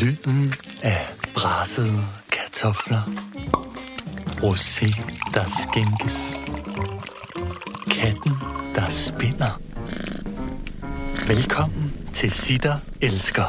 [0.00, 3.02] Lyden af brassede kartofler.
[4.42, 5.02] Rosé,
[5.34, 6.34] der skænkes.
[7.90, 8.32] Katten,
[8.74, 9.60] der spinder.
[11.26, 13.44] Velkommen til Sitter Elsker.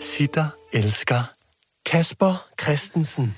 [0.00, 1.22] Sitter Elsker.
[1.86, 3.36] Kasper Christensen.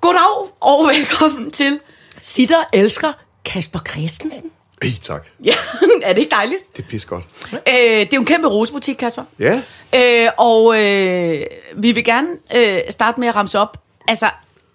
[0.00, 1.80] Goddag og velkommen til.
[2.22, 3.12] Sitter elsker
[3.44, 4.50] Kasper Christensen.
[4.82, 5.26] Ej, tak.
[5.44, 5.52] Ja,
[6.02, 6.76] er det ikke dejligt?
[6.76, 7.24] Det er pis godt.
[7.52, 9.22] Øh, det er jo en kæmpe rosebutik, Kasper.
[9.38, 9.62] Ja,
[9.96, 11.42] Øh, og øh,
[11.76, 13.78] vi vil gerne øh, starte med at ramse op.
[14.08, 14.26] Altså,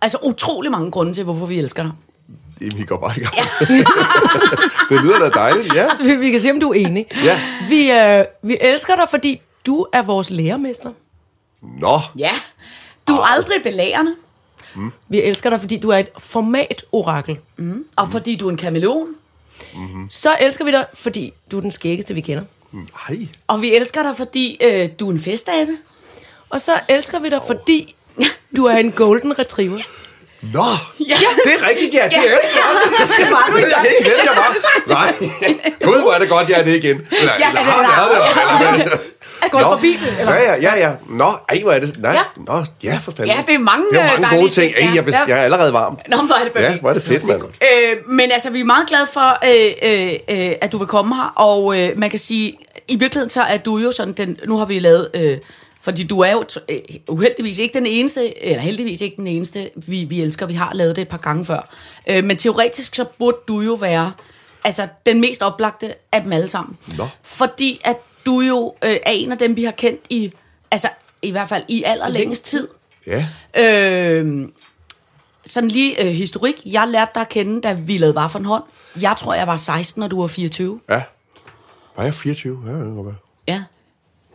[0.02, 1.92] altså utrolig mange grunde til, hvorfor vi elsker dig.
[2.62, 3.36] Jamen, vi går bare i gang.
[4.90, 5.88] det lyder da dejligt, ja.
[5.96, 7.06] Så vi, vi kan se, om du er enig.
[7.24, 7.42] Ja.
[7.70, 10.90] Vi, øh, vi elsker dig, fordi du er vores lærermester.
[11.62, 12.32] Nå, Ja.
[13.08, 14.16] Du er aldrig belærende,
[15.10, 17.38] Vi elsker dig, fordi du er et formatorakel.
[17.96, 19.08] og fordi du er en kameleon.
[20.10, 22.44] Så elsker vi dig, fordi du er den skæggeste, vi kender.
[23.08, 23.18] hej.
[23.48, 25.72] Og vi elsker dig, fordi øh, du er en festabe.
[26.50, 27.96] Og så elsker vi dig, fordi
[28.56, 29.78] du er en golden retriever.
[30.54, 30.64] Nå,
[31.00, 31.16] ja.
[31.46, 32.04] det er rigtigt, ja.
[32.10, 32.84] Det er jeg også.
[33.20, 34.56] Det var du Jeg ikke jeg var.
[34.88, 35.14] Nej,
[35.92, 36.96] gud, hvor er det godt, jeg er det igen.
[37.12, 39.15] Eller, Ja, eller det har er været det, eller, eller, Er
[39.52, 40.34] gået forbi det, eller?
[40.34, 40.92] Ja, ja, ja, ja.
[41.10, 42.00] Nå, ej, hvor er det.
[42.02, 42.22] Nej, Ja.
[42.48, 43.36] nå, ja, for fanden.
[43.36, 44.76] Ja, det er mange, det er mange øh, gode dejlige ting.
[44.76, 46.00] ting, Ej, jeg, jeg er allerede varm.
[46.08, 46.74] Nå, hvor er det perfekt.
[46.74, 47.42] Ja, hvor er det fedt, mand.
[47.44, 51.16] Øh, men altså, vi er meget glade for, øh, øh, øh, at du vil komme
[51.16, 52.58] her, og øh, man kan sige,
[52.88, 55.38] i virkeligheden så er du jo sådan, den, nu har vi lavet, øh,
[55.82, 60.04] fordi du er jo øh, uheldigvis ikke den eneste, eller heldigvis ikke den eneste, vi,
[60.10, 61.70] vi elsker, vi har lavet det et par gange før.
[62.08, 64.12] Øh, men teoretisk så burde du jo være,
[64.64, 66.78] altså den mest oplagte af dem alle sammen.
[66.98, 67.08] Nå.
[67.24, 70.34] Fordi at du jo øh, er en af dem, vi har kendt i,
[70.72, 70.90] altså
[71.22, 72.68] i hvert fald i allerlængst tid.
[73.08, 74.48] Ja, Øh,
[75.46, 76.62] sådan lige øh, historik.
[76.66, 78.64] Jeg lærte dig at kende, da vi lavede var for en hånd.
[79.02, 80.80] Jeg tror, jeg var 16, og du var 24.
[80.90, 81.02] ja.
[81.98, 82.62] Var jeg 24?
[82.66, 83.16] Ja, det kan godt være.
[83.48, 83.64] Ja.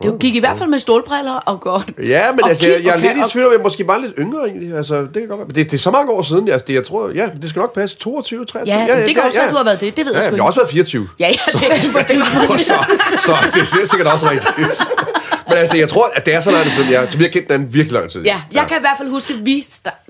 [0.03, 1.89] Det gik i hvert fald med stålbriller og godt.
[2.03, 4.13] Ja, men og altså, jeg, jeg er lidt i tvivl om, jeg måske bare lidt
[4.19, 4.77] yngre egentlig.
[4.77, 5.47] Altså, det kan godt være.
[5.47, 6.49] Men det, det er så mange år siden.
[6.49, 7.97] Altså, det, jeg tror, ja, det skal nok passe.
[7.97, 8.75] 22, 23.
[8.75, 9.97] Ja, det kan også være, du har været det.
[9.97, 11.09] Det ved ja, jeg sgu jeg har også været 24.
[11.19, 12.73] Ja, ja, det er så,
[13.25, 14.81] så det er sikkert også rigtigt.
[15.47, 17.31] Men altså, jeg tror, at det er så lang tid siden, jeg, så vi har
[17.31, 18.21] kendt den virkelig lang tid.
[18.23, 19.63] Ja, jeg kan i hvert fald huske, at vi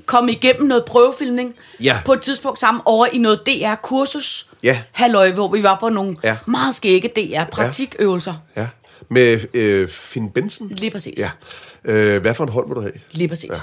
[0.05, 1.53] kom igennem noget prøvefilmning
[1.83, 1.97] Ja.
[2.05, 4.47] på et tidspunkt sammen over i noget DR-kursus.
[4.63, 4.77] Ja.
[4.91, 6.35] Halløj, hvor vi var på nogle Ja.
[6.45, 8.33] meget skægge DR-praktikøvelser.
[8.57, 8.67] ja.
[9.11, 10.69] Med øh, Finn Benson.
[10.69, 11.19] Lige præcis.
[11.19, 11.31] Ja.
[11.91, 12.93] Øh, hvad for en hold må du have?
[13.11, 13.49] Lige præcis.
[13.49, 13.55] Ja.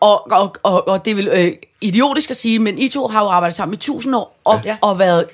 [0.00, 3.22] Og, og, og, og det er vel øh, idiotisk at sige, men I to har
[3.22, 4.76] jo arbejdet sammen i tusind år, og, ja.
[4.80, 5.26] Og været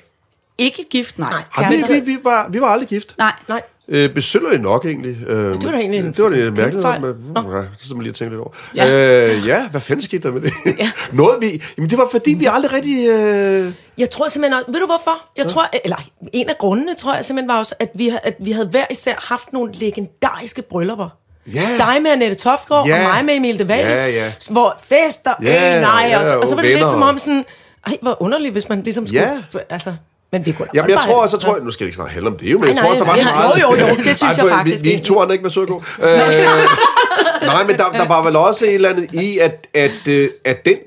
[0.57, 1.43] ikke gift, nej.
[1.57, 3.17] nej vi, vi, var, vi var aldrig gift.
[3.17, 3.33] Nej.
[3.47, 3.61] Nej.
[3.91, 5.17] Øh, besynderligt nok egentlig.
[5.27, 6.81] Øh, det var da egentlig en Det var det kæmpe mærkeligt.
[6.81, 7.01] fejl.
[7.01, 7.55] Med, Nå.
[7.55, 8.51] ja, så skal man lige tænke lidt over.
[8.75, 8.85] Ja.
[8.87, 10.51] Ja, øh, ja hvad fanden skete der med det?
[10.79, 10.91] Ja.
[11.11, 11.63] Noget vi...
[11.77, 13.07] Jamen, det var fordi, vi aldrig rigtig...
[13.09, 15.21] Øh, Jeg tror simpelthen, ved du hvorfor?
[15.37, 15.97] Jeg tror, eller
[16.33, 19.27] en af grundene, tror jeg simpelthen var også, at vi, at vi havde hver især
[19.29, 21.09] haft nogle legendariske bryllupper.
[21.53, 21.61] Ja.
[21.77, 22.95] Dig med Annette Tofgaard, Ja.
[23.07, 23.85] og mig med Emil de Waal.
[23.85, 24.31] Ja, ja.
[24.51, 27.17] Hvor fester, Ja, øh, nej, ja, og, så, og så var det lidt som om
[27.17, 27.45] sådan,
[27.87, 29.21] ej, hvor underligt, hvis man ligesom skulle,
[29.53, 29.59] Ja.
[29.69, 29.95] altså,
[30.31, 32.09] men vi kunne da Jamen, jeg tror, så tror jeg, nu skal det ikke snart
[32.09, 33.61] handle om det, men jeg Nej, tror, også, der var nej, så nej, meget...
[33.61, 35.83] jo, jo, jo, det synes Ej, jeg faktisk Vi, vi to andre ikke så gode.
[35.99, 36.07] Øh,
[37.41, 40.65] nej, men der, der var vel også et eller andet i, at, at, øh, at
[40.65, 40.77] den,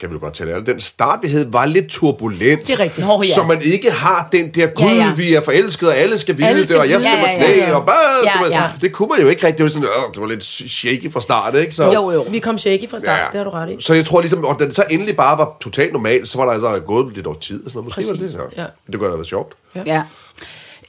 [0.00, 2.66] kan vi jo godt tale ærligt, den start, vi havde, var lidt turbulent.
[2.66, 3.06] Det er rigtigt.
[3.06, 3.34] Nå, ja.
[3.34, 5.12] Så man ikke har den der, gud, Ja, ja.
[5.16, 7.20] vi er forelskede, og alle skal vide Alle det, skal og jeg skal det.
[7.20, 7.76] på Ja, knæ, ja, ja.
[7.76, 7.94] og bare,
[8.24, 8.62] Ja, det, ja.
[8.80, 9.58] det kunne man jo ikke rigtig.
[9.58, 11.72] Det var, sådan, øh, det var lidt shaky fra start, ikke?
[11.74, 12.26] Så, Jo, jo.
[12.30, 13.76] Vi kom shaky fra start, det har du ret i.
[13.82, 16.44] Så jeg tror ligesom, og da det så endelig bare var totalt normalt, så var
[16.44, 17.64] der altså gået lidt over tid.
[17.64, 17.84] og Sådan noget.
[17.96, 18.62] Måske var det Præcis, det, ja.
[18.62, 18.68] ja.
[18.92, 19.52] Det kunne da være sjovt.
[19.86, 20.02] Ja.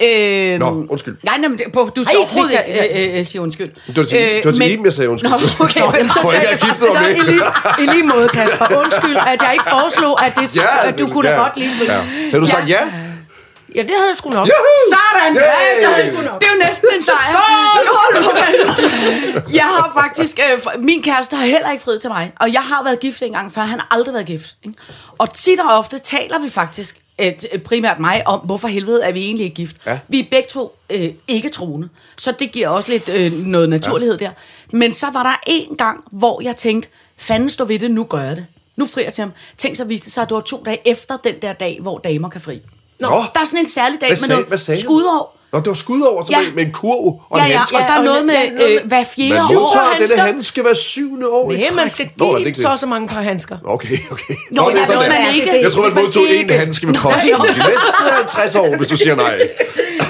[0.03, 1.17] Øh, Nå, undskyld.
[1.23, 3.71] Nej, nej, men det, på, du skal Ej, overhovedet ikke øh, øh, sige undskyld.
[3.87, 5.31] Det var til, det var til Iben, jeg sagde undskyld.
[5.31, 5.81] Nå, okay.
[5.85, 7.43] Nå, jamen, så, så, jeg jeg giftede så, i, lige,
[7.83, 8.65] i lige måde, Kasper.
[8.83, 11.71] Undskyld, at jeg ikke foreslog, at, det, at du kunne da godt lide.
[11.93, 12.01] Ja.
[12.31, 12.79] Havde du sagt ja?
[13.75, 14.47] Ja, det havde jeg sgu nok.
[14.93, 15.35] Sådan!
[15.35, 15.41] Yay!
[15.41, 16.41] Ja, så er det, sgu nok.
[16.41, 17.27] det er jo næsten en sejr.
[17.31, 18.23] Skål!
[18.23, 19.53] Skål!
[19.53, 20.39] Jeg har faktisk...
[20.39, 22.31] Øh, min kæreste har heller ikke friet til mig.
[22.39, 23.61] Og jeg har været gift en gang før.
[23.61, 24.47] Han har aldrig været gift.
[24.65, 24.77] Ikke?
[25.17, 29.23] Og tit og ofte taler vi faktisk, øh, primært mig, om hvorfor helvede er vi
[29.23, 29.75] egentlig gift.
[29.85, 29.99] Ja.
[30.07, 31.89] Vi er begge to øh, ikke troende.
[32.17, 34.25] Så det giver også lidt øh, noget naturlighed ja.
[34.25, 34.31] der.
[34.77, 38.21] Men så var der en gang, hvor jeg tænkte, fanden stå ved det, nu gør
[38.21, 38.45] jeg det.
[38.75, 39.31] Nu frier til ham.
[39.57, 41.97] Tænk så viste det sig, at det var to dage efter den der dag, hvor
[41.97, 42.61] damer kan fri.
[42.99, 43.07] Nå.
[43.07, 44.17] Der er sådan en særlig dag Hvad
[44.49, 45.38] med sagde, noget skudår.
[45.53, 46.37] Nå, det var skud over Ja.
[46.55, 47.75] med, en kurv og Ja, en ja, handske.
[47.77, 49.77] og der er og noget med ja, noget øh, hver fjerde Man år.
[49.93, 50.15] handsker.
[50.15, 52.67] denne handske hver syvende år i Nej, man skal Nå, er det give ikke så
[52.67, 52.71] det?
[52.71, 53.57] og så mange par handsker.
[53.65, 54.33] Okay, okay.
[54.51, 56.53] Nå, det er ja, sådan, det man ikke- Jeg tror, man man modtog en ikke-
[56.53, 59.37] handske med posten de næste 50 år, hvis du siger nej.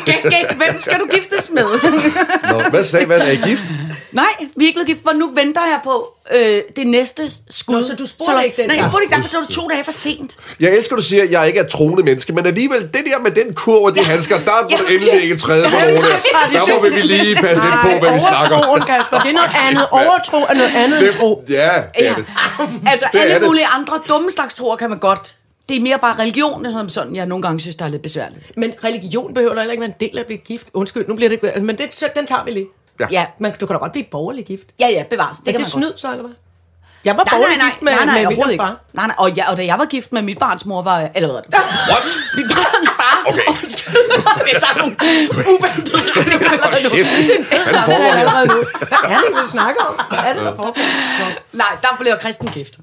[0.06, 1.64] Gæt, gæt, hvem skal du giftes med?
[2.52, 3.20] Nå, hvad sagde hvad?
[3.20, 3.64] Er I gift?
[4.12, 7.76] Nej, vi er ikke blevet gift, for nu venter jeg på øh, det næste skud.
[7.76, 9.56] Nå, så du spurgte der- ikke den Nej, jeg spurgte ikke derfor, så var det
[9.56, 10.38] to dage for sent.
[10.60, 13.20] Jeg elsker, at du siger, at jeg ikke er troende menneske, men alligevel, det der
[13.24, 16.52] med den kurv og de handsker, der må du endelig ikke træde på af.
[16.52, 18.64] Der må vi lige passe lidt på, hvad vi snakker om.
[18.70, 19.88] Overtroen, Kasper, det er noget andet.
[19.92, 21.44] Overtro er noget andet end tro.
[21.48, 22.26] Det, ja, det er det.
[22.88, 23.44] Altså, Det er alle det.
[23.46, 25.36] mulige andre dumme slags troer kan man godt.
[25.70, 27.90] Det er mere bare religion, det er sådan, sådan, jeg nogle gange synes, der er
[27.90, 28.58] lidt besværligt.
[28.58, 30.68] Men religion behøver da heller ikke være en del af at blive gift.
[30.74, 31.60] Undskyld, nu bliver det ikke...
[31.66, 32.66] Men det, så- den tager vi lige.
[33.00, 33.08] Ja.
[33.12, 34.64] Ja, Men du kan da godt blive borgerlig gift.
[34.80, 35.38] ja, ja bevares.
[35.38, 36.36] Det Det er kan det snyd så, eller hvad?
[37.06, 38.62] Jeg var Nej, borgerlig nej, nej, gift med, nej, nej, med Williams ikke.
[38.64, 38.76] far.
[38.94, 41.12] Nej, nej, og, jeg, og da jeg var gift med mit barns mor, var jeg,
[41.16, 41.42] eller hvad?
[41.92, 42.04] What?
[42.38, 43.18] Mit barns far.
[43.30, 43.52] Okay.
[44.46, 44.96] Det er sådan nogle
[45.54, 46.90] uventede retninger.
[46.90, 48.54] Kæft, Det er en fed Hvad samtale allerede nu.
[48.88, 49.94] Hvad er det, vi snakker om?
[50.10, 50.82] Hvad er det, der foregår?
[51.54, 52.74] Nej, der blev jeg kristen gift.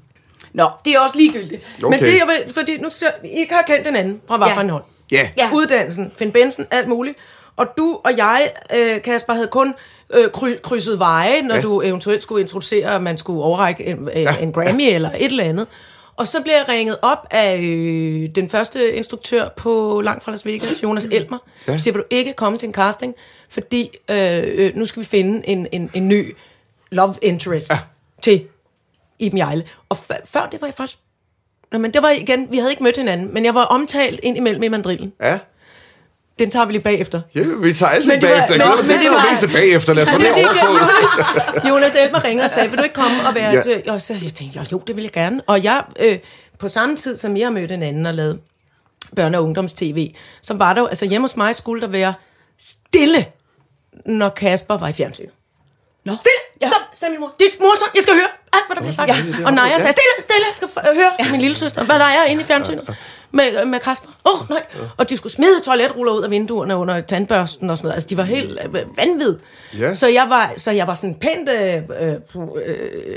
[0.53, 1.61] Nå, det er også ligegyldigt.
[1.77, 2.05] Men Okay.
[2.05, 4.53] det jeg vil, fordi nu ser, I ikke har kendt den anden fra hvad Ja.
[4.55, 4.83] for en hånd.
[5.11, 5.29] Ja.
[5.37, 5.49] Ja.
[5.53, 7.17] Uddannelsen, Finn Benson, alt muligt.
[7.57, 9.73] Og du og jeg, øh, Kasper, havde kun
[10.13, 11.59] øh, kry, krydset veje, når Ja.
[11.59, 11.61] ja.
[11.61, 14.37] du eventuelt skulle introducere, at man skulle overrække en, øh, ja.
[14.41, 15.67] en Grammy eller et eller andet.
[16.15, 20.45] Og så blev jeg ringet op af øh, den første instruktør på Langt fra Las
[20.45, 21.37] Vegas, Jonas Elmer.
[21.67, 21.77] Ja.
[21.77, 23.15] Siger, vil du ikke komme til en casting,
[23.49, 26.35] fordi øh, øh, nu skal vi finde en, en, en ny
[26.91, 27.75] love interest ja.
[28.21, 28.45] til
[29.19, 29.63] Iben Jejle.
[29.89, 30.97] Og før det var jeg faktisk...
[31.71, 34.37] Nå, men det var igen, vi havde ikke mødt hinanden, men jeg var omtalt ind
[34.37, 35.13] imellem i mandrillen.
[35.21, 35.39] Ja.
[36.39, 37.21] Den tager vi lige bagefter.
[37.35, 38.57] Ja, vi tager altid Men det var- bagefter.
[38.75, 39.93] men- Men, det er var- mest bagefter.
[39.93, 40.79] Lad os få det overstået.
[40.81, 43.51] Jonas, Jonas Elmer ringer og sagde, vil du ikke komme og være...
[43.65, 43.79] Ja.
[43.85, 43.91] Ja.
[43.93, 45.41] Og så jeg tænkte jeg, jo, det vil jeg gerne.
[45.47, 46.17] Og jeg, øh,
[46.59, 48.39] på samme tid som jeg mødte en anden og lavede
[49.19, 52.13] børne- og ungdoms-tv, så var der jo, altså hjemme hos mig skulle der være
[52.59, 53.25] stille,
[54.05, 55.31] når Kasper var i fjernsynet.
[56.05, 56.13] Nå.
[56.19, 56.41] Stille!
[56.61, 56.67] Ja.
[56.67, 57.33] Stop, sagde min mor.
[57.39, 59.09] Det er morsom, jeg skal høre alt, hvad der bliver sagt.
[59.09, 59.45] Ja.
[59.45, 62.41] Og Naja sagde, stille, stille, jeg skal høre min lille søster, hvad der er inde
[62.41, 62.95] i fjernsynet
[63.31, 64.09] med, med Kasper.
[64.25, 64.63] Åh, oh, nej.
[64.97, 67.95] Og de skulle smide toiletruller ud af vinduerne under tandbørsten og sådan noget.
[67.95, 69.35] Altså, de var helt øh, vanvid.
[69.79, 69.93] Ja.
[69.93, 72.15] Så, jeg var, så jeg var sådan pænt øh, øh,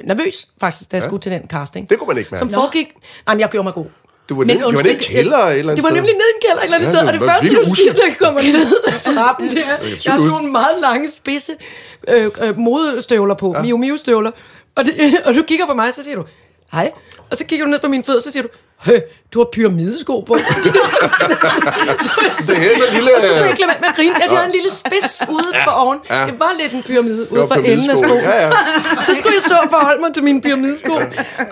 [0.04, 1.08] nervøs, faktisk, da jeg ja.
[1.08, 1.90] skulle til den casting.
[1.90, 2.38] Det kunne man ikke mærke.
[2.38, 2.86] Som foregik...
[3.26, 3.86] Nej, men jeg gjorde mig god.
[4.28, 6.24] Du var Men ned- var nede i kælder et eller andet Det var nemlig nede
[6.32, 7.92] i en kælder et eller andet Ja, sted, det og det var første, du siger,
[8.06, 9.62] jeg kommer ned ad trappen, det er,
[10.04, 11.52] jeg har sådan nogle meget lange, spidse
[12.08, 13.62] øh, øh, modestøvler på, ja.
[13.62, 14.30] Miu Miu støvler,
[14.74, 14.94] og, det,
[15.26, 16.24] og du kigger på mig, så siger du,
[16.72, 16.92] hej,
[17.30, 18.48] og så kigger du ned på mine fødder, så siger du,
[18.80, 18.98] Hø,
[19.34, 20.34] du har pyramidesko på.
[20.36, 20.44] Det
[22.36, 23.16] er så lille...
[23.16, 24.14] Og så kunne jeg ikke lade med at grine.
[24.20, 25.98] Ja, de havde en lille spids ude for oven.
[26.10, 26.26] Ja.
[26.26, 28.22] Det var lidt en pyramide ude for enden af skoen.
[28.22, 28.50] Ja, ja.
[29.06, 30.92] Så skulle jeg stå og forholde mig til mine pyramidesko.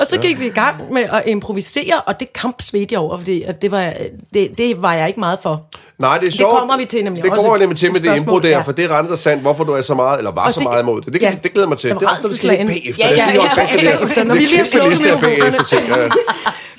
[0.00, 3.18] Og så gik vi i gang med at improvisere, og det kamp svedte jeg over,
[3.18, 3.92] fordi det, var,
[4.34, 5.66] det, det var jeg ikke meget for.
[5.98, 6.58] Nej, det er sjovt.
[6.58, 8.60] kommer vi til nemlig Det kommer vi nemlig til med Et det indbrud der, ja.
[8.60, 10.64] for det er ret interessant, hvorfor du er så meget, eller var Og så det-
[10.68, 11.12] meget imod det.
[11.12, 11.30] Det, ja.
[11.30, 11.36] ja.
[11.42, 11.90] det glæder mig til.
[11.90, 12.66] Var Det er også rædselsslagen.
[12.66, 13.06] bagefter.
[13.08, 13.50] Ja, ja, ja, i ja, det.
[13.56, 16.02] bagefter, når vi Det lige har slukket mikrofonerne.
[16.02, 16.10] Ja.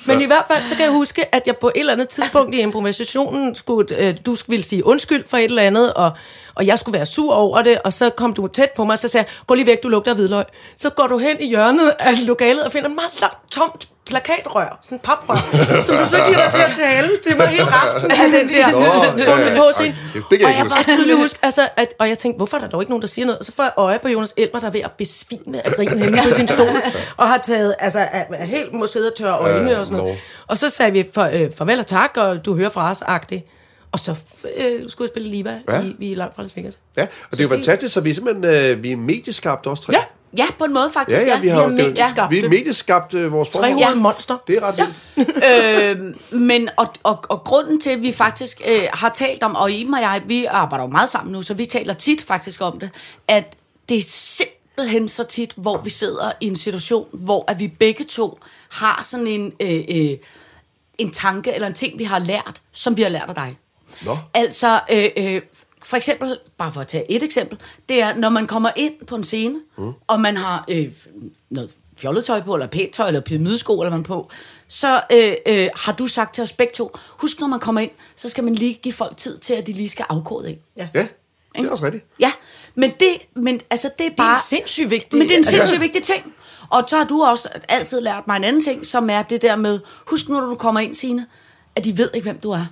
[0.04, 2.54] Men i hvert fald, så kan jeg huske, at jeg på et eller andet tidspunkt
[2.54, 6.10] i improvisationen skulle, øh, du ville sige undskyld for et eller andet, og,
[6.54, 8.98] og jeg skulle være sur over det, og så kom du tæt på mig, og
[8.98, 10.44] så sagde jeg, gå lige væk, du lugter af hvidløg.
[10.76, 14.78] Så går du hen i hjørnet af lokalet og finder et meget langt, tomt plakatrør,
[14.82, 15.36] sådan et paprør,
[15.86, 18.48] som du så giver dig til at tale til mig hele resten af den
[20.30, 22.60] der kan jeg og jeg bare tydeligt huske, altså, at, og jeg tænkte, hvorfor er
[22.60, 23.38] der dog ikke nogen, der siger noget?
[23.38, 25.88] Og så får jeg øje på Jonas Elmer, der er ved at besvime af grin
[25.88, 26.68] henne på sin stol,
[27.16, 29.98] og har taget, altså, er, er helt må sidde og tørre øjne Øh, og sådan
[30.02, 30.18] noget.
[30.46, 33.44] Og så sagde vi for, øh, farvel og tak, og du hører fra os, agtigt.
[33.92, 34.14] Og så
[34.56, 35.80] øh, skulle jeg spille Liva Ja.
[35.82, 36.78] i, i Langt fra Las Vegas.
[36.96, 39.82] Ja, og det er jo fantastisk, så vi er simpelthen øh, vi er medieskabt også
[39.82, 39.92] tre.
[39.92, 40.02] Ja,
[40.36, 42.30] Ja, på en måde faktisk, Ja, ja, vi har, Vi er medieskabt.
[42.30, 43.72] vi er medieskabt øh, vores tre forhold.
[43.84, 44.36] hovedet monster.
[44.46, 46.14] Det er ret vildt.
[46.32, 49.72] øh, men og, og, og grunden til, at vi faktisk øh, har talt om, og
[49.72, 52.80] Iben og jeg, vi arbejder jo meget sammen nu, så vi taler tit faktisk om
[52.80, 52.90] det,
[53.28, 53.56] at
[53.88, 58.04] det er simpelthen så tit, hvor vi sidder i en situation, hvor at vi begge
[58.04, 58.38] to
[58.70, 60.16] har sådan en, øh, øh,
[60.98, 63.56] en tanke eller en ting, vi har lært, som vi har lært af dig.
[64.04, 64.16] Nå.
[64.34, 65.40] Altså, øh, øh,
[65.82, 67.58] for eksempel, bare for at tage et eksempel,
[67.88, 69.92] det er, når man kommer ind på en scene, mm.
[70.06, 70.92] og man har øh,
[71.50, 74.30] noget fjollet tøj på, eller pænt tøj, eller pyramidesko, eller man på,
[74.68, 77.90] så øh, øh, har du sagt til os begge to, husk når man kommer ind,
[78.16, 80.58] så skal man lige give folk tid til, at de lige skal afkode ind.
[80.76, 80.88] Ja.
[80.94, 81.06] Ja,
[81.56, 82.04] det er også rigtigt.
[82.20, 82.32] Ja,
[82.74, 84.34] men det, men, altså, det er Det er bare...
[84.34, 85.18] en sindssygt vigtig...
[85.18, 86.34] Men det er en altså, sindssygt vigtig ting.
[86.70, 89.56] Og så har du også altid lært mig en anden ting, som er det der
[89.56, 91.26] med, husk nu, når du kommer ind, Signe,
[91.76, 92.66] at de ved ikke, hvem du er.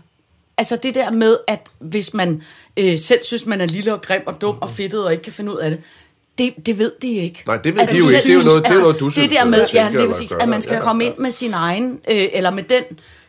[0.59, 2.43] Altså det der med, at hvis man
[2.77, 5.33] øh, selv synes, man er lille og grim og dum og fedtet og ikke kan
[5.33, 5.81] finde ud af det,
[6.39, 7.43] det, det ved de ikke.
[7.47, 8.23] Nej, det ved At de jo ikke.
[8.23, 10.07] Det er jo noget- det er noget, du synes, Det der med, tænker, ja, lige
[10.07, 11.11] præcis, at man skal Ja, komme ja.
[11.11, 12.83] ind med sin egen, øh, eller med den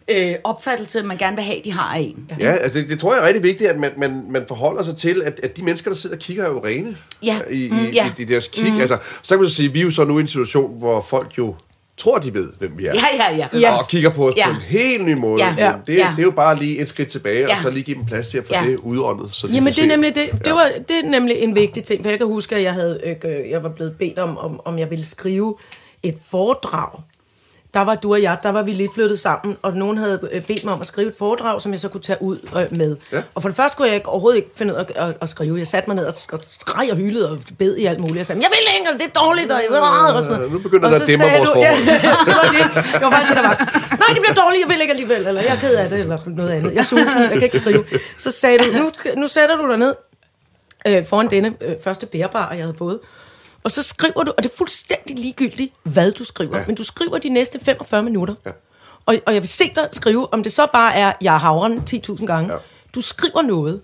[0.08, 2.32] øh, opfattelse, man gerne vil have, de har af en.
[2.40, 4.98] Ja, altså det, det tror jeg er rigtig vigtigt, at man, man, man forholder sig
[4.98, 7.40] til, at, at de mennesker, der sidder og kigger, er jo rene Ja.
[7.52, 8.12] i, i, Mm, ja.
[8.18, 8.74] i, i deres kig.
[8.74, 8.80] Mm.
[8.80, 11.02] Altså, så kan man så sige, vi er jo så nu i en situation, hvor
[11.10, 11.56] folk jo
[12.00, 12.94] tror, de ved, hvem vi er.
[12.94, 13.60] Ja, ja, ja.
[13.60, 13.74] Ja.
[13.74, 14.46] Og kigger på os Ja.
[14.46, 15.44] på en helt ny måde.
[15.46, 15.72] Ja.
[15.72, 16.08] Men det, Ja.
[16.16, 17.62] det er jo bare lige et skridt tilbage, og Ja.
[17.62, 18.64] så lige give dem plads til at få Ja.
[18.68, 19.34] det udåndet.
[19.34, 20.30] Så de Jamen det er nemlig det.
[20.32, 20.54] Det, Ja.
[20.54, 23.50] var, det er nemlig en vigtig ting, for jeg kan huske, at jeg, havde, øh,
[23.50, 25.56] jeg var blevet bedt om, om, om jeg ville skrive
[26.04, 27.00] et foredrag.
[27.74, 30.42] Der var du og jeg, der var vi lige flyttet sammen, og nogen havde øh,
[30.42, 32.96] bedt mig om at skrive et foredrag, som jeg så kunne tage ud øh, med.
[33.14, 33.22] Ja.
[33.36, 35.58] Og for det første kunne jeg overhovedet ikke finde ud af at, at, at skrive.
[35.60, 38.18] Jeg satte mig ned og, og skreg og hylede og bed i alt muligt.
[38.18, 39.80] Jeg sagde, jeg vil ikke, og det er dårligt, og, jeg,
[40.16, 40.52] og sådan noget.
[40.54, 41.86] nu begynder Og det at sagde vores du- Ja, forhold.
[42.28, 42.94] det var det.
[42.94, 43.58] Det var faktisk det, der var.
[44.02, 46.18] Nej, det bliver dårligt, jeg vil ikke alligevel, eller jeg er ked af det, eller
[46.26, 46.72] noget andet.
[46.74, 47.84] Jeg er sulten, jeg kan ikke skrive.
[48.18, 49.94] Så sagde du, nu, nu sætter du dig ned
[50.88, 53.00] øh, foran denne øh, første bærbare, jeg havde fået.
[53.70, 56.64] Og så skriver du, og det er fuldstændig ligegyldigt, hvad du skriver, ja.
[56.68, 58.34] men du skriver de næste 45 minutter.
[58.46, 58.52] Ja.
[59.06, 61.84] Og, og jeg vil se dig skrive, om det så bare er, jeg er havren
[61.90, 62.54] 10.000 gange.
[62.54, 62.60] Ja.
[62.96, 63.82] Du skriver noget,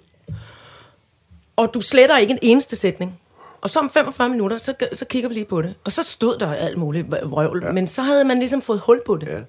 [1.55, 3.19] og du sletter ikke en eneste sætning.
[3.61, 5.73] Og så om 45 minutter, så, så kigger vi lige på det.
[5.83, 7.71] Og så stod der alt muligt vrøvl, ja.
[7.71, 9.27] men så havde man ligesom fået hul på det.
[9.27, 9.39] Ja.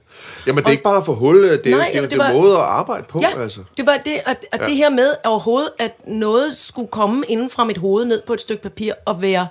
[0.47, 2.33] Jamen, det er ikke bare at få hul, det er, Nej, det det det var-
[2.33, 3.21] måde at arbejde på.
[3.21, 3.61] Ja, Altså.
[3.77, 4.67] det var det, at, at ja.
[4.67, 8.41] det her med overhovedet, at noget skulle komme inden fra mit hoved ned på et
[8.41, 9.49] stykke papir og være,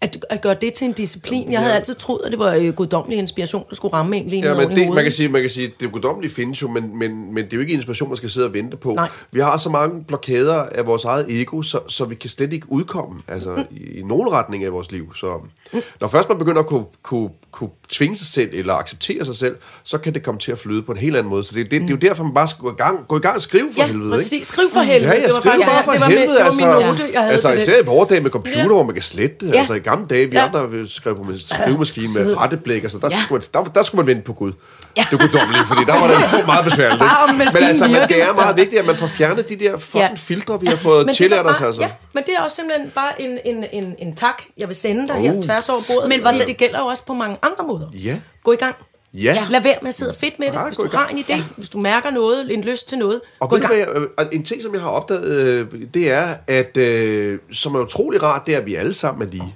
[0.00, 1.52] at, at gøre det til en disciplin.
[1.52, 4.42] Jeg havde altid troet, at det var øh, guddommelig inspiration, der skulle ramme en lige
[4.42, 7.34] Ja, men det, man kan sige, man kan sige, det guddommelige findes jo, men, men,
[7.34, 8.94] men det er jo ikke inspiration, man skal sidde og vente på.
[8.94, 9.08] Nej.
[9.32, 12.66] Vi har så mange blokader af vores eget ego, så, så vi kan slet ikke
[12.68, 13.76] udkomme altså, mm.
[13.76, 15.14] i, i nogen retning af vores liv.
[15.14, 15.34] Så
[15.72, 15.80] mm.
[16.00, 19.56] når først man begynder at kunne, kunne, kunne tvinge sig selv, eller acceptere sig selv,
[19.84, 21.44] så kan det komme til at flyde på en helt anden måde.
[21.44, 23.20] Så det, det, det er jo derfor, man bare skal gå i gang, gå i
[23.20, 24.10] gang og skrive for ja, helvede.
[24.10, 24.32] præcis.
[24.32, 24.46] Ikke?
[24.46, 25.12] Skriv for helvede.
[25.12, 26.26] Ja, ja, det var skriv bare for det var, helvede.
[26.26, 28.58] Med, det var altså, min note, jeg havde altså især i vores dag med computer,
[28.58, 28.66] Ja.
[28.66, 29.54] hvor man kan slette det.
[29.54, 29.58] Ja.
[29.58, 30.44] Altså gamle dage, vi Ja.
[30.46, 33.20] andre skrev på en skrivemaskine med retteblæk, altså der, Ja.
[33.22, 34.52] skulle man, der, der skulle man vente på Gud.
[34.96, 36.06] Det er guddommeligt, fordi der var
[36.38, 37.02] det meget besværligt.
[37.38, 40.14] Men altså, men det er meget vigtigt, at man får fjernet de der fucking Ja.
[40.16, 41.60] filtre, vi har fået tillært os.
[41.60, 41.82] Altså.
[41.82, 45.08] ja, men det er også simpelthen bare en, en, en, en tak, jeg vil sende
[45.08, 45.42] dig her Uh.
[45.42, 47.86] tværs over bordet, Men hvordan- det gælder jo også på mange andre måder.
[47.94, 48.16] Ja.
[48.44, 48.74] Gå i gang.
[49.14, 49.36] Ja.
[49.50, 50.54] Lad være med at sidde fedt med det.
[50.54, 53.50] Bare Hvis du har en idé, hvis du mærker noget, en lyst til noget, Og
[53.50, 53.74] gå i gang.
[53.74, 57.80] hvad, jeg- en ting, som jeg har opdaget, øh, det er, at øh, som er
[57.80, 59.54] utrolig rart, det er, at vi alle sammen er lige.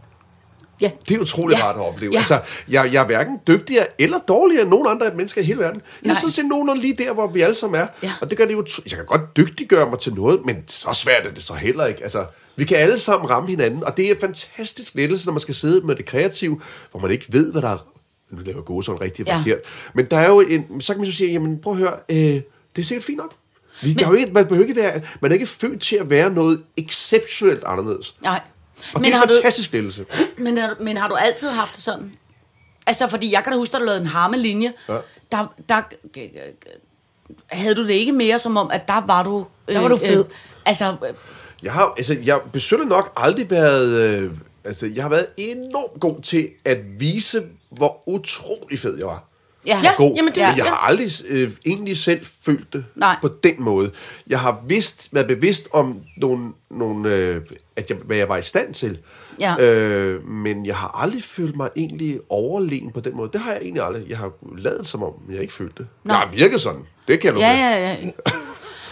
[0.82, 0.90] Ja.
[1.08, 1.64] Det er utroligt Ja.
[1.64, 2.12] rart at opleve.
[2.12, 2.18] Ja.
[2.18, 5.80] Altså, jeg, jeg er hverken dygtigere eller dårligere end nogen andre mennesker i hele verden.
[6.02, 6.20] Jeg er Nej.
[6.20, 7.86] sådan set nogenlunde lige der, hvor vi alle sammen er.
[8.02, 8.12] Ja.
[8.20, 8.66] Og det gør det jo...
[8.90, 12.02] Jeg kan godt dygtiggøre mig til noget, men så svært er det så heller ikke.
[12.02, 12.24] Altså,
[12.56, 15.86] vi kan alle sammen ramme hinanden, og det er fantastisk lettelse, når man skal sidde
[15.86, 16.60] med det kreative,
[16.90, 17.86] hvor man ikke ved, hvad der er...
[18.30, 19.38] Nu laver gode sådan rigtig Ja.
[19.38, 19.58] forkert.
[19.94, 20.80] Men der er jo en...
[20.80, 22.42] Så kan man så sige, jamen prøv at høre, øh, det
[22.78, 23.32] er sikkert fint nok.
[23.82, 25.00] Vi, men, der er jo ikke, man behøver ikke være...
[25.20, 28.14] Man er ikke født til at være noget exceptionelt anderledes.
[28.22, 28.40] Nej.
[28.94, 30.06] Og Men det er har, en du, fantastisk lettelse.
[30.38, 32.12] men, har, men har du altid haft det sådan?
[32.86, 34.72] Altså, fordi jeg kan da huske, at du lavede en harmelinje.
[34.88, 34.96] Ja.
[35.32, 35.82] Der, der
[36.16, 36.22] øh,
[37.48, 39.46] havde du det ikke mere som om, at der var du...
[39.68, 40.24] Øh, Der var du fed.
[40.66, 41.14] altså, øh,
[41.62, 44.30] Jeg har, altså, jeg besøger nok aldrig været, øh,
[44.64, 49.24] altså, jeg har været enormt god til at vise, hvor utrolig fed jeg var.
[49.66, 49.90] Ja, Ja.
[49.96, 50.64] God, jamen, det- men jeg ja.
[50.64, 53.16] har aldrig øh, egentlig selv følt det Nej.
[53.22, 53.90] på den måde.
[54.26, 57.40] Jeg har vidst, været bevidst om nogle, nogle øh,
[57.76, 58.98] at jeg, hvad jeg var i stand til.
[59.40, 59.56] Ja.
[59.64, 63.30] Øh, men jeg har aldrig følt mig egentlig overlegen på den måde.
[63.32, 64.04] Det har jeg egentlig aldrig.
[64.08, 65.86] Jeg har lavet som om, jeg ikke følte det.
[66.04, 66.12] Nå.
[66.14, 66.80] Jeg har virket sådan.
[67.08, 67.86] Det kan jeg Ja, med.
[67.86, 68.10] ja, ja.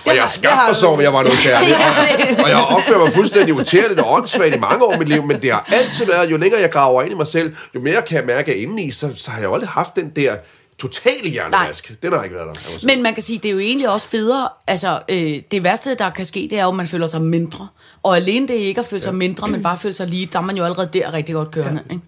[0.06, 1.76] Og jeg skabte det mig som, om jeg var noget særligt.
[2.38, 5.26] Og, og jeg opfører mig fuldstændig utærligt og åndssvagt i mange år i mit liv,
[5.26, 8.02] men det har altid været, jo længere jeg graver ind i mig selv, jo mere
[8.02, 10.36] kan jeg mærke indeni, så, så har jeg jo aldrig haft den der
[10.80, 12.02] totale hjernevask.
[12.02, 12.86] Den har ikke været der.
[12.94, 14.48] Men man kan sige, det er jo egentlig også federe.
[14.66, 17.68] Altså, øh, det værste, der kan ske, det er jo, at man føler sig mindre.
[18.02, 20.42] Og alene det ikke at føle sig mindre, men bare føle sig lige, der er
[20.42, 21.82] man jo allerede der rigtig godt kørende.
[21.90, 22.02] Ikke?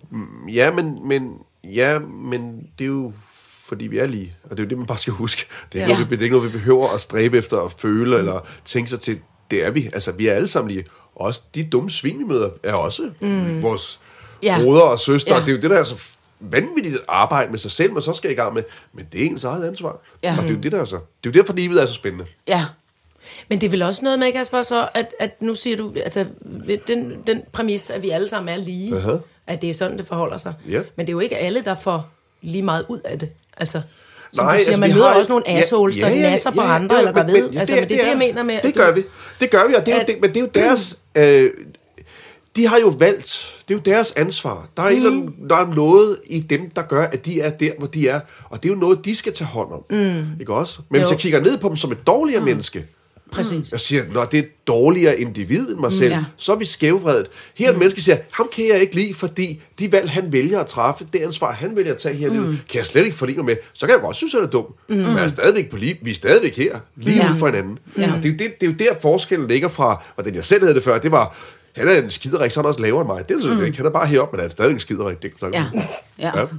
[0.52, 1.32] Ja, men, men,
[1.64, 3.12] ja, men det er jo
[3.66, 5.46] fordi vi er lige, og det er jo det, man bare skal huske.
[5.72, 5.92] Det er, Ja.
[5.92, 8.90] noget, vi, det er ikke noget, vi behøver at stræbe efter at føle, eller tænke
[8.90, 9.18] sig til.
[9.50, 9.90] Det er vi.
[9.94, 10.84] Altså, vi er alle sammen lige.
[11.16, 13.62] Også de dumme svin, vi møder, er også mm.
[13.62, 14.00] vores
[14.42, 14.56] Ja.
[14.58, 14.64] ja.
[14.64, 15.30] brødre og søstre.
[15.34, 15.38] Ja.
[15.40, 15.44] Ja.
[15.46, 15.96] Det er jo det, der er så
[16.50, 18.62] vanvittigt arbejde med sig selv, man så skal i gang med.
[18.92, 19.98] Men det er ens eget ansvar.
[20.22, 20.34] Ja.
[20.38, 20.94] Og det er jo det, der er så.
[21.24, 22.24] Det er jo derfor, livet er så spændende.
[22.48, 22.64] Ja.
[23.48, 26.26] Men det er vel også noget med, Kasper, så, at, at nu siger du, altså,
[26.86, 29.16] den, den præmis, at vi alle sammen er lige, Aha.
[29.46, 30.54] at det er sådan, det forholder sig.
[30.68, 30.80] Ja.
[30.96, 32.08] Men det er jo ikke alle, der får
[32.42, 33.28] lige meget ud af det.
[33.56, 33.80] Altså,
[34.32, 36.98] som Nej, du siger, altså, man møder har- også nogle assholes, der nasser på andre,
[36.98, 37.56] eller gør ved.
[37.56, 38.56] Altså, men det er det, jeg mener med...
[38.62, 39.02] Det at gør vi.
[39.40, 40.98] Det gør vi, og det er jo det, men det er jo deres...
[41.14, 41.50] Øh,
[42.56, 44.68] de har jo valgt, det er jo deres ansvar.
[44.76, 45.06] Der er, mm.
[45.06, 48.20] en, der er noget i dem, der gør, at de er der, hvor de er.
[48.44, 49.84] Og det er jo noget, de skal tage hånd om.
[49.90, 50.40] Mm.
[50.40, 50.80] Ikke også?
[50.90, 51.06] Men Jo.
[51.06, 52.46] hvis jeg kigger ned på dem som et dårligere mm.
[52.46, 52.84] menneske,
[53.32, 53.72] Præcis.
[53.72, 56.16] jeg siger, når det er et dårligere individ end mig selv, ja.
[56.18, 56.24] ja.
[56.36, 57.26] så er vi skævvredet.
[57.54, 60.60] Her er et menneske, siger, ham kan jeg ikke lide, fordi de valg, han vælger
[60.60, 63.36] at træffe, det ansvar, han vælger at tage her livet, kan jeg slet ikke forlige
[63.36, 63.56] mig med.
[63.72, 64.66] Så kan jeg godt synes, at han er dum.
[64.88, 64.96] Mm.
[64.96, 67.30] Men jeg er stadigvæk på lige, vi er stadigvæk her, lige Ja.
[67.30, 67.78] ude for hinanden.
[67.98, 68.02] Ja.
[68.02, 68.06] Ja.
[68.22, 70.82] Det, er det, det er jo der forskellen ligger fra, hvordan jeg selv havde det
[70.82, 71.36] før, det var,
[71.76, 73.28] han er en skiderik, så han også lavere end mig.
[73.28, 73.64] Det er det mm.
[73.64, 73.76] ikke.
[73.76, 75.22] Han er bare heroppe, men han er stadig en skiderik.
[75.22, 75.64] Det, Ja.
[76.18, 76.30] ja.
[76.38, 76.46] ja.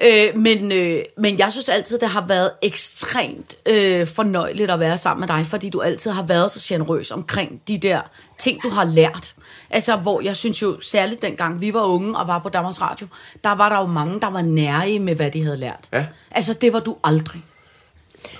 [0.00, 4.98] Øh, men, øh, men jeg synes altid, det har været ekstremt øh, fornøjeligt at være
[4.98, 8.00] sammen med dig, fordi du altid har været så generøs omkring de der
[8.38, 9.34] ting, du har lært.
[9.70, 13.06] Altså, hvor jeg synes jo, særligt dengang vi var unge og var på Danmarks Radio,
[13.44, 15.88] der var der jo mange, der var nærige med, hvad de havde lært.
[15.92, 16.06] Ja.
[16.30, 17.42] Altså, det var du aldrig.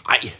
[0.09, 0.33] Nej,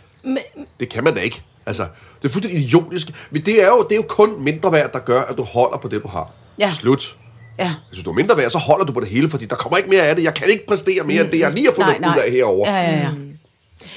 [0.81, 1.43] det kan man da ikke.
[1.67, 1.87] Altså,
[2.23, 3.27] det er fuldstændig idiotisk.
[3.31, 5.79] Men det er jo, det er jo kun mindre værd, der gør, at du holder
[5.79, 6.31] på det, du har.
[6.59, 6.73] Ja.
[6.73, 7.17] Slut.
[7.59, 7.75] Ja.
[7.93, 9.91] Hvis du er mindre værd, så holder du på det hele, fordi der kommer ikke
[9.91, 10.23] mere af det.
[10.23, 12.17] Jeg kan ikke præstere mere end det, jeg lige har fundet Nej, nej.
[12.17, 12.73] ud af herovre.
[12.73, 13.11] Ja, ja, ja.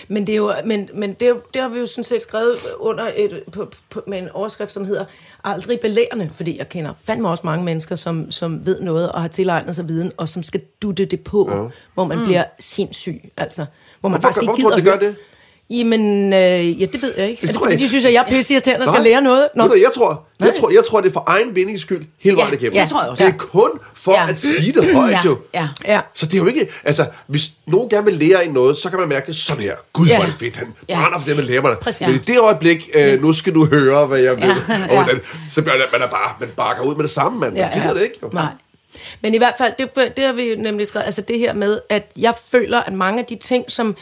[0.08, 3.12] Men det er jo, men, men det, det har vi jo sådan set skrevet under
[3.16, 5.06] et, på, på, med en overskrift, som hedder
[5.44, 9.28] aldrig belærende, fordi jeg kender fandme også mange mennesker, som, som ved noget og har
[9.28, 11.68] tilegnet sig viden, og som skal dutte det på, ja.
[11.94, 12.26] hvor man mm.
[12.26, 13.66] bliver sindssyg, altså.
[14.00, 15.16] Hvor man Hvorfor, faktisk ikke hvorfor tror gider du, det gør det?
[15.70, 17.42] Jamen, øh, ja, det ved jeg ikke.
[17.42, 19.48] Det er det fordi, jeg de synes, at jeg er pisseirriterende og skal lære noget?
[19.56, 20.56] Ved du, jeg tror, jeg Nej.
[20.60, 22.74] tror, jeg tror, det er for egen vindings skyld hele Ja, vejen igennem.
[22.76, 23.24] ja, det tror jeg også.
[23.26, 24.30] Det er kun for Ja.
[24.30, 25.38] at sige det højt, Ja, jo.
[25.54, 25.68] ja.
[25.88, 26.02] Ja.
[26.14, 29.00] Så det er jo ikke, altså, hvis nogen gerne vil lære en noget, så kan
[29.00, 29.76] man mærke det sådan her.
[29.94, 30.16] Gud, Ja.
[30.16, 31.00] hvor er det fedt, han Ja.
[31.02, 31.78] brænder for det, man lærer mig.
[31.82, 32.08] Præcis.
[32.08, 34.76] Men i det øjeblik, øh, nu skal du høre, hvad jeg ved, Ja.
[34.90, 35.22] og hvordan,
[35.52, 37.54] så bliver det, man er bare, man bakker ud med det samme, man.
[37.54, 38.30] Man gider det ikke, jo.
[38.34, 38.46] Nej.
[39.22, 42.12] Men i hvert fald, det, det har vi nemlig skrevet, altså det her med, at
[42.18, 43.96] jeg føler, at mange af de ting, som,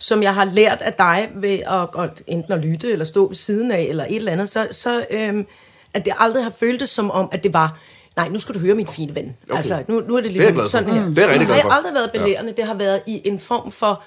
[0.00, 3.36] som jeg har lært af dig ved at, at enten at lytte eller stå ved
[3.36, 5.46] siden af, eller et eller andet, så, så øhm,
[5.94, 7.78] at det aldrig har føltes som om, at det var,
[8.16, 9.36] nej, nu skal du høre min fine ven.
[9.48, 9.58] Okay.
[9.58, 10.70] Altså, nu, nu er det ligesom glad for.
[10.70, 11.06] sådan her.
[11.06, 11.14] Mm.
[11.14, 13.70] Det er jeg rigtig Det har aldrig været belærende, det har været i en form
[13.72, 14.02] for,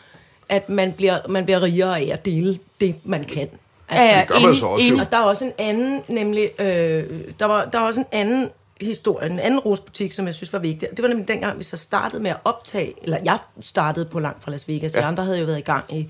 [0.49, 3.49] at man bliver, man bliver rigere af at dele det, man kan.
[3.89, 4.97] Altså, Ja, ja, Det gør man så også, jo.
[4.99, 7.03] og der er også en anden, nemlig, øh,
[7.39, 8.49] der, var, der var også en anden
[8.85, 10.89] historie, en anden rosbutik, som jeg synes var vigtig.
[10.89, 14.43] Det var nemlig dengang, vi så startede med at optage, eller jeg startede på langt
[14.43, 14.99] fra Las Vegas, ja.
[14.99, 16.09] de andre havde jo været i gang i,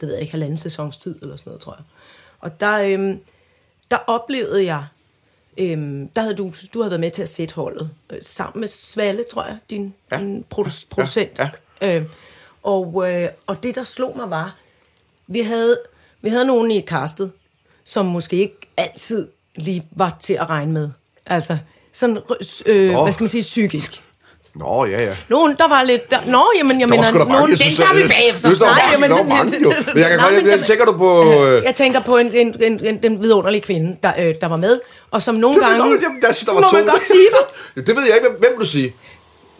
[0.00, 1.84] det ved jeg ikke, halvanden sæsons tid, eller sådan noget, tror jeg.
[2.40, 3.20] Og der, øhm,
[3.90, 4.84] der oplevede jeg,
[5.58, 8.68] øhm, der havde du, du havde været med til at sætte holdet, øh, sammen med
[8.68, 10.18] Svalle, tror jeg, din, ja.
[10.18, 11.38] din produ- producent.
[11.38, 11.50] Ja,
[11.80, 12.04] Øh,
[12.62, 14.56] og, øh, og det, der slog mig, var,
[15.26, 15.78] vi havde,
[16.22, 17.32] vi havde nogen i castet,
[17.84, 20.90] som måske ikke altid lige var til at regne med.
[21.26, 21.58] Altså,
[21.94, 22.18] sådan,
[22.66, 23.02] øh, Nå.
[23.02, 24.00] hvad skal man sige, psykisk.
[24.56, 25.14] Nå, ja, ja.
[25.28, 26.10] Nogen, der var lidt...
[26.10, 28.48] Der, Nå, jamen, jeg mener, mange, nogen, jeg den tager vi jeg- bagefter.
[28.48, 29.68] Synes, der var Nej, mange, jamen, der var mange, jo.
[29.68, 31.32] Men jeg kan Nej, godt, jeg, tænker du på...
[31.44, 34.56] Øh, Jeg tænker på en, en, en, en, den vidunderlige kvinde, der, øh, der var
[34.56, 35.92] med, og som nogle det, gange...
[35.92, 36.76] det, det, jeg synes, der var Må to.
[36.76, 37.28] man godt sige
[37.74, 37.86] det?
[37.86, 38.28] det ved jeg ikke.
[38.28, 38.94] Hvem, hvem vil du sige?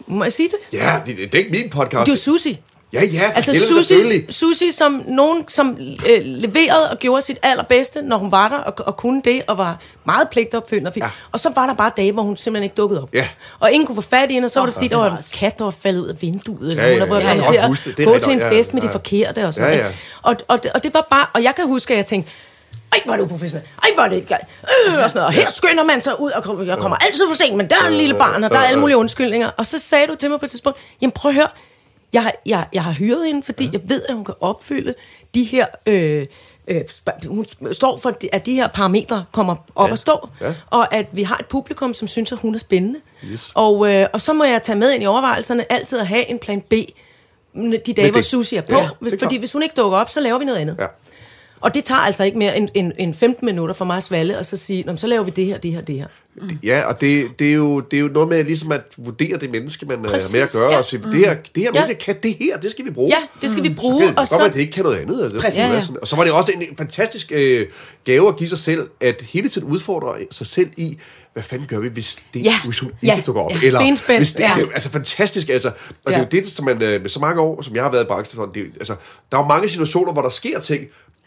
[0.07, 0.79] Må jeg sige det?
[0.79, 2.05] Ja, det, det er ikke min podcast.
[2.05, 2.59] Det var Susi.
[2.95, 4.33] Ja, ja, for Altså Susi, selvfølgelig.
[4.35, 5.77] Susi som nogen, som
[6.09, 9.57] øh, leverede og gjorde sit allerbedste, når hun var der og, og kunne det, og
[9.57, 10.91] var meget pligtopfyldende.
[10.95, 11.05] Ja.
[11.05, 11.09] Ja.
[11.31, 13.09] Og så var der bare dage, hvor hun simpelthen ikke dukkede op.
[13.13, 13.27] Ja.
[13.59, 15.17] Og ingen kunne få fat i hende, og så var det fordi, der var en
[15.39, 18.07] kat, der var faldet ud af vinduet, eller Ja, ja, var ja, godt til at
[18.07, 18.93] gå til en fest ja, med de ja.
[18.93, 19.89] forkerte og sådan Ja, noget.
[19.91, 19.95] ja.
[20.21, 22.31] Og, og, det- og det var bare, og jeg kan huske, at jeg tænkte,
[22.93, 23.69] ej, hvor er det uprofessionelt.
[23.83, 24.35] Ej, hvor er det ikke
[24.87, 25.27] øh, og sådan noget.
[25.27, 27.87] Og her skynder man sig ud, og jeg kommer altid for sent, men der er
[27.87, 29.49] en lille barn, og der er alle mulige undskyldninger.
[29.57, 31.47] Og så sagde du til mig på et tidspunkt, jamen prøv at høre,
[32.15, 34.93] jeg, har- jeg, jeg har hyret hende, fordi jeg ved, at hun kan opfylde
[35.35, 35.65] de her...
[35.85, 36.25] Øh,
[36.67, 36.81] øh,
[37.27, 39.93] hun står for, at de her parametre kommer op ja.
[39.93, 40.53] at stå, Ja.
[40.69, 42.99] og at vi har et publikum, som synes, at hun er spændende.
[43.31, 43.51] Yes.
[43.53, 46.39] Og, øh, og så må jeg tage med ind i overvejelserne altid at have en
[46.39, 46.73] plan B,
[47.85, 48.71] de dage, hvor Susie er på.
[48.73, 50.75] Ja, Ja, er fordi hvis hun ikke dukker op, så laver vi noget andet.
[50.79, 50.85] Ja.
[51.61, 54.37] Og det tager altså ikke mere end, end, end 15 minutter for mig at svalde,
[54.39, 56.07] og så sige, "Nå, men så laver vi det her, det her, det her.
[56.63, 59.49] Ja, og det, det, er jo, det er jo noget med ligesom at vurdere det
[59.51, 60.77] menneske, man Præcis, er med at gøre, ja.
[60.77, 61.71] og sige, det her, det her Ja.
[61.71, 63.09] menneske kan det her, det skal vi bruge.
[63.09, 64.45] Ja, det skal vi Så bruge, kan det og godt så...
[64.45, 65.23] at det ikke kan noget andet.
[65.23, 65.39] Altså.
[65.39, 65.59] Præcis.
[65.59, 65.77] Ja, Ja, ja.
[65.79, 65.99] ja.
[66.01, 67.65] Og så var det også en fantastisk øh,
[68.05, 70.97] gave at give sig selv, at hele tiden udfordre sig selv i,
[71.33, 72.53] hvad fanden gør vi, hvis, det, Ja.
[72.65, 73.21] hvis hun ikke Ja.
[73.25, 73.51] dukker op?
[73.51, 73.59] Ja.
[73.63, 74.19] Eller, Benspænd.
[74.19, 74.51] hvis det, Ja.
[74.55, 75.67] det, er jo, altså fantastisk, altså.
[75.69, 75.73] Og
[76.05, 76.39] det er jo Ja.
[76.39, 78.65] det, som man øh, med så mange år, som jeg har været i branchen, det,
[78.79, 78.95] altså,
[79.31, 80.85] der er jo mange situationer, hvor der sker ting,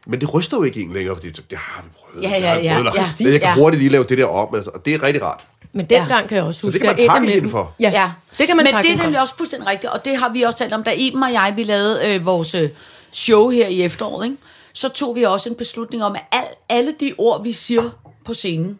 [0.08, 2.24] men det ryster jo ikke en længere, fordi det har vi prøvet.
[2.24, 3.32] Ja, ja, har vi ja, prøvet, eller- ja.
[3.32, 3.54] Jeg kan Ja.
[3.54, 5.46] hurtigt lige lave det der om, altså, og det er rigtig rart.
[5.72, 7.74] Men dengang kan jeg også Så huske, det kan man takke med hende for.
[7.80, 10.16] Ja, Ja, det kan man Men takke det er nemlig også fuldstændig rigtigt, og det
[10.16, 12.68] har vi også talt om, da Iben og jeg, vi lavede øh, vores øh,
[13.12, 14.36] show her i efteråret, ikke?
[14.72, 17.90] så tog vi også en beslutning om, at al, alle de ord, vi siger
[18.24, 18.78] på scenen,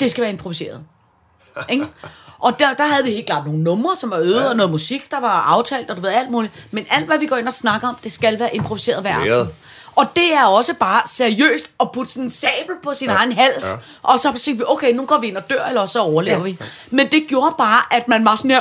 [0.00, 0.80] det skal være improviseret.
[1.68, 1.86] Ikke?
[2.38, 4.48] Og der, der havde vi helt klart nogle numre, som var øvet, ja.
[4.48, 6.66] og noget musik, der var aftalt, og du ved alt muligt.
[6.72, 9.54] Men alt, hvad vi går ind og snakker om, det skal være improviseret hver aften.
[9.96, 13.14] Og det er også bare seriøst at putte sådan en sabel på sin ja.
[13.14, 13.76] egen hals, ja.
[14.02, 16.42] og så sige, okay, nu går vi ind og dør, eller så overlever ja.
[16.44, 16.58] vi.
[16.90, 18.60] Men det gjorde bare, at man var sådan her,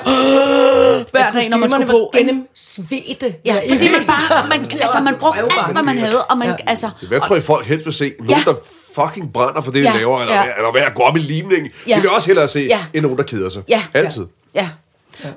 [1.11, 2.09] hver dag, når man skulle på.
[2.13, 3.35] gennem svete.
[3.45, 6.55] Ja, fordi man bare, man, altså man brugte alt, hvad man havde, og man, ja.
[6.67, 6.89] altså...
[7.07, 8.13] Hvad tror I folk helst vil se?
[8.19, 8.51] Nogen, Ja.
[8.51, 8.57] der
[8.95, 10.43] fucking brænder for det, de Ja, laver, eller, ja.
[10.43, 10.53] ja.
[10.57, 11.67] eller hvad at gå op i limning.
[11.87, 11.95] Ja.
[11.95, 12.79] De vil også hellere se, Ja.
[12.93, 13.61] end nogen, der keder sig.
[13.67, 13.83] Ja.
[13.93, 14.25] Altid.
[14.55, 14.59] Ja.
[14.61, 14.69] ja.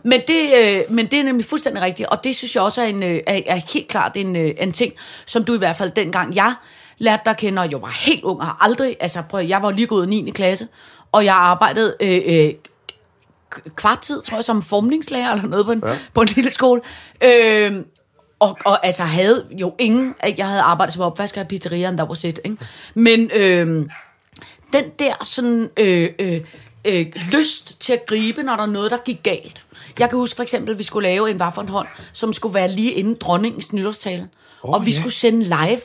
[0.05, 2.87] Men, det, øh, men det er nemlig fuldstændig rigtigt, og det synes jeg også er,
[2.87, 4.93] en, øh, er, er helt klart en, øh, en ting,
[5.27, 6.55] som du i hvert fald dengang jeg
[6.99, 9.49] lærte dig at kende, og jeg var helt ung og har aldrig, altså prøv, at-
[9.49, 10.31] jeg var lige gået i 9.
[10.31, 10.69] klasse,
[11.13, 12.51] og jeg arbejdede øh, øh,
[13.55, 15.99] k- kvarttid, tror jeg, som formningslærer eller noget på en, ja.
[16.15, 16.81] på en lille skole.
[17.25, 17.73] Øh,
[18.41, 22.15] og, og altså havde jo ingen, jeg havde arbejdet som opvasker i pizzeriaen, der var
[22.15, 22.57] set, ikke?
[22.95, 23.67] Men øh,
[24.73, 26.41] den der sådan øh, øh,
[26.85, 29.65] øh, lyst til at gribe, når der er noget, der gik galt.
[29.99, 32.93] Jeg kan huske for eksempel, at vi skulle lave en hånd, som skulle være lige
[32.93, 34.29] inden dronningens nytårstale.
[34.63, 34.97] Oh, og vi ja.
[34.97, 35.55] skulle sende live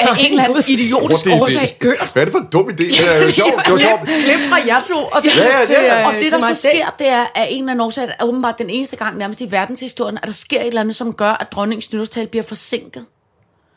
[0.00, 1.78] af en eller anden idiotisk det- årsag.
[2.12, 2.76] Hvad er det for en dum idé?
[2.76, 3.64] Det er jo sjovt.
[3.64, 4.00] Det var sjovt.
[4.24, 6.06] Klip fra jer to, og så Ja, ja, til, ja.
[6.08, 8.70] Og det, der så sker, det er, at en eller anden årsag, er åbenbart den
[8.70, 11.92] eneste gang nærmest i verdenshistorien, at der sker et eller andet, som gør, at dronningens
[11.92, 13.04] nytårstal bliver forsinket.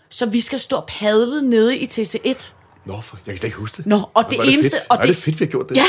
[0.09, 2.51] Så vi skal stå og padle nede i TC1.
[2.87, 3.85] Nå, for, jeg kan slet ikke huske det.
[3.85, 4.69] Nå, og det er eneste...
[4.77, 4.83] Fedt.
[4.89, 5.75] Og Ej, det er fedt, vi har gjort det.
[5.77, 5.85] Ja,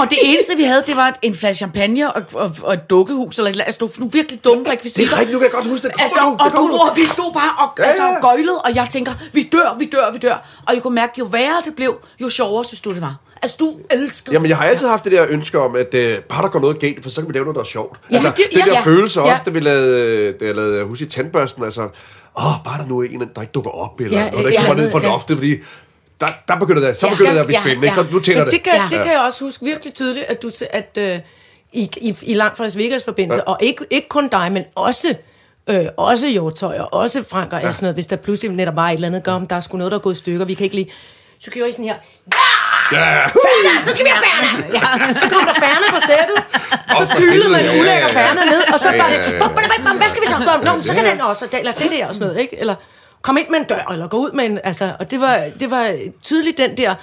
[0.00, 3.38] og det eneste, vi havde, det var en flaske champagne og, og, og et dukkehus,
[3.38, 3.62] eller et.
[3.66, 5.14] Altså, det var virkelig dumme Det rekvisitter.
[5.16, 5.92] er rigtigt, nu kan jeg godt huske det.
[5.92, 6.74] Kommer Altså, nu, det og, du, nu.
[6.74, 8.20] og vi stod bare og Ja, ja, altså, ja, ja.
[8.20, 10.36] gøjlede, og jeg tænker, vi dør, vi dør, vi dør.
[10.66, 13.16] Og jeg kunne mærke, jo værre det blev, jo sjovere synes du det var.
[13.42, 16.42] Altså, du elskede Jamen, jeg har altid haft det der ønske om, at øh, bare
[16.42, 17.98] der går noget galt, for så kan vi lave noget, der er sjovt.
[18.10, 18.80] Ja, altså, det- den ja, der ja.
[18.80, 19.32] følelse Ja.
[19.32, 21.80] også, da vi lavede, da jeg lavede hus i tandbørsten, altså,
[22.36, 24.50] åh, bare der nu er en, der ikke dukker op, eller Ja, ja, noget, der
[24.50, 25.06] ikke ja, kommer ned fra ja.
[25.08, 25.56] loftet, fordi
[26.20, 28.02] der, der begynder det, så Ja, begynder det ja, at blive ja, spændende, ja.
[28.12, 28.52] Nu tænder det.
[28.52, 28.82] det kan, Ja.
[28.90, 31.18] det kan jeg også huske virkelig tydeligt, at, du, at øh,
[31.72, 33.52] i, i, i langt fra Las Vegas forbindelse, ja.
[33.52, 35.14] og ikke, ikke kun dig, men også
[35.70, 38.88] øh, også Hjortøj, og også Frank og alt sådan noget, hvis der pludselig netop var
[38.88, 40.64] et eller andet, om der er sgu noget, der er gået i stykker, vi kan
[40.64, 40.90] ikke lige...
[41.40, 41.94] Så gjorde I sådan her,
[42.92, 44.64] Ja, Færne, så skal vi have Færne!
[44.74, 45.14] Ja.
[45.20, 46.38] Så kom der Færne på sættet,
[47.00, 48.26] og så kyldede man ja, ulækker ja, ja.
[48.26, 49.94] Færne ned, og så Ja, ja, det, ja, ja.
[50.00, 50.64] hvad skal vi så gøre?
[50.76, 52.60] Nå, så kan den også, eller det der og sådan noget, ikke?
[52.60, 52.74] Eller
[53.22, 55.70] kom ind med en dør, eller gå ud med en, altså, og det var, det
[55.70, 56.94] var tydeligt den der,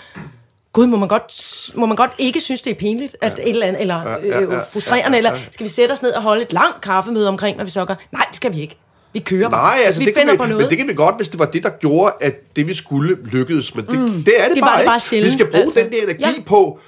[0.73, 1.33] Gud, må man, godt,
[1.75, 4.51] må man godt ikke synes, det er pinligt, at et eller andet, eller ja, øh,
[4.51, 7.65] ja, frustrerende, eller skal vi sætte os ned og holde et langt kaffemøde omkring, hvad
[7.65, 7.95] vi så gør?
[8.11, 8.77] Nej, det skal vi ikke.
[9.13, 9.75] Vi kører bare.
[9.75, 10.57] Nej, altså vi det finder vi, på noget.
[10.61, 13.17] men det kan vi godt, hvis det var det, der gjorde, at det vi skulle
[13.23, 13.75] lykkedes.
[13.75, 14.89] Men det, mm, det er det, Det bare det ikke.
[14.89, 15.79] bare sjældent, vi skal bruge altså.
[15.79, 16.33] den der energi Ja.
[16.45, 16.79] på...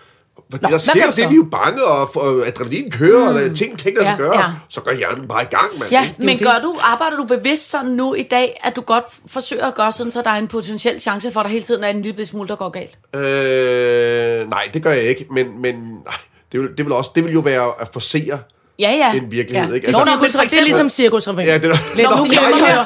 [0.51, 3.33] Fordi Nå, der sker jo det, vi er jo bange, og, og adrenalin kører, og
[3.33, 4.37] der- ting kan ikke lade sig Ja, gøre.
[4.39, 4.45] ja.
[4.69, 5.91] Så går hjernen bare i gang, mand.
[5.91, 9.03] Ja, det Men gør du, arbejder du bevidst sådan nu i dag, at du godt
[9.27, 11.83] forsøger at gøre sådan, så der er en potentiel chance for, at der hele tiden
[11.83, 12.97] er en lille smule, der går galt?
[13.15, 16.13] Øh, nej, det gør jeg ikke, men, men nej,
[16.51, 18.39] det, vil, det, vil også, det vil jo være at forsere
[18.79, 19.13] Ja, ja.
[19.17, 19.69] en virkelighed.
[19.69, 19.87] Ja, ikke?
[19.87, 21.45] det, er men cirkus, for det er ligesom cirkusrevyen.
[21.47, 22.85] ja, det er Lidt nu jeg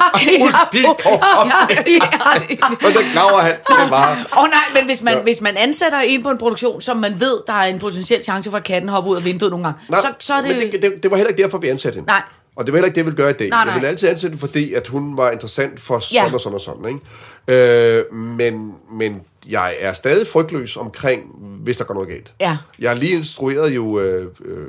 [0.72, 2.42] Pilgaard.
[2.84, 3.52] Og den klaver han.
[3.52, 3.92] Det.
[3.92, 5.22] Åh oh, nej, men hvis man, ja.
[5.22, 8.50] hvis man ansætter en på en produktion, som man ved, der er en potentiel chance
[8.50, 10.56] for, at katten hopper ud af vinduet nogle gange, Nej, så, så er det...
[10.56, 12.08] Men det, det, det var heller ikke derfor, vi ansatte hende.
[12.08, 12.22] Nej.
[12.56, 13.48] Og det var heller ikke det, jeg ville gøre i dag.
[13.48, 13.74] Nej, Jeg nej.
[13.74, 16.34] ville altid ansætte hende, fordi at hun var interessant for sådan Ja.
[16.34, 17.00] og sådan og sådan.
[17.48, 17.98] Ikke?
[18.08, 21.22] Øh, men, men jeg er stadig frygtløs omkring,
[21.62, 22.32] hvis der går noget galt.
[22.40, 22.56] Ja.
[22.78, 24.66] Jeg har lige instrueret jo øh, øh,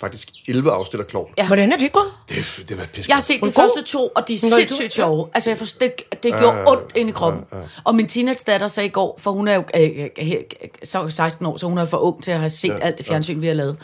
[0.00, 1.30] faktisk 11 afsnit af Klovn.
[1.38, 1.46] Ja.
[1.46, 2.04] Hvordan er det gået?
[2.28, 3.08] Det, det var pisse.
[3.08, 5.28] Jeg har set de første to, og de er sindssygt sjove.
[5.34, 7.44] Altså, jeg forstår, det, det gjorde ondt ind i kroppen.
[7.84, 10.42] Og min teenage-datter sagde i går, for hun er jo øh, øh, her-
[10.84, 13.40] så 16 år, så hun er for ung til at have set alt det fjernsyn,
[13.40, 13.76] vi har lavet.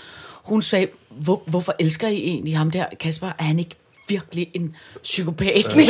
[0.45, 3.27] Hun sagde, Hvor, hvorfor elsker I egentlig ham der, Kasper?
[3.39, 3.75] Er han ikke
[4.09, 5.65] virkelig en psykopat?
[5.75, 5.87] Det-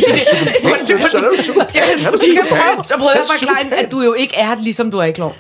[2.19, 2.87] psykopat.
[2.87, 5.35] Så prøvede jeg at forklare, at du jo ikke er, ligesom du er i Klov.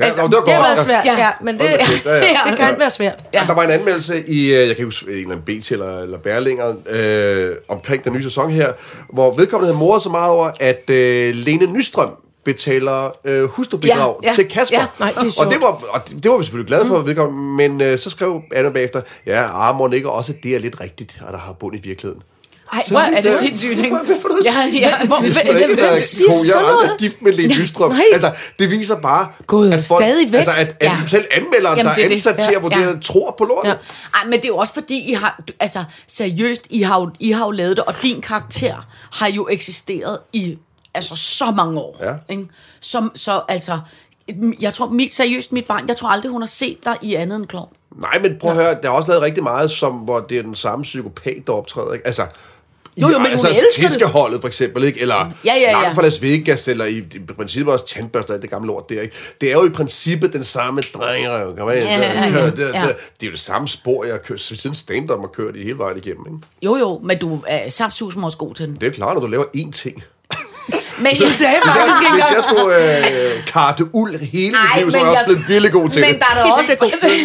[0.00, 0.78] Ja, Altså, det var det har godt.
[0.78, 1.18] svært, Ja.
[1.18, 1.30] ja.
[1.42, 2.12] men det, kæft, ja,
[2.44, 2.50] ja.
[2.50, 3.24] det kan være svært.
[3.34, 3.44] Ja.
[3.46, 5.98] Der var en anmeldelse i, øh, jeg kan ikke huske, en eller anden BT eller,
[6.02, 8.72] eller Berlinger, øh, omkring den nye sæson her,
[9.12, 12.10] hvor vedkommende havde moret så meget over, at øh, Lene Nystrøm
[12.44, 14.78] betaler øh, hustrubidrag Ja, ja, til Kasper.
[14.78, 14.86] ja.
[14.98, 17.06] Nej, det og, det var, og det var vi selvfølgelig glade for, mm.
[17.06, 21.16] vedkommende, men øh, så skrev Anna bagefter, ja, Armon ikke også, det er lidt rigtigt,
[21.28, 22.22] at der har bund i virkeligheden.
[22.72, 23.96] Ej, hvor er det sindssygt, ikke?
[23.96, 24.44] Hvad for noget?
[24.44, 25.06] Ja, ja.
[25.06, 26.26] Hvor- Det Hvem- hvem være siger.
[26.28, 27.00] Jeg sådan er aldrig noget?
[27.00, 27.54] gift med Lene
[27.88, 28.02] nej.
[28.12, 30.96] Altså, det viser bare, Gud, at folk, altså, at, at Ja.
[31.08, 32.92] selv anmelderen, Jamen, der er er ansat til Ja, at vurdere, ja.
[33.04, 33.68] tror på lortet.
[33.70, 33.74] Ja.
[34.14, 37.30] Ej, men det er jo også fordi, I har, altså seriøst, I har, jo, I
[37.30, 40.58] har jo lavet det, og din karakter har jo eksisteret i
[40.94, 41.96] altså så mange år.
[42.02, 42.14] Ja.
[42.28, 42.46] Ikke?
[42.80, 43.78] Som, så altså,
[44.60, 47.36] jeg tror, mit, seriøst, mit barn, jeg tror aldrig, hun har set dig i andet
[47.36, 47.68] end klovn.
[48.00, 50.42] Nej, men prøv at høre, der er også lavet rigtig meget, som, hvor det er
[50.42, 51.92] den samme psykopat, der optræder.
[51.92, 52.06] Ikke?
[52.06, 52.26] Altså,
[52.96, 53.90] Jo, jo, men hun altså, elsker det.
[53.90, 55.00] Tæskeholdet for eksempel, ikke?
[55.00, 55.72] eller Ja, ja, ja.
[55.72, 59.00] langt fra Las Vegas, eller i, i princippet også tandbørster, det gamle lort der.
[59.02, 59.14] Ikke?
[59.40, 61.56] Det er jo i princippet den samme drengerøv.
[61.56, 62.82] Kom ind, Ja, ja, ja, det, det, ja.
[62.86, 65.62] det, det, er jo det samme spor, jeg har kørt, siden stand-up har kørt i
[65.62, 66.26] hele vejen igennem.
[66.26, 66.38] Ikke?
[66.62, 68.76] Jo, jo, men du er saptusen også god til den.
[68.76, 70.02] Det er klart, når du laver én ting.
[70.98, 72.76] Men jeg sagde faktisk ikke Hvis jeg skulle
[73.36, 76.00] øh, karte uld hele Ej, mit liv, så er jeg også blevet virkelig god til
[76.00, 76.20] Men det.
[76.20, 76.76] der er der også,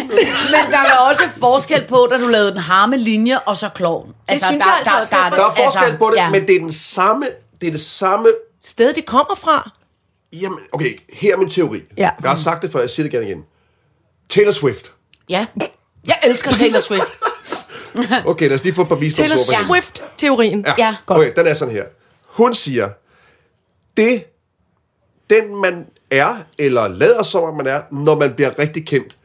[0.06, 3.68] men der er der også forskel på, da du lavede den harme linje, og så
[3.74, 4.14] klovn.
[4.28, 5.36] Altså, synes der, jeg altså der, også, der, Kasper.
[5.36, 6.30] Der er forskel altså, på det, ja.
[6.30, 7.26] men det er den samme,
[7.60, 8.28] det er det samme
[8.64, 9.70] Sted, det kommer fra.
[10.32, 11.82] Jamen, okay, her er min teori.
[11.96, 12.10] Ja.
[12.22, 13.42] Jeg har sagt det før, jeg siger det gerne igen.
[14.28, 14.92] Taylor Swift.
[15.28, 15.46] Ja.
[16.06, 17.08] Jeg elsker Taylor Swift.
[18.26, 19.38] Okay, lad os lige få et par visdomsord.
[19.38, 19.66] Taylor.
[19.66, 20.64] Swift-teorien.
[20.78, 20.96] Ja.
[21.06, 21.18] Godt.
[21.18, 21.84] Okay, den er sådan her.
[22.26, 22.88] Hun siger,
[23.98, 24.24] det,
[25.30, 29.16] den man er, eller lader som om man er, når man bliver rigtig kendt,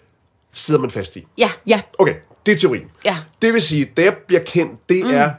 [0.54, 1.28] sidder man fast i.
[1.38, 1.82] Ja, Ja.
[2.00, 2.86] Okay, det er teorien.
[3.06, 3.18] Ja.
[3.42, 5.12] Det vil sige, det jeg bliver kendt, det mm.
[5.14, 5.32] er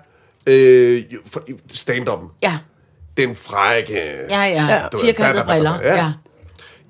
[0.46, 1.04] øh,
[1.72, 2.28] stand-up'en.
[2.42, 2.58] ja,
[3.16, 4.00] Den frække...
[4.30, 4.88] ja, ja.
[4.92, 5.80] Ved, Firkantede briller.
[5.82, 5.96] ja.
[5.96, 6.12] Ja.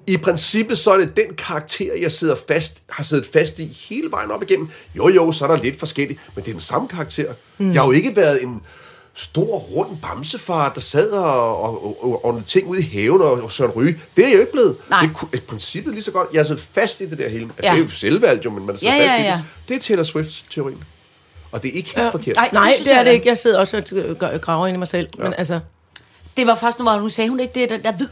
[0.07, 4.11] I princippet så er det den karakter, jeg sidder fast, har siddet fast i hele
[4.11, 4.68] vejen op igennem.
[4.96, 7.33] Jo, jo, så er der lidt forskelligt, men det er den samme karakter.
[7.59, 7.72] Mm.
[7.72, 8.61] Jeg har jo ikke været en
[9.16, 13.33] stor, rund bamsefar, der sad og, og, og, og ordnede ting ude i haven og,
[13.33, 14.00] og Søren Ryge.
[14.16, 14.77] Det er jeg jo ikke blevet.
[14.90, 15.00] Nej.
[15.00, 16.29] Det er ku- i princippet lige så godt.
[16.33, 17.50] Jeg har siddet fast i det der hele.
[17.62, 17.68] Ja.
[17.68, 17.74] Ja.
[17.74, 19.33] Det er jo selvvalgt jo, men man sidder Ja, fast ja, i ja.
[19.37, 19.44] det.
[19.68, 20.85] Det er Taylor Swifts teorien.
[21.53, 22.37] Og det er ikke helt forkert.
[22.37, 23.29] Nej, Nej, det er det ikke.
[23.29, 23.85] Jeg sidder også og
[24.33, 25.09] øh, graver ind i mig selv.
[25.18, 25.22] Ja.
[25.22, 25.61] Men altså,
[26.37, 28.09] Det var faktisk, når hun sagde hun ikke det, der, der er det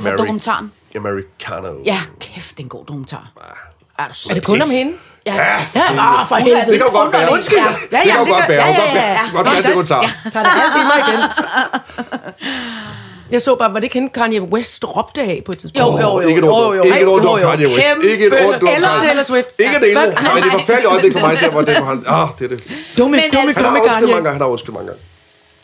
[0.00, 0.72] fra Ameri- dokumentaren?
[0.96, 1.82] Americano.
[1.84, 3.32] Ja, kæft, det er en god dokumentar.
[3.98, 4.92] Er, du er det kun om hende?
[5.34, 5.82] Ja, Ja,
[6.20, 6.66] ah, for Hun er helvede.
[6.72, 7.32] Det kan jo godt være.
[7.32, 7.58] Undskyld.
[7.58, 7.64] Ja,
[7.98, 8.66] Det ja, kan jo det godt gør- være.
[8.66, 9.18] ja, ja, kan ja, godt ja.
[9.32, 9.44] være.
[9.54, 10.02] Godt det hun tager.
[10.02, 11.20] Ja, tager det halvt i mig igen.
[13.30, 16.02] Jeg så bare, var det ikke hende Kanye West råbte af på et tidspunkt?
[16.02, 16.28] Jo, jo, jo.
[16.28, 17.40] Ikke et jo, ord, ord.
[17.40, 17.88] Kanye West.
[18.04, 19.48] Ikke et ord, du har Eller Taylor Swift.
[19.58, 19.78] Ikke Ja.
[19.80, 22.04] det ene, men det er et forfærdeligt øjeblik for mig, der hvor, det, hvor han...
[22.06, 22.64] Ah, det er det.
[22.98, 24.14] Dumme, Men dumme, altså- Han har dumme undskyld mange Kanye.
[24.14, 25.02] gange, han har undskyld mange gange.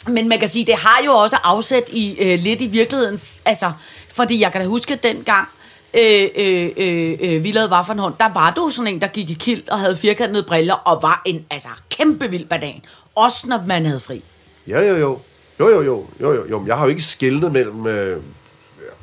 [0.07, 3.21] Men man kan sige, det har jo også afsæt i øh, lidt i virkeligheden.
[3.45, 3.73] Altså,
[4.15, 5.49] fordi jeg kan da huske dengang,
[5.95, 9.35] øh, øh, øh, øh, vi lavede Vafferhånd, der var du sådan en, der gik i
[9.35, 12.83] kilt og havde firkantede briller og var en altså, kæmpe vild banan.
[13.15, 14.23] Også når man havde fri.
[14.69, 15.19] Ja, jo, jo.
[15.61, 16.07] Jo, jo, jo.
[16.21, 16.65] jo, jo, jo.
[16.67, 17.87] Jeg har jo ikke skældnet mellem...
[17.87, 18.23] Øh,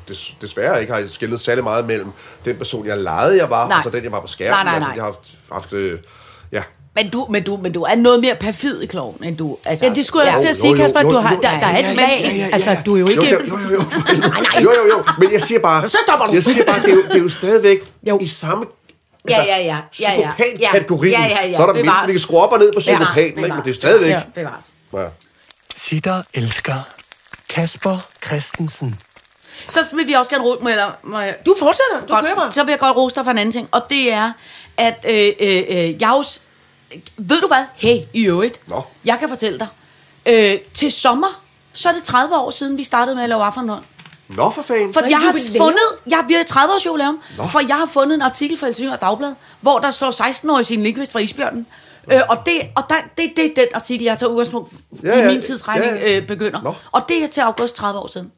[0.08, 2.12] des, desværre ikke har jeg skældnet særlig meget mellem
[2.44, 3.76] den person, jeg legede, jeg var, Nej.
[3.78, 4.52] og så den, jeg var på skærmen.
[4.52, 4.96] Nej, nej, Altså, nej.
[4.96, 5.38] jeg har haft...
[5.52, 5.98] haft øh.
[6.94, 9.58] Men du, men, du, men du er noget mere perfid i kloven, end du...
[9.64, 11.02] Altså, Ja, det skulle jeg også til at sige, Kasper.
[11.02, 12.20] Du har, der, ja, der er ja, et ja, lag.
[12.24, 12.82] ja, ja, Altså, ja.
[12.86, 13.30] du er jo ikke...
[13.30, 13.82] Jo, jo, jo, jo.
[14.62, 15.04] jo, jo, jo.
[15.18, 15.88] Men jeg siger bare...
[15.88, 16.32] Så stopper du.
[16.32, 17.78] Jeg siger bare, det er jo, det er jo stadigvæk
[18.08, 18.18] Jo.
[18.18, 18.64] i samme...
[19.28, 19.78] Ja, ja, ja.
[20.00, 20.30] ja, ja.
[20.38, 21.12] Psykopat-kategorien.
[21.12, 21.56] Ja, ja, ja.
[21.56, 23.40] Så er der mindre, vi kan skrue op og ned på psykopaten, ikke?
[23.40, 24.10] men det er stadigvæk...
[24.10, 24.20] Ja.
[24.34, 24.64] Bevares.
[24.94, 25.04] Ja.
[25.76, 26.74] Sitter elsker
[27.48, 29.00] Kasper Christensen.
[29.68, 30.66] Så vil vi også gerne rose...
[30.68, 32.06] Jeg, må jeg, Du fortsætter.
[32.08, 32.24] Du Godt.
[32.24, 32.52] kører bare.
[32.52, 34.32] Så vil jeg godt rose dig for en anden ting, og det er,
[34.76, 36.22] at øh, øh, øh, jeg jo...
[36.22, 36.40] s-
[37.16, 37.64] Ved du hvad?
[37.76, 38.68] Hey, i øvrigt.
[38.68, 38.82] Nå.
[39.04, 39.68] Jeg kan fortælle dig.
[40.26, 43.84] Øh, til sommer, så er det 30 år siden, vi startede med at lave aftenhånd.
[44.28, 44.92] Nå, for fanden.
[44.92, 46.10] For er jeg har fundet...
[46.10, 47.22] Jeg, vi har 30 års jubilæum.
[47.50, 51.12] For jeg har fundet en artikel fra Helsingør Dagblad, hvor der står 16-årig sin Lindqvist
[51.12, 51.66] fra Isbjørnen.
[52.12, 55.18] Øh, og det, og der, det, det er den artikel, jeg tager udgangspunkt ja, i
[55.18, 56.16] ja, min tidsregning ja, ja.
[56.16, 56.62] øh, begynder.
[56.62, 56.74] Nå.
[56.92, 58.32] Og det er til august 30 år siden.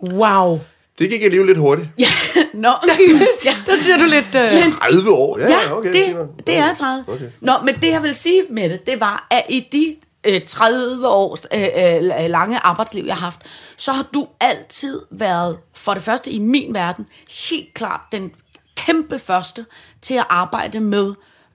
[0.00, 0.60] Wow.
[0.98, 1.88] Det gik alligevel lidt hurtigt.
[1.98, 2.06] Ja,
[2.54, 2.68] nå.
[3.44, 3.54] ja.
[3.66, 4.34] Der siger du lidt...
[4.34, 5.38] Øh, 30 år?
[5.38, 5.92] Ja, Ja, okay.
[5.92, 6.26] det, siger man.
[6.46, 7.04] det er 30.
[7.08, 7.30] Okay.
[7.40, 11.08] Nå, men det jeg vil sige med det, det var, at i de øh, 30
[11.08, 13.40] års øh, øh, lange arbejdsliv, jeg har haft,
[13.76, 17.06] så har du altid været, for det første i min verden,
[17.50, 18.30] helt klart den
[18.76, 19.66] kæmpe første
[20.02, 21.14] til at arbejde med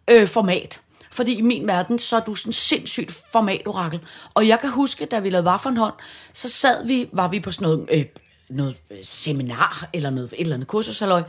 [0.10, 0.80] øh, format.
[1.12, 4.00] Fordi i min verden, så er du sådan sindssygt formatorakel.
[4.34, 5.94] Og jeg kan huske, da vi lavede Vafferhånd,
[6.34, 8.06] så sad vi, var vi på sådan noget, øh,
[8.50, 11.24] noget øh, seminar, eller noget, et eller andet kursus, halløj,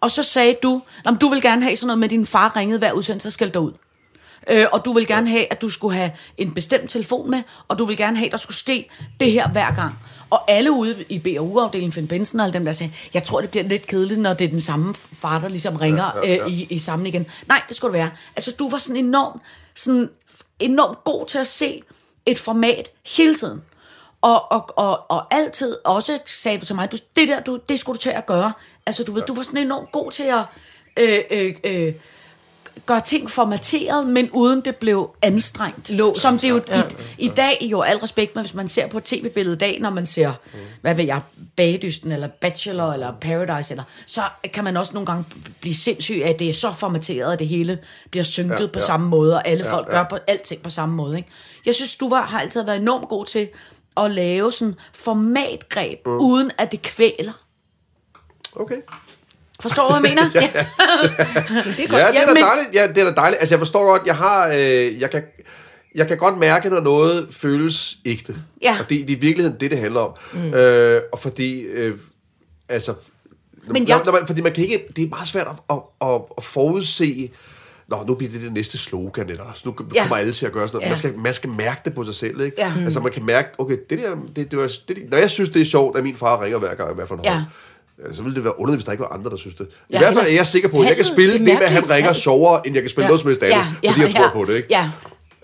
[0.00, 2.26] og så sagde du, "Nå, men du vil gerne have sådan noget med, at din
[2.26, 3.72] far ringede hver udsendelse og skældte dig ud.
[4.50, 7.78] Øh, og du vil gerne have, at du skulle have en bestemt telefon med, og
[7.78, 8.88] du vil gerne have, at der skulle ske
[9.20, 9.98] det her hver gang.
[10.30, 13.50] Og alle ude i B&U-afdelingen, Finn Benson og alle dem, der sagde, jeg tror, det
[13.50, 16.44] bliver lidt kedeligt, når det er den samme far, der ligesom ringer ja, ja, ja.
[16.44, 17.26] Øh, i, i sammen igen.
[17.46, 18.10] Nej, det skulle det være.
[18.36, 19.42] Altså, du var sådan enormt,
[19.74, 20.08] sådan
[20.60, 21.82] enormt god til at se
[22.26, 23.62] et format hele tiden.
[24.22, 27.80] Og, og, og, og altid også sagde du til mig, du, det der, du, det
[27.80, 28.52] skulle du til at gøre.
[28.86, 30.44] Altså, du ved, du var sådan enormt god til at
[30.96, 31.92] øh, øh, øh,
[32.86, 35.90] gøre ting formateret, men uden det blev anstrengt.
[35.90, 36.20] Låst.
[36.20, 36.80] Som det jo i,
[37.18, 39.90] i dag, jo al respekt, men hvis man ser på et tv-billede i dag, når
[39.90, 40.32] man ser,
[40.80, 41.20] hvad ved jeg,
[41.56, 45.24] Bagedysten, eller Bachelor, eller Paradise, eller, så kan man også nogle gange
[45.60, 47.78] blive sindssyg af, at det er så formateret, at det hele
[48.10, 48.80] bliver synket ja, på ja.
[48.80, 49.92] samme måde, og alle folk ja.
[49.92, 51.16] gør på alting på samme måde.
[51.16, 51.28] Ikke?
[51.66, 53.48] Jeg synes, du var, har altid været enormt god til
[54.04, 56.12] at lave sådan formatgreb, mm.
[56.18, 57.32] uden at det kvæler.
[58.56, 58.76] Okay.
[59.60, 60.30] Forstår du, hvad jeg mener?
[60.44, 60.48] ja.
[61.76, 62.02] det er godt.
[62.02, 62.74] Ja, det er da men- dejligt.
[62.74, 63.40] Ja, det er da dejligt.
[63.40, 64.48] Altså, jeg forstår godt, jeg har...
[64.48, 65.22] Øh, jeg kan,
[65.94, 68.36] jeg kan godt mærke, når noget føles ægte.
[68.62, 68.76] Ja.
[68.80, 70.12] Og det, det er i virkeligheden det, det handler om.
[70.32, 70.54] Mm.
[70.54, 71.60] Øh, og fordi...
[71.60, 71.98] Øh,
[72.68, 72.94] altså...
[73.66, 74.84] Men jeg- når man, fordi man kan ikke...
[74.96, 77.30] Det er meget svært at, at, at, at forudse...
[77.88, 80.00] Nå, nu bliver det det næste slogan, eller så nu Ja.
[80.02, 80.84] kommer alle til at gøre sådan noget.
[80.84, 80.88] Ja.
[80.90, 82.56] Man, skal, man skal mærke det på sig selv, ikke?
[82.58, 82.72] Ja.
[82.84, 84.10] Altså, man kan mærke, okay, det der...
[84.36, 86.74] Det, det var, det, når jeg synes, det er sjovt, at min far ringer hver
[86.74, 87.42] gang, i hvert fald Ja.
[88.08, 89.66] Ja, så ville det være underligt, hvis der ikke var andre, der synes det.
[89.66, 91.70] I Ja, hvert fald er jeg sikker på, at jeg kan spille Det med, at
[91.70, 93.08] han ringer sjovere, end jeg kan spille Ja.
[93.08, 94.32] noget som helst andet, Ja, fordi ja, jeg tror ja.
[94.32, 94.68] på det, ikke?
[94.70, 94.90] Ja.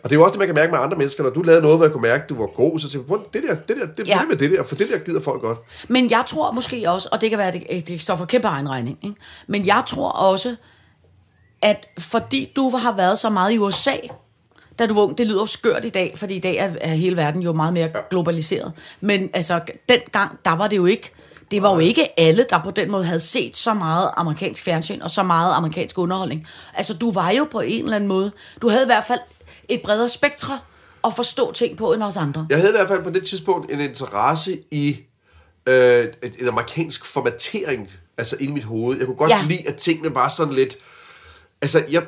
[0.03, 1.23] Og det er jo også det, man kan mærke med andre mennesker.
[1.23, 3.19] Når du lavede noget, hvor jeg kunne mærke, at du var god, så tænkte jeg,
[3.19, 4.21] "Prøv, det der, det der, det Ja.
[4.21, 4.27] ja.
[4.29, 5.59] med det der, for det der gider folk godt.
[5.89, 8.49] Men jeg tror måske også, og det kan være, at det, det står for kæmpe
[8.49, 9.17] egen regning, ikke?
[9.47, 10.57] men jeg tror også,
[11.65, 13.97] at fordi du har været så meget i USA,
[14.79, 17.17] da du var ung, det lyder skørt i dag, fordi i dag er, er hele
[17.17, 18.73] verden jo meget mere globaliseret.
[19.01, 21.11] Men altså, dengang, der var det jo ikke,
[21.51, 25.01] det var jo ikke alle, der på den måde havde set så meget amerikansk fjernsyn
[25.01, 26.47] og så meget amerikansk underholdning.
[26.75, 29.21] Altså, du var jo på en eller anden måde, du havde i hvert fald
[29.69, 30.59] et bredere spektre
[31.05, 32.47] at forstå ting på end os andre.
[32.51, 34.97] Jeg havde i hvert fald på det tidspunkt en interesse i
[35.67, 36.07] øh,
[36.41, 38.99] en amerikansk formatering, altså inde i mit hoved.
[38.99, 39.45] Jeg kunne godt ja.
[39.49, 40.77] lide, at tingene var sådan lidt...
[41.65, 42.03] Altså, jeg...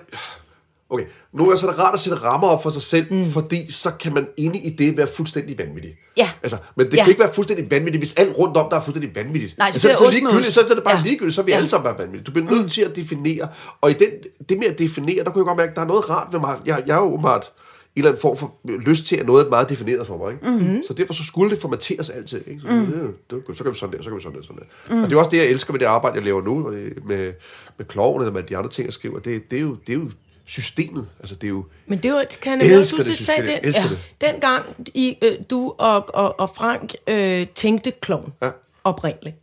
[0.91, 3.31] Okay, nogle gange så er det rart at sætte rammer op for sig selv, mm.
[3.31, 5.97] fordi så kan man inde i det være fuldstændig vanvittig.
[6.17, 6.31] Ja.
[6.43, 7.03] Altså, men det Ja.
[7.03, 9.59] kan ikke være fuldstændig vanvittigt, hvis alt rundt om der er fuldstændig vanvittigt.
[9.59, 11.03] Nej, så altså, så, med ligegyldigt, så er det bare Ja.
[11.03, 11.57] ligegyldigt, så vi Ja.
[11.57, 12.23] alle sammen vanvittige.
[12.23, 12.71] Du bliver nødt mm.
[12.71, 13.49] til at definere,
[13.81, 14.09] og i den,
[14.49, 16.41] det med at definere, der kunne jeg godt mærke, at der er noget rart ved
[16.41, 16.59] mig.
[16.67, 17.53] Jeg, jeg er jo åbenbart
[17.97, 20.33] en eller anden form for lyst til, at noget er meget defineret for mig.
[20.33, 20.51] Ikke?
[20.51, 20.83] Mm-hmm.
[20.89, 22.41] Så derfor så skulle det formateres altid.
[22.47, 22.61] Ikke?
[22.61, 22.87] Så, mm.
[23.31, 24.95] det, det, så kan vi sådan der, så kan vi sådan der, sådan der.
[24.95, 25.03] Mm.
[25.03, 27.33] Og det er også det, jeg elsker ved det arbejde, jeg laver nu, øh, med,
[27.79, 29.19] med kloven, eller med de andre ting, jeg skriver.
[29.19, 30.11] Det, det, er, jo, det er jo
[30.45, 31.09] systemet.
[31.21, 31.65] Altså, det er jo...
[31.87, 33.99] Men det var, kan jeg Elsker huske, det sagde det, ja, det.
[34.21, 38.51] dengang I, øh, du og, og, og Frank øh, tænkte klovn Ja.
[38.85, 39.37] oprindeligt,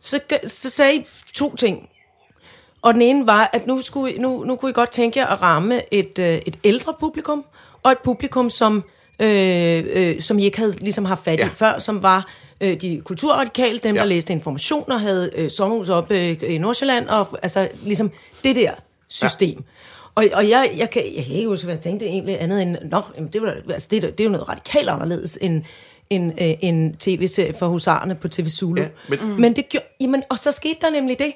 [0.00, 1.88] så, så sagde I to ting.
[2.82, 5.42] Og den ene var, at nu, skulle, nu, nu kunne I godt tænke jer at
[5.42, 7.44] ramme et, øh, et ældre publikum,
[7.82, 8.84] og et publikum, som,
[9.20, 11.42] øh, øh, som I ikke havde ligesom haft fat i.
[11.42, 11.48] Ja.
[11.54, 12.28] før, som var
[12.60, 14.00] øh, de kulturradikale, dem ja.
[14.00, 18.10] Der læste information og havde øh, sommerhus oppe øh, i Nordsjælland, og altså ligesom
[18.44, 18.72] det der
[19.08, 19.58] system.
[19.58, 19.64] Ja.
[20.14, 22.76] Og, og jeg, jeg, kan, jeg kan ikke huske, hvad jeg tænkte egentlig andet end,
[22.90, 25.62] nå, jamen, det, var, altså, det, er det er jo noget radikalt anderledes end
[26.10, 28.80] en, øh, en tv-serie for husarerne på TV Zulu.
[28.80, 29.26] Ja, men- mm.
[29.26, 31.32] men det gjorde, jamen, og så skete der nemlig det,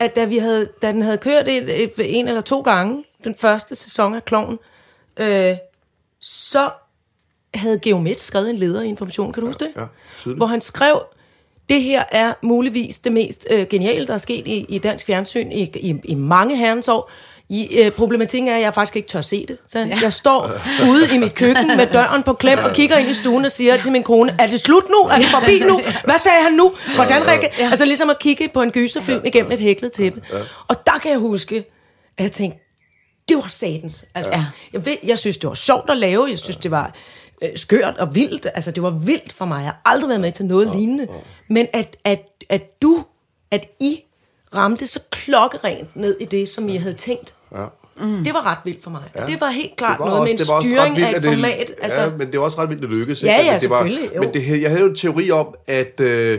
[0.00, 3.34] at da, vi havde, da den havde kørt et, et, en eller to gange, den
[3.34, 4.58] første sæson af Kloven,
[5.16, 5.56] øh,
[6.20, 6.70] så
[7.54, 9.70] havde Geomet skrevet en leder i Information, kan du huske det?
[9.76, 9.82] ja,
[10.20, 10.36] tydeligt.
[10.38, 11.02] Hvor han skrev,
[11.68, 15.52] det her er muligvis det mest øh, geniale, der er sket i, i dansk fjernsyn
[15.52, 17.10] i, i, i mange herrens år.
[17.48, 19.56] I, øh, problematikken er, at jeg faktisk ikke tør se det.
[19.68, 19.98] Så ja.
[20.02, 20.50] Jeg står
[20.90, 23.76] ude i mit køkken med døren på klem og kigger ind i stuen og siger
[23.76, 25.08] til min kone, er det slut nu?
[25.08, 25.80] Er det forbi nu?
[26.04, 26.72] Hvad sagde han nu?
[26.94, 27.48] Hvordan række?
[27.60, 30.22] Altså ligesom at kigge på en gyserfilm igennem et hæklet tæppe.
[30.68, 31.64] Og der kan jeg huske,
[32.18, 32.58] at jeg tænkte,
[33.28, 34.04] det var satans.
[34.14, 34.44] Altså, Ja.
[34.72, 36.26] jeg, ved, jeg synes, det var sjovt at lave.
[36.30, 36.94] Jeg synes, det var
[37.42, 38.46] øh, skørt og vildt.
[38.54, 39.56] Altså, det var vildt for mig.
[39.56, 41.08] Jeg har aldrig været med til noget lignende.
[41.48, 43.04] Men at, at, at du,
[43.50, 44.00] at I
[44.54, 47.64] ramte så klokkerent ned i det, som I havde tænkt, Ja.
[48.00, 48.24] mm.
[48.24, 49.02] det var ret vildt for mig.
[49.14, 49.26] Ja.
[49.26, 51.22] Det var helt klart var noget også- med en var styring vildt, af et at
[51.22, 51.72] det- format.
[51.82, 53.22] Altså, Ja, men det var også ret vildt, at det lykkedes.
[53.22, 53.50] Ja, ikke?
[53.50, 54.22] ja, det var, selvfølgelig, jo.
[54.22, 56.38] Men det, jeg havde jo en teori om, at, øh,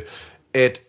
[0.54, 0.82] at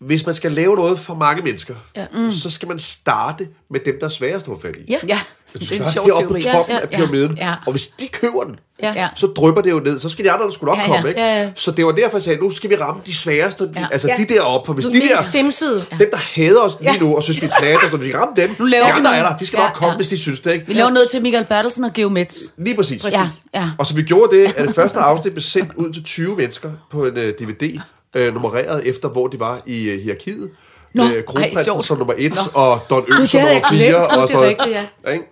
[0.00, 2.04] hvis man skal lave noget for mange mennesker, Ja.
[2.12, 2.32] mm.
[2.32, 4.84] så skal man starte med dem, der er sværest at få fat i.
[4.88, 4.98] Ja.
[5.08, 5.18] Ja,
[5.52, 6.42] det er skal en sjov heroppe på teori.
[6.56, 7.54] toppen Ja, af ja, pyramiden, ja.
[7.66, 8.92] og hvis de køber den, Ja.
[8.96, 9.08] Ja.
[9.16, 9.98] så drypper det jo ned.
[10.00, 11.08] Så skal de andre der skulle nok Ja, komme, ja.
[11.08, 11.20] ikke?
[11.20, 11.50] Ja, ja.
[11.54, 13.86] Så det var derfor, jeg sagde, nu skal vi ramme de sværeste, Ja.
[13.92, 14.16] altså Ja.
[14.16, 15.84] de deroppe, for hvis Du de der, femsede.
[15.90, 16.98] dem der hader os lige Ja.
[17.00, 19.16] nu, og synes vi er platte, så vi ramme dem, Nu laver de vi andre
[19.16, 19.96] er der, de skal Ja, nok komme, ja.
[19.96, 20.66] hvis de synes det, ikke?
[20.66, 22.52] Vi laver noget til Michael Bertelsen og Geomets.
[22.58, 23.04] Lige præcis.
[23.04, 23.70] Ja, ja.
[23.78, 26.72] Og så vi gjorde det, at det første afsnit blev sendt ud til 20 mennesker
[26.90, 27.80] på en uh, DVD,
[28.18, 30.50] uh, nummereret efter, hvor de var i uh, hierarkiet.
[30.94, 32.40] Nå, ej, Kronprinsen som nummer 1, Nå.
[32.54, 33.78] og Don Ø det som nummer 4.
[33.88, 33.96] glemt.
[33.96, 35.10] Og, det er rigtigt, ja.
[35.12, 35.24] Ikke?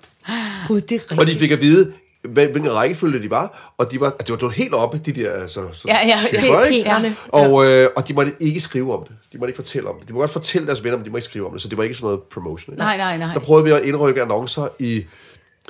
[0.69, 1.21] Gud, det er rigtigt.
[1.21, 1.93] og de fik at vide,
[2.29, 5.85] hvilken rækkefølge de var, og de var, det var, helt oppe, de der altså, så,
[5.89, 6.85] Ja, ja, typer, helt ikke?
[6.85, 7.17] pænerne.
[7.29, 9.13] Og, øh, og de måtte ikke skrive om det.
[9.33, 10.09] De måtte ikke fortælle om det.
[10.09, 11.79] De må godt fortælle deres venner, men de må ikke skrive om det, så det
[11.79, 12.75] var ikke sådan noget promotion.
[12.75, 12.79] ikke?
[12.79, 13.35] Nej, nej, nej.
[13.35, 15.05] Så prøvede vi at indrykke annoncer i...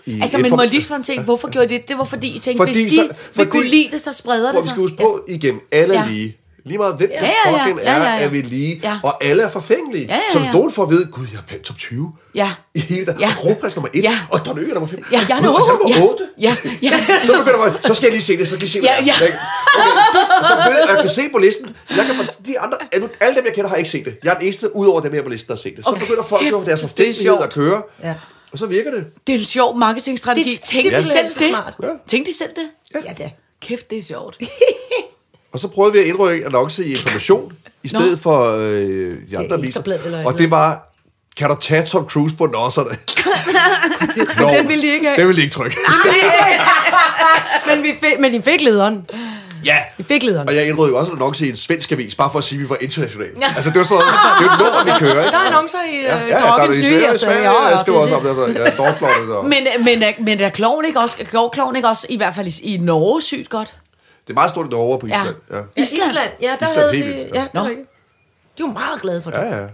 [0.06, 1.88] i Altså, et men for- må lige spørge ting, hvorfor gjorde det?
[1.88, 4.12] Det var fordi, I tænkte, Fordi hvis de så- vil fordi- kunne lide det, så
[4.12, 4.70] spreder det vi sig.
[4.70, 6.06] skal huske på igen, alle Ja.
[6.08, 6.36] lige.
[6.68, 7.59] Lige meget hvem Ja, ja, ja.
[7.59, 8.24] fucking Ja, er, ja, ja.
[8.24, 8.81] er vi lige.
[8.83, 8.98] Ja.
[9.02, 10.07] Og alle er forfængelige.
[10.07, 10.52] Ja, ja, Så hvis ja.
[10.52, 12.12] nogen får at vide, gud, jeg er blandt top 20.
[12.35, 12.50] Ja.
[12.74, 13.14] I hele der.
[13.20, 13.26] Ja.
[13.26, 14.04] Og Kronprins nummer 1.
[14.04, 14.18] Ja.
[14.31, 15.04] Og Don Ø er nummer 5.
[15.12, 16.02] Ja, jeg er nummer- han er nummer ja.
[16.04, 16.24] 8.
[16.40, 17.07] Ja, ja.
[17.26, 18.96] Så begynder man, så skal jeg lige se det, så kan I se, hvad Ja,
[19.02, 19.14] det er.
[19.20, 19.26] ja.
[19.28, 19.33] Okay.
[20.48, 21.76] Så ved, jeg kan se på listen.
[21.96, 22.76] Jeg kan, de andre,
[23.20, 24.16] alle dem, jeg kender, har ikke set det.
[24.24, 25.85] Jeg er den eneste, udover dem her på listen, der har set det.
[25.85, 26.00] Så Okay.
[26.00, 27.83] begynder folk jo deres det er forfængelighed at køre.
[28.02, 28.14] Ja.
[28.52, 29.04] Og så virker det.
[29.26, 30.50] Det er en sjov marketingstrategi.
[30.50, 31.33] Det er Tænkte de selv det?
[31.50, 31.74] smart.
[31.83, 31.88] Ja.
[32.09, 33.02] Tænkte de selv det?
[33.07, 33.31] Ja, da.
[33.62, 34.37] Kæft, det er sjovt.
[35.52, 38.16] Og så prøvede vi at indrykke annonce i information, i stedet Nå.
[38.16, 40.22] for øh, de andre aviser.
[40.24, 40.88] Og det var,
[41.37, 42.90] kan du tage Tom Cruise på nosserne?
[44.40, 45.16] Nå, den ville de ikke have.
[45.18, 45.76] Det ville de ikke trykke.
[47.68, 49.06] Men, vi fik, men I fik lederen.
[49.64, 49.76] ja.
[49.98, 50.48] I fik lederen.
[50.48, 52.56] Og jeg indrød jo også en annonce i en svensk avis, bare for at sige,
[52.58, 53.30] at vi var internationale.
[53.40, 53.46] Ja.
[53.56, 55.32] Altså, det var sådan noget, det var nummer, vi kører, ikke?
[55.37, 56.82] Der er annoncer i Ja, øh, ja, der er det i.
[56.82, 57.18] Sverige.
[57.18, 58.62] Sverige, Ja, jeg skriver også om det, så
[59.28, 62.16] ja, og Men, men, er- men er kloven ikke også, går kloven ikke også, i
[62.16, 63.74] hvert fald i, i Norge, sygt godt?
[64.28, 65.20] Det er meget stort og på Ja.
[65.20, 65.36] Island.
[65.50, 66.08] Ja, Ja, Island?
[66.10, 66.30] Island.
[66.40, 66.98] Ja, der Island havde vi...
[67.12, 67.42] Ja, ja.
[67.42, 67.60] det Nå.
[67.62, 67.88] rigtigt.
[68.58, 69.38] De var meget glade for det.
[69.38, 69.66] ja, ja.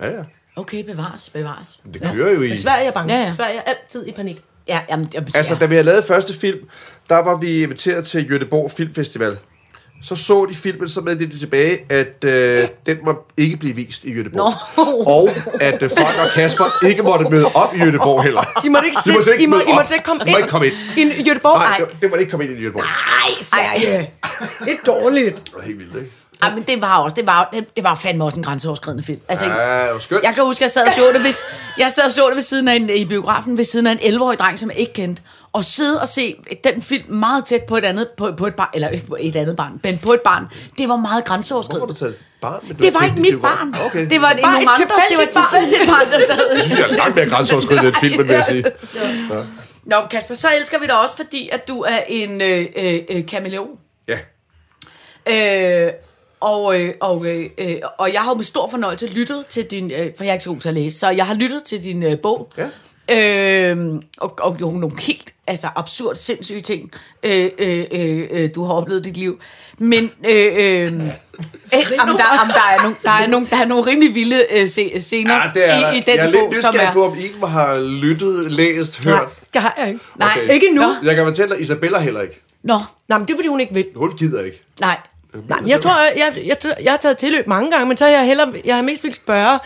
[0.00, 0.24] Ja, ja.
[0.56, 1.80] Okay, bevares, bevares.
[1.94, 2.48] Det kører jo i...
[2.48, 3.14] Men Sverige er bange.
[3.14, 3.32] Ja, ja.
[3.32, 4.42] Sverige er altid i panik.
[4.68, 5.60] Ja, jamen, jamen, Altså, ja.
[5.60, 6.68] da vi havde lavet første film,
[7.08, 9.38] der var vi inviteret til Göteborg Filmfestival.
[10.08, 14.04] Så så de filmen, så meddelte de tilbage, at øh, den må ikke blive vist
[14.04, 14.36] i Göteborg.
[14.36, 14.52] Nå.
[15.06, 15.30] Og
[15.60, 18.40] at øh, Frank og Kasper ikke måtte møde op i Göteborg heller.
[18.62, 20.48] De måtte ikke, De måtte sætte- I, må, I måtte ikke komme De må ikke
[20.48, 20.74] komme ind.
[20.96, 21.12] ind.
[21.12, 21.58] I Göteborg?
[21.58, 22.84] Nej, Nej, det, det måtte ikke komme ind i Göteborg.
[22.84, 24.10] Ej, Sverige.
[24.64, 25.36] Det er dårligt.
[25.44, 26.10] Det var helt vildt, ikke?
[26.42, 29.20] Ej, men det var også, det var, det, det var fandme også en grænseoverskridende film.
[29.28, 29.50] Altså, Ja,
[29.84, 30.22] det var skønt.
[30.24, 31.42] Jeg kan huske, jeg sad og så det, hvis,
[31.78, 34.14] jeg sad og så det ved siden af en, i biografen, ved siden af en
[34.14, 35.22] 11-årig dreng, som jeg ikke kendte.
[35.54, 38.68] Og sidde og se den film meget tæt på et andet, på, på et barn,
[38.74, 40.46] eller ikke på et andet barn, men på et barn,
[40.78, 41.88] det var meget Hvorfor har grænseoverskridende.
[41.88, 42.68] du taget et barn?
[42.82, 43.74] Det var ikke mit barn.
[43.86, 44.10] Okay.
[44.10, 44.86] Det var Bare nogle et andre.
[45.10, 45.46] Det var et tilfældigt barn.
[45.50, 46.56] tilfældigt barn, der sad.
[46.76, 48.64] Det er langt mere grænseoverskridende end filmen, vil jeg sige.
[49.84, 53.26] Nå, Kasper, så elsker vi dig også, fordi at du er en øh, øh, øh,
[53.26, 53.68] kameleon.
[54.08, 54.18] Ja.
[55.86, 55.92] Øh,
[56.40, 59.90] og, øh, og, øh, øh, og jeg har jo med stor fornøjelse lyttet til din,
[59.90, 61.82] øh, for jeg er ikke så god til at læse, så jeg har lyttet til
[61.82, 62.52] din øh, bog.
[62.58, 62.68] Ja.
[63.10, 66.92] Øh, og, og jo nogle helt altså, absurd, sindssyge ting,
[67.22, 69.40] øh, øh, øh, øh, du har oplevet i dit liv.
[69.78, 70.96] Men øh, øh, øh, der,
[71.98, 75.34] jamen, der, er nogle, der, er nogle, der er nogle rimelig vilde øh, se- scener
[75.34, 76.92] Ja, det er, i, i den jeg er bog, som nysgerrig er...
[76.92, 79.14] på, om Iben har lyttet, læst, hørt.
[79.14, 80.00] Nej, det har jeg ikke.
[80.16, 80.54] Nej, Okay.
[80.54, 80.82] Ikke endnu.
[80.82, 80.92] Nå.
[81.04, 82.40] Jeg kan fortælle dig, Isabella heller ikke.
[82.62, 82.78] Nå,
[83.08, 83.86] Nej, men det er, fordi hun ikke vil.
[83.96, 84.62] Hun gider ikke.
[84.80, 84.98] nej.
[85.48, 88.12] Nej, jeg tror, jeg, jeg, jeg, jeg har taget tilløb mange gange, men så har
[88.12, 89.58] jeg heller, jeg har mest vil spørge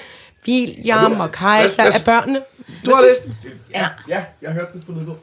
[0.48, 2.40] William og hvad- af børnene.
[2.84, 3.34] Du har læst den?
[3.74, 3.86] Ja.
[4.08, 5.16] Ja, jeg har hørt den på lydbog.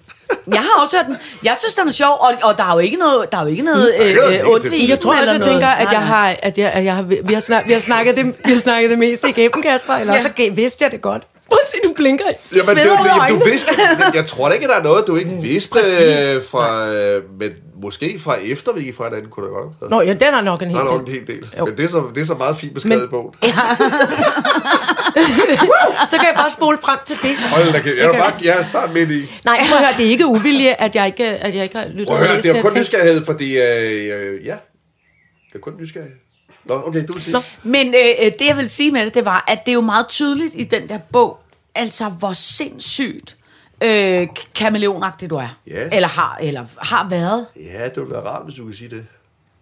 [0.47, 1.17] Jeg har også hørt den.
[1.43, 3.47] Jeg synes, den er sjov, og, og der er jo ikke noget, der er jo
[3.47, 6.01] ikke noget er ikke noget øh, ondt ved Jeg tror også, jeg tænker, at jeg
[6.01, 8.59] har, at jeg, at jeg har, vi har, snak, vi har, snakket, det, vi har
[8.59, 10.21] snakket det meste igennem, Kasper, eller Ja.
[10.21, 11.23] så vidste jeg det godt.
[11.49, 12.25] Prøv at se, du blinker.
[12.51, 13.71] Jamen, det, det, det, du vidste,
[14.13, 18.19] jeg tror da ikke, der er noget, du ikke vidste øh, fra, øh, men måske
[18.19, 19.89] fra efter vi gik fra hinanden, kunne det godt have.
[19.89, 21.13] Nå, ja, den er nok en Der er hel nok en del.
[21.15, 21.49] hel del.
[21.59, 21.65] Jo.
[21.65, 23.33] Men det er, så, det er så meget fint beskrevet Men- i bogen.
[26.09, 27.37] Så kan jeg bare spole frem til det.
[27.37, 27.97] Hold da kæft.
[27.97, 29.21] Jeg er bare jeg er snart midt i.
[29.45, 31.85] Nej, prøv at høre, det er ikke uvilje, at jeg ikke, at jeg ikke har
[31.87, 33.57] lyttet Prøv at høre, det er kun nysgerrighed, fordi...
[33.57, 33.63] Øh,
[34.33, 34.55] øh, ja,
[35.51, 36.17] det er kun nysgerrighed.
[36.65, 37.33] Nå, okay, du vil sige.
[37.33, 37.41] Nå.
[37.63, 39.81] Men øh, øh, det, jeg vil sige med det, det var, at det er jo
[39.81, 41.39] meget tydeligt i den der bog,
[41.75, 43.35] altså hvor sindssygt
[43.83, 45.57] øh, kameleonagtig du er.
[45.67, 45.89] Ja.
[45.91, 47.45] Eller har, eller har været.
[47.55, 49.05] Ja, det ville være rart, hvis du kunne sige det.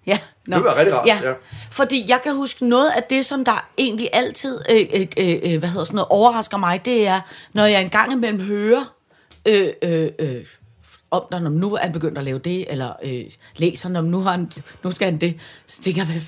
[0.05, 0.55] Ja, no.
[0.55, 1.19] Det var rigtig rart, Ja.
[1.23, 1.33] ja.
[1.71, 5.59] Fordi jeg kan huske noget af det, som der egentlig altid øh, øh, øh, øh,
[5.59, 7.19] hvad hedder sådan noget, overrasker mig, det er,
[7.53, 8.93] når jeg engang imellem hører
[9.45, 10.45] øh, øh, øh,
[11.11, 13.23] om der, når nu er han begyndt at lave det, eller øh,
[13.55, 14.51] læser, når nu, har han,
[14.83, 15.37] nu skal han det,
[15.67, 16.21] så tænker jeg,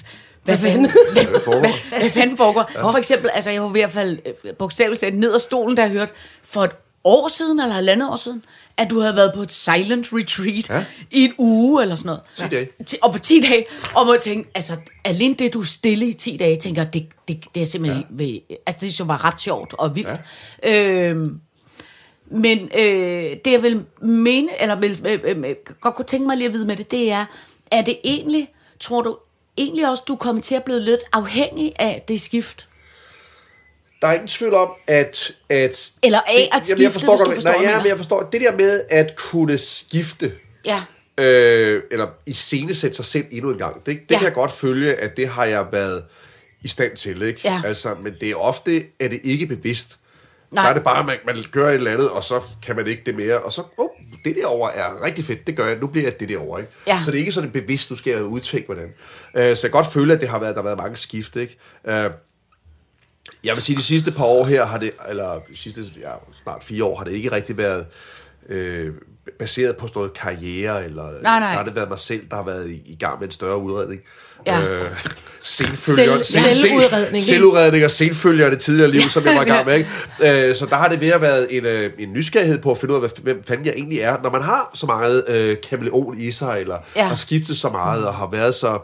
[0.46, 1.60] hvad, fanden, hvad, foregår?
[1.60, 2.72] hvad, hvad fanden foregår?
[2.76, 2.82] Ja.
[2.84, 5.82] For eksempel, altså jeg var ved at falde øh, bogstaveligt talt ned af stolen, da
[5.82, 6.12] jeg hørte
[6.44, 6.72] for et
[7.04, 8.44] år siden, eller halvandet år siden,
[8.78, 10.76] at du havde været på et silent retreat Ja.
[10.76, 10.86] ja.
[11.12, 12.52] i en uge, eller sådan noget.
[12.52, 12.70] 10 dage.
[12.86, 13.66] Ti- Og på 10 dage,
[13.96, 17.08] og må tænke, altså, alene det, du er stille i 10 dage, tænker jeg, det,
[17.28, 18.24] det, det er simpelthen ja.
[18.24, 20.22] ved, altså, det synes var ret sjovt og vildt.
[20.64, 21.10] Ja.
[21.10, 21.40] Øhm,
[22.32, 26.48] men øh, det, jeg vil mene, eller vil, øh, øh, godt kunne tænke mig lige
[26.48, 27.26] at vide med det, det er,
[27.72, 28.48] er det egentlig,
[28.80, 29.18] tror du
[29.58, 32.68] egentlig også, du kommet til at blive lidt afhængig af det skift?
[34.02, 35.32] Der er ingen tvivl om, at...
[35.50, 37.98] at Eller af at Jamen, skifte, jeg forstår hvis du forstår, nej, ja, men jeg
[37.98, 40.34] forstår, det der med at kunne skifte,
[40.66, 40.84] Ja,
[41.18, 44.18] øh, eller iscenesætte sig selv endnu en gang, det, det Ja.
[44.18, 46.04] kan jeg godt følge, at det har jeg været
[46.62, 47.42] i stand til, ikke?
[47.44, 47.62] Ja.
[47.66, 49.98] Altså, men det er ofte, er det ikke bevidst.
[50.52, 50.64] Nej.
[50.64, 52.88] Der er det bare, at man, man gør et eller andet, og så kan man
[52.88, 53.90] ikke det mere, og så, oh,
[54.26, 56.74] det derovre er rigtig fedt, det gør jeg, nu bliver jeg det derovre, ikke?
[56.88, 57.02] Ja.
[57.06, 58.94] Så det er ikke sådan bevidst, nu skal jeg udtænke, hvordan.
[59.36, 61.58] Øh, så jeg godt føle, at det har været, der har været mange skift, ikke?
[61.88, 62.10] Øh,
[63.44, 66.12] jeg vil sige, de sidste par år her har det, eller de sidste ja,
[66.44, 67.88] snart fire år, har det ikke rigtig været
[68.50, 68.94] øh,
[69.40, 71.40] baseret på sådan noget karriere, eller Nej, nej.
[71.40, 73.58] der har det været mig selv, der har været i, i gang med en større
[73.58, 74.02] udredning.
[74.48, 74.62] Ja.
[74.68, 74.82] Øh,
[75.42, 77.24] senfølger, Selv- selvudredning.
[77.24, 79.76] Selvudredning og senfølger af det tidligere liv, som jeg var i gang med.
[79.76, 80.50] Ikke?
[80.50, 82.94] Øh, så der har det ved at været en, øh, en nysgerrighed på at finde
[82.94, 84.18] ud af, hvad, hvem fanden jeg egentlig er.
[84.24, 87.04] Når man har så meget øh, kameleon i sig, eller Ja.
[87.08, 88.80] har skiftet så meget, og har været så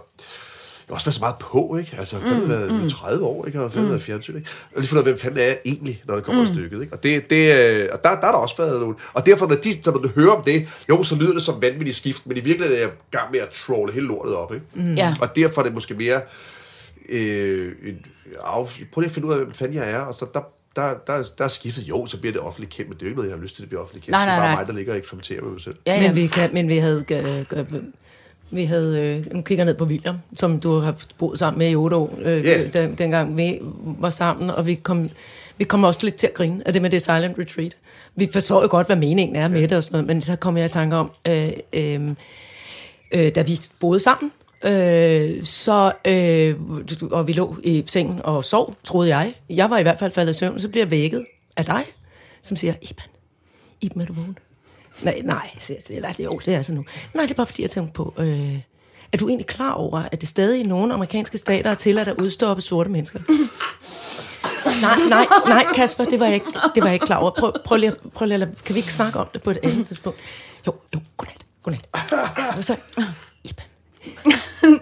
[0.91, 1.95] har også været så meget på, ikke?
[1.97, 2.89] Altså, jeg har fandme været mm.
[2.89, 3.57] 30 år, ikke?
[3.57, 4.49] Jeg har fandme været fjernsyn, ikke?
[4.75, 6.47] Og lige fundet ud af, hvem fanden er jeg egentlig, når det kommer mm.
[6.47, 6.93] stykket, ikke?
[6.93, 8.95] Og, det, det, øh, og der, der har der også været nogle...
[9.13, 11.97] Og derfor, når, de, når du hører om det, jo, så lyder det som vanvittigt
[11.97, 14.65] skift, men i virkeligheden er jeg i gang med at trolle hele lortet op, ikke?
[14.73, 14.95] Mm.
[14.95, 15.15] Ja.
[15.21, 16.21] Og derfor er det måske mere...
[17.09, 18.05] Øh, en,
[18.39, 20.41] af, prøv lige at finde ud af, hvem fanden jeg er, og så der,
[20.75, 23.09] der, der, der er skiftet, jo, så bliver det offentligt kendt, men det er jo
[23.09, 24.11] ikke noget, jeg har lyst til, at det bliver offentligt kendt.
[24.11, 24.61] Nej, nej, det er bare nej.
[24.61, 25.75] mig, der ligger og eksperimenterer med mig selv.
[25.87, 26.07] ja, ja.
[26.07, 27.05] Men vi, kan, men vi havde...
[28.51, 31.75] Vi havde, øh, nu kigger ned på William, som du har boet sammen med i
[31.75, 32.73] otte år, øh, yeah.
[32.73, 35.09] den, dengang vi var sammen, og vi kom,
[35.57, 37.77] vi kom også lidt til at grine af det med det silent retreat.
[38.15, 40.57] Vi forstår jo godt, hvad meningen er med det og sådan noget, men så kom
[40.57, 42.09] jeg i tanke om, øh, øh,
[43.11, 44.31] øh, da vi boede sammen,
[44.65, 46.55] øh, så, øh,
[47.11, 49.33] og vi lå i sengen og sov, troede jeg.
[49.49, 51.25] Jeg var i hvert fald faldet i søvn, så bliver jeg vækket
[51.57, 51.83] af dig,
[52.41, 53.03] som siger, Iben,
[53.81, 54.37] Iben, er du vågen?
[55.03, 56.85] Nej, nej, siger jeg eller jo, det er så nu.
[57.13, 58.59] Nej, det er bare fordi, jeg tænker på, øh,
[59.13, 62.21] er du egentlig klar over, at det stadig i nogle amerikanske stater er tilladt at
[62.21, 63.19] udstoppe sorte mennesker?
[64.81, 67.31] nej, nej, nej, Kasper, det var jeg ikke, det var jeg ikke klar over.
[67.31, 70.19] Prøv, prøv, lige, prøv lige, kan vi ikke snakke om det på et andet tidspunkt?
[70.67, 71.87] Jo, jo, godnat, godnat.
[72.57, 72.75] Og så,
[73.43, 73.63] Iben.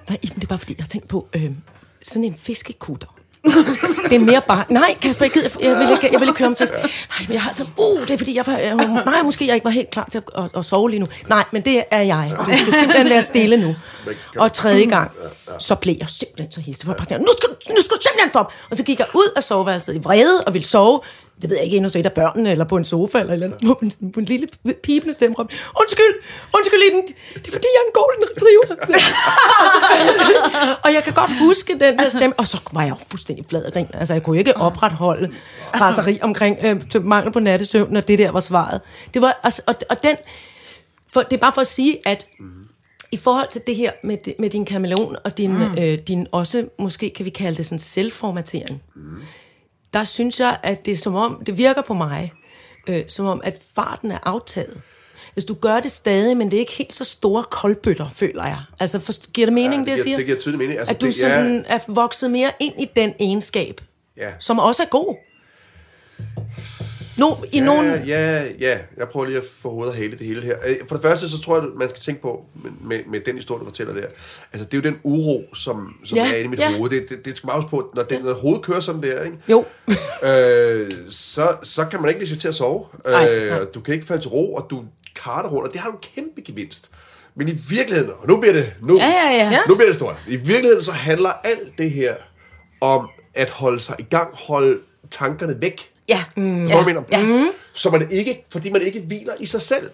[0.10, 1.52] Nej, Iben, det er bare fordi, jeg har tænkt på, øh,
[2.04, 3.19] sådan en fiskekutter
[4.10, 6.48] det er mere bare, nej Kasper, jeg, gider, jeg, vil ikke, jeg vil ikke køre
[6.48, 6.74] om fest.
[6.74, 6.92] Nej,
[7.28, 8.76] men jeg har så, uh, det er fordi, jeg var, jeg,
[9.06, 11.08] nej, måske jeg ikke var helt klar til at, at, at, sove lige nu.
[11.28, 12.36] Nej, men det er jeg.
[12.38, 13.76] Du skal simpelthen være stille nu.
[14.38, 15.12] Og tredje gang,
[15.60, 16.88] så blev jeg simpelthen så hisse.
[16.88, 18.56] Nu skal, nu skal du simpelthen stoppe.
[18.70, 21.02] Og så gik jeg ud af soveværelset i vrede og ville sove
[21.42, 23.80] det ved jeg ikke, endnu et af børnene, eller på en sofa, eller, eller på,
[23.82, 24.48] en, på en lille
[24.84, 25.36] pibende stemme.
[25.82, 26.14] Undskyld,
[26.56, 28.98] undskyld, Iden, det er fordi, jeg er en golden retriever.
[30.84, 33.64] og jeg kan godt huske den der stemme, og så var jeg jo fuldstændig flad
[33.64, 33.88] af grin.
[33.94, 35.32] Altså, jeg kunne ikke opretholde
[35.74, 38.82] raseri omkring øh, mangel på nattesøvn, når det der var svaret.
[39.14, 40.16] Det var, altså, og, og den,
[41.14, 42.28] for, det er bare for at sige, at
[43.12, 45.76] i forhold til det her med, med din kameleon, og din, mm.
[45.80, 49.22] øh, din også, måske kan vi kalde det sådan selvformatering, mm
[49.94, 52.34] der synes jeg, at det er som om, det virker på mig,
[52.88, 54.82] øh, som om, at farten er aftaget.
[55.36, 58.60] Altså, du gør det stadig, men det er ikke helt så store koldbøtter, føler jeg.
[58.80, 60.18] Altså, for, giver det mening, ja, det, det jeg siger?
[60.18, 60.80] Det giver tydelig mening.
[60.80, 61.76] Altså, at du det, sådan ja.
[61.76, 63.82] er vokset mere ind i den egenskab,
[64.18, 64.32] ja.
[64.40, 65.16] som også er god.
[67.20, 68.08] No, i ja, nogen...
[68.08, 70.56] ja, ja, jeg prøver lige at få hovedet og hele det hele her.
[70.66, 72.46] Øh, for det første, så tror jeg, man skal tænke på,
[72.82, 74.06] med, med, den historie, du fortæller der,
[74.54, 76.78] altså det er jo den uro, som, som ja, er inde i mit ja.
[76.78, 76.90] hoved.
[76.90, 79.38] Det, det, det skal man også på, når, den, når hovedet kører sådan der, ikke?
[79.50, 79.66] Jo.
[80.30, 82.86] øh, så, så kan man ikke lige til at sove.
[83.06, 83.68] Nej, øh.
[83.74, 84.86] Du kan ikke falde til ro, og du
[85.24, 86.90] karter rundt, og det har en kæmpe gevinst.
[87.36, 89.60] Men i virkeligheden, og nu bliver det, nu, ja, ja, ja.
[89.68, 90.16] nu bliver det stort.
[90.28, 92.16] I virkeligheden så handler alt det her
[92.82, 94.80] om at holde sig i gang, holde
[95.12, 96.24] tankerne væk Ja.
[96.36, 96.68] Mm.
[96.68, 96.86] Ja.
[96.86, 97.02] Mener?
[97.12, 97.24] Ja.
[97.24, 97.48] Mm.
[97.74, 99.90] Så man ikke, fordi man ikke hviler i sig selv.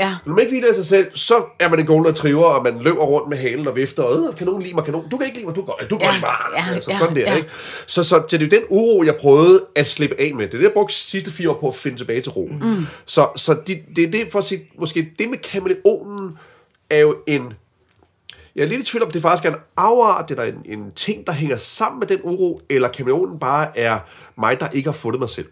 [0.00, 0.14] Ja.
[0.26, 2.82] Når man ikke hviler i sig selv, så er man en golden retriever, og man
[2.82, 5.26] løber rundt med halen og vifter, og kan nogen lide mig, kan nogen, du kan
[5.26, 6.20] ikke lide mig, du går, du går ja.
[6.20, 6.74] bare, ja.
[6.74, 6.98] altså, ja.
[6.98, 7.36] sådan der, ja.
[7.36, 7.48] ikke?
[7.86, 10.46] Så, så, så, det er jo den uro, jeg prøvede at slippe af med.
[10.46, 12.58] Det er det, jeg brugte de sidste fire år på at finde tilbage til roen.
[12.62, 12.86] Mm.
[13.06, 16.38] Så, så det, det er det, for at sige, måske det med kameleonen
[16.90, 17.52] er jo en
[18.56, 20.92] jeg er lidt i tvivl om, det faktisk er en afart, det er en, en
[20.92, 23.98] ting, der hænger sammen med den uro, eller kameleonen bare er
[24.38, 25.46] mig, der ikke har fundet mig selv.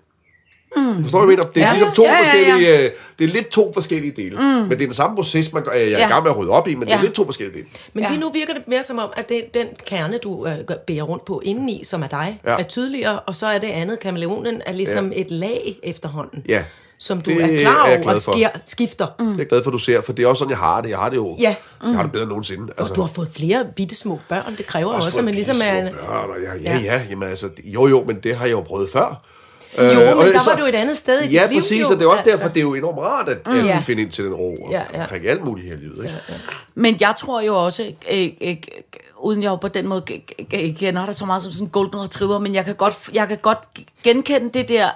[0.76, 1.02] Mm.
[1.02, 1.52] Forstår du, hvad jeg mener?
[1.52, 2.84] Det er ja, ligesom to ja, ja, forskellige, ja.
[2.84, 4.36] Øh, det er lidt to forskellige dele.
[4.36, 4.42] Mm.
[4.42, 6.06] Men det er den samme proces, man, jeg er ja.
[6.06, 6.94] i gang med at rydde op i, men ja.
[6.94, 7.68] det er lidt to forskellige dele.
[7.92, 11.02] Men lige nu virker det mere som om, at det, den kerne, du øh, bærer
[11.02, 12.56] rundt på indeni, som er dig, ja.
[12.58, 15.20] er tydeligere, og så er det andet, kameleonen, er ligesom ja.
[15.20, 16.44] et lag efterhånden.
[16.48, 16.64] Ja
[17.02, 19.06] som du det er klar over er og sker, skifter.
[19.18, 19.26] Mm.
[19.26, 20.80] Det er jeg glad for, at du ser, for det er også sådan, jeg har
[20.80, 20.90] det.
[20.90, 21.54] Jeg har det jo ja.
[21.82, 21.88] mm.
[21.88, 22.72] jeg har det bedre end nogensinde.
[22.78, 22.90] Altså.
[22.90, 24.56] Og du har fået flere bitte små børn.
[24.56, 25.78] Det kræver også, også at man ligesom er...
[25.78, 25.92] En...
[25.92, 26.96] børn, og ja, ja, ja.
[26.96, 29.22] ja jamen, altså, jo, jo, men det har jeg jo prøvet før.
[29.78, 31.90] Jo, øh, men der så, var du et andet sted i Ja, dit liv, præcis,
[31.90, 32.36] og det er også altså.
[32.36, 33.78] derfor, det er jo enormt rart, at, mm, ja.
[33.78, 35.02] finde ind til den ro ja, ja.
[35.02, 35.96] omkring alt muligt her i livet.
[35.96, 36.08] Ikke?
[36.08, 36.38] Ja, ja.
[36.74, 38.56] Men jeg tror jo også, øh, øh,
[39.18, 40.02] uden jeg jo på den måde
[40.78, 43.38] kender dig så meget som sådan en golden retriever, men jeg kan godt, jeg kan
[43.38, 43.58] godt
[44.04, 44.88] genkende det der,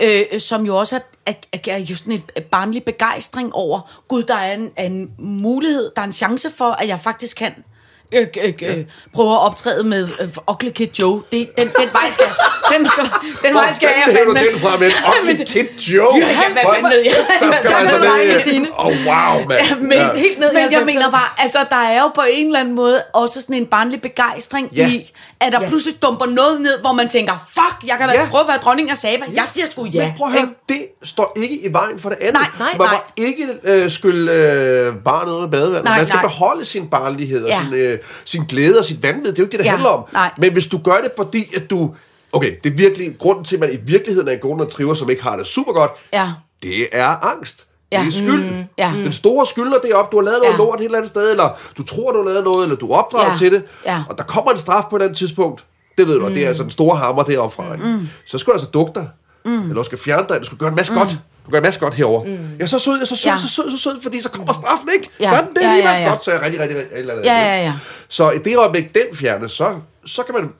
[0.00, 4.34] øh, som jo også er, er, er just en øh, barnlig begejstring over, gud, der
[4.34, 7.64] er en, en mulighed, der er en chance for, at jeg faktisk kan
[8.12, 8.84] øh, øh, øh,
[9.14, 11.22] prøver at optræde med øh, Ugly Kid Joe.
[11.32, 12.26] Det, den, den vej skal
[12.72, 13.08] den, så,
[13.42, 14.32] den vej skal jeg fandme.
[14.32, 16.18] Hvor den fra med Ugly Kid Joe?
[16.18, 17.12] Ja, hvad fanden ved jeg?
[17.40, 19.60] Der skal man altså ned Åh, oh, wow, mand.
[19.70, 20.14] Ja, men, ja.
[20.14, 23.02] helt ned men jeg mener bare, altså, der er jo på en eller anden måde
[23.12, 24.88] også sådan en barnlig begejstring ja.
[24.88, 25.10] i,
[25.40, 25.68] at der ja.
[25.68, 28.28] pludselig dumper noget ned, hvor man tænker, fuck, jeg kan ja.
[28.30, 29.24] prøve at være dronning af Saba.
[29.28, 29.32] Ja.
[29.34, 30.04] Jeg siger sgu ja.
[30.04, 32.34] Men prøv at høre, det står ikke i vejen for det andet.
[32.34, 32.94] Nej, nej, man nej.
[32.94, 35.90] må ikke øh, skylde øh, barnet ud af badevandet.
[35.90, 36.22] Man skal nej.
[36.22, 37.60] beholde sin barnlighed og ja.
[37.64, 39.24] sin, øh, sin glæde og sit vanvid.
[39.24, 39.70] Det er jo ikke det, det ja.
[39.70, 40.04] handler om.
[40.12, 40.30] Nej.
[40.38, 41.94] Men hvis du gør det, fordi at du...
[42.32, 43.16] Okay, det er virkelig...
[43.18, 45.72] Grunden til, at man i virkeligheden er en golden retriever, som ikke har det super
[45.72, 46.30] godt, ja.
[46.62, 47.66] det er angst.
[47.92, 48.00] Ja.
[48.00, 48.56] Det er skylden.
[48.56, 48.92] Mm, ja.
[49.04, 50.58] Den store skylder det op, du har lavet noget ja.
[50.58, 53.30] lort et eller andet sted, eller du tror, du har lavet noget, eller du opdrager
[53.30, 53.36] ja.
[53.36, 54.02] til det, ja.
[54.08, 55.64] og der kommer en straf på et andet tidspunkt.
[55.98, 56.34] Det ved du, mm.
[56.34, 57.76] det er altså den store hammer deroppe fra.
[57.76, 58.08] Mm.
[58.26, 59.08] Så skal du altså dukke dig,
[59.44, 59.62] mm.
[59.62, 60.98] eller du skal fjerne dig, du skal gøre en masse mm.
[60.98, 61.18] godt.
[61.46, 62.24] Du gør en masse godt herover.
[62.24, 62.30] Mm.
[62.30, 63.38] Jeg er så sød, jeg er så sød, ja.
[63.38, 65.10] så sød, så sød, fordi så kommer straffen ikke.
[65.20, 65.30] Ja.
[65.30, 66.08] Gør den det ja, lige ja, ja.
[66.08, 67.74] godt, så er jeg rigtig, rigtig, rigtig, rigtig, ja, ja, ja.
[68.08, 70.52] Så i det øjeblik, den fjernes, så, så kan man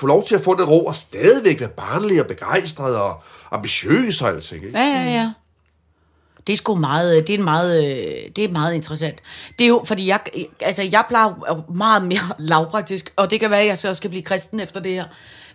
[0.00, 4.22] få lov til at få den ro, og stadigvæk være barnlig og begejstret og ambitiøs
[4.22, 4.64] og alting.
[4.64, 4.78] Ikke?
[4.78, 5.30] Ja, ja, ja.
[6.46, 7.82] Det er sgu meget, det er meget,
[8.36, 9.18] det er meget interessant.
[9.58, 10.20] Det er jo, fordi jeg,
[10.60, 14.22] altså jeg plejer meget mere lavpraktisk, og det kan være, at jeg så skal blive
[14.22, 15.04] kristen efter det her.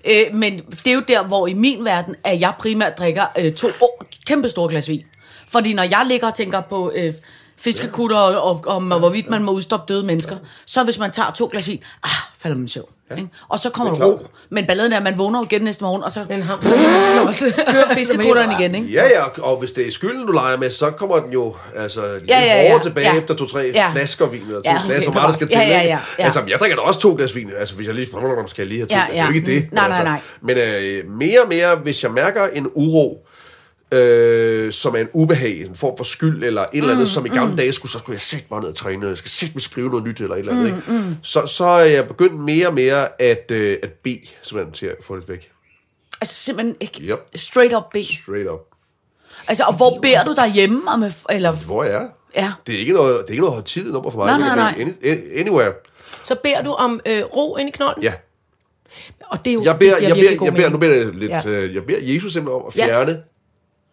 [0.05, 3.53] Øh, men det er jo der, hvor i min verden, at jeg primært drikker øh,
[3.53, 5.03] to oh, kæmpe store glas vin.
[5.51, 7.13] Fordi når jeg ligger og tænker på øh,
[7.57, 11.31] fiskekutter og, og, og, og hvorvidt man må udstoppe døde mennesker, så hvis man tager
[11.31, 12.85] to glas vin, ah, falder man i søvn.
[13.09, 13.15] Ja.
[13.15, 13.29] Ikke?
[13.49, 14.27] Og så kommer der ro.
[14.49, 16.57] Men balladen er, at man vågner igen næste morgen, og så Den har...
[17.71, 18.75] kører fiskekutteren igen.
[18.75, 18.87] Ikke?
[18.87, 22.01] Ja, ja, og hvis det er skylden, du leger med, så kommer den jo altså,
[22.27, 22.79] ja, ja, ja.
[22.83, 23.17] tilbage ja.
[23.17, 23.91] efter to-tre ja.
[23.91, 25.57] flasker vin, eller to ja, flasker, hvor meget der skal til.
[25.57, 26.23] Ja, ja, ja, ja.
[26.25, 28.07] Altså, jeg drikker da også to glas vin, altså hvis jeg lige
[28.47, 28.95] skal jeg lige have to.
[28.95, 29.11] Ja, ja.
[29.11, 29.71] Det er jo ikke det.
[29.71, 30.19] Nej, nej, nej.
[30.41, 33.27] Men øh, mere og mere, hvis jeg mærker en uro,
[33.91, 37.29] øh, som er en ubehag, en form for skyld, eller et eller andet, som i
[37.29, 39.61] gamle dage skulle, så skulle jeg sætte mig ned og træne, jeg skal sætte mig
[39.61, 40.65] skrive noget nyt, eller et eller andet.
[40.67, 41.17] Ikke?
[41.23, 44.95] Så, så er jeg begyndt mere og mere at, øh, at bede, simpelthen til at
[45.01, 45.51] få det væk.
[46.21, 47.19] Altså simpelthen ikke Yep.
[47.35, 47.97] straight up B.
[48.23, 48.59] Straight up.
[49.47, 50.81] Altså, og hvor beder du derhjemme?
[50.91, 52.07] Om, eller, Hvor jeg er.
[52.43, 52.51] ja.
[52.67, 54.39] Det er ikke noget, det er ikke noget højtidligt nummer for mig.
[54.39, 54.93] Nej, nej, være Any,
[55.39, 55.73] anywhere.
[56.23, 58.03] Så beder du om øh, ro ind i knolden?
[58.03, 58.13] Ja.
[59.21, 61.31] Og det er jo Jeg beder, det jeg beder, jeg beder, nu beder jeg lidt,
[61.31, 61.41] Ja.
[61.47, 63.05] øh, jeg beder Jesus simpelthen om at Ja.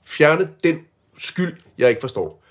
[0.04, 0.80] Fjerne, den
[1.18, 2.42] skyld, jeg ikke forstår.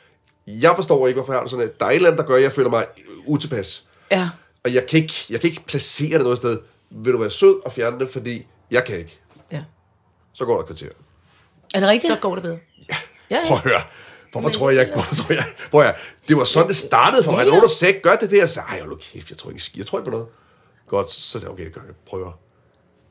[0.47, 2.27] Jeg forstår ikke, hvorfor jeg har det sådan, at der er et eller andet, der
[2.27, 2.85] gør, at jeg føler mig
[3.25, 3.87] utilpas.
[4.11, 4.29] Ja.
[4.63, 6.59] Og jeg kan ikke, jeg kan ikke placere det noget sted.
[6.89, 9.19] Vil du være sød og fjerne det, fordi jeg kan ikke.
[9.51, 9.63] Ja.
[10.33, 10.89] Så går der et kvarter.
[11.73, 12.13] Er det rigtigt?
[12.13, 12.57] Så går det bedre.
[12.89, 12.95] Ja,
[13.29, 13.47] ja.
[13.47, 13.81] Prøv at høre.
[14.31, 15.93] Hvorfor tror jeg, jeg, hvorfor tror jeg, at høre.
[16.27, 17.37] Det var sådan, det startede for mig.
[17.37, 17.45] Ja, ja.
[17.45, 18.37] var nogen, der sagde, gør det der.
[18.37, 20.27] Jeg sagde, ej, hold kæft, jeg tror ikke, jeg tror ikke på noget.
[20.87, 22.31] Godt, så sagde jeg, okay, det gør jeg, prøver.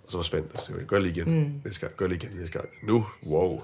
[0.05, 0.61] Og så forsvandt det.
[0.61, 1.41] Så jeg, gør det lige igen.
[1.41, 1.61] Mm.
[1.65, 2.69] Næste gang, gør det lige igen næste gang.
[2.83, 3.63] Nu, wow.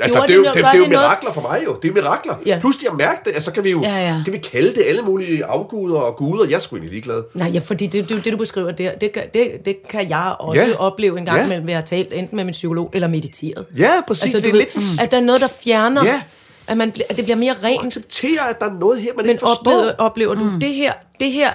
[0.00, 1.76] Altså, det er jo, det det, det er jo det mirakler for mig jo.
[1.82, 2.34] Det er mirakler.
[2.46, 2.58] Ja.
[2.60, 4.20] Pludselig at mærke det, altså, så kan vi jo Ja, ja.
[4.24, 6.44] kan vi kalde det alle mulige afguder og guder.
[6.48, 7.22] Jeg er sgu egentlig ligeglad.
[7.34, 10.34] Nej, ja, fordi det, det, det du beskriver der, det, gør- det, det kan jeg
[10.38, 10.76] også Ja.
[10.78, 11.42] opleve en gang Ja.
[11.42, 11.48] ja.
[11.48, 13.64] mellem, ved at have talt enten med min psykolog eller mediteret.
[13.78, 14.22] Ja, præcis.
[14.24, 16.22] Altså, det er ved, lidt at der er noget, der fjerner, Ja.
[16.66, 17.86] at, man, at det bliver mere rent.
[17.86, 19.70] acceptere, at der er noget her, man Men ikke forstår.
[19.70, 21.50] oplever, oplever du, det her, det her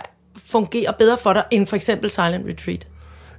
[0.45, 2.87] fungerer bedre for dig, end for eksempel Silent Retreat?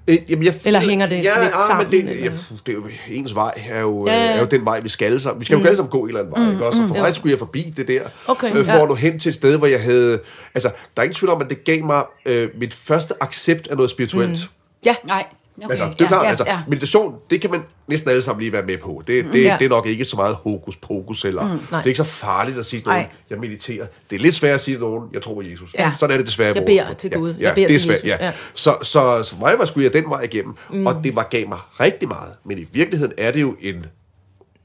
[0.09, 2.25] Øh, jamen, jeg, Eller hænger det ja, lidt ah, sammen, Men det, eller?
[2.25, 2.31] ja,
[2.67, 4.25] det er jo, ens vej er jo, Ja, ja, ja.
[4.27, 4.33] ja.
[4.37, 5.41] er jo den vej, vi skal alle sammen.
[5.41, 6.83] Vi skal jo alle sammen gå en eller anden vej, ikke også?
[6.83, 8.83] Og for mig skulle jeg forbi det der, Okay, øh, for ja.
[8.83, 10.21] at nå hen til et sted, hvor jeg havde...
[10.55, 13.77] Altså, der er ingen tvivl om, at det gav mig øh, mit første accept af
[13.77, 14.31] noget spirituelt.
[14.31, 14.49] Mm.
[14.87, 15.25] Ja, Nej.
[15.59, 15.71] Okay.
[15.71, 16.63] Altså, det er klart, ja, altså, ja.
[16.69, 19.03] meditation, det kan man næsten alle sammen lige være med på.
[19.07, 19.57] Det, det, Ja.
[19.59, 22.59] det er nok ikke så meget hokus pokus, eller mm, det er ikke så farligt
[22.59, 23.87] at sige til nogen, jeg mediterer.
[24.11, 25.75] Det er lidt svært at sige til nogen, jeg tror på Jesus.
[25.75, 25.93] Ja.
[25.99, 26.55] Sådan er det desværre.
[26.57, 27.35] Jeg beder til ja, Gud.
[27.35, 28.09] Ja, Jeg beder det er til svært, Jesus.
[28.09, 28.25] ja.
[28.27, 28.33] Ja.
[28.55, 30.87] Så, så, så for mig var skulle jeg den vej igennem, mm.
[30.87, 32.33] og det var gav mig rigtig meget.
[32.45, 33.87] Men i virkeligheden er det jo en...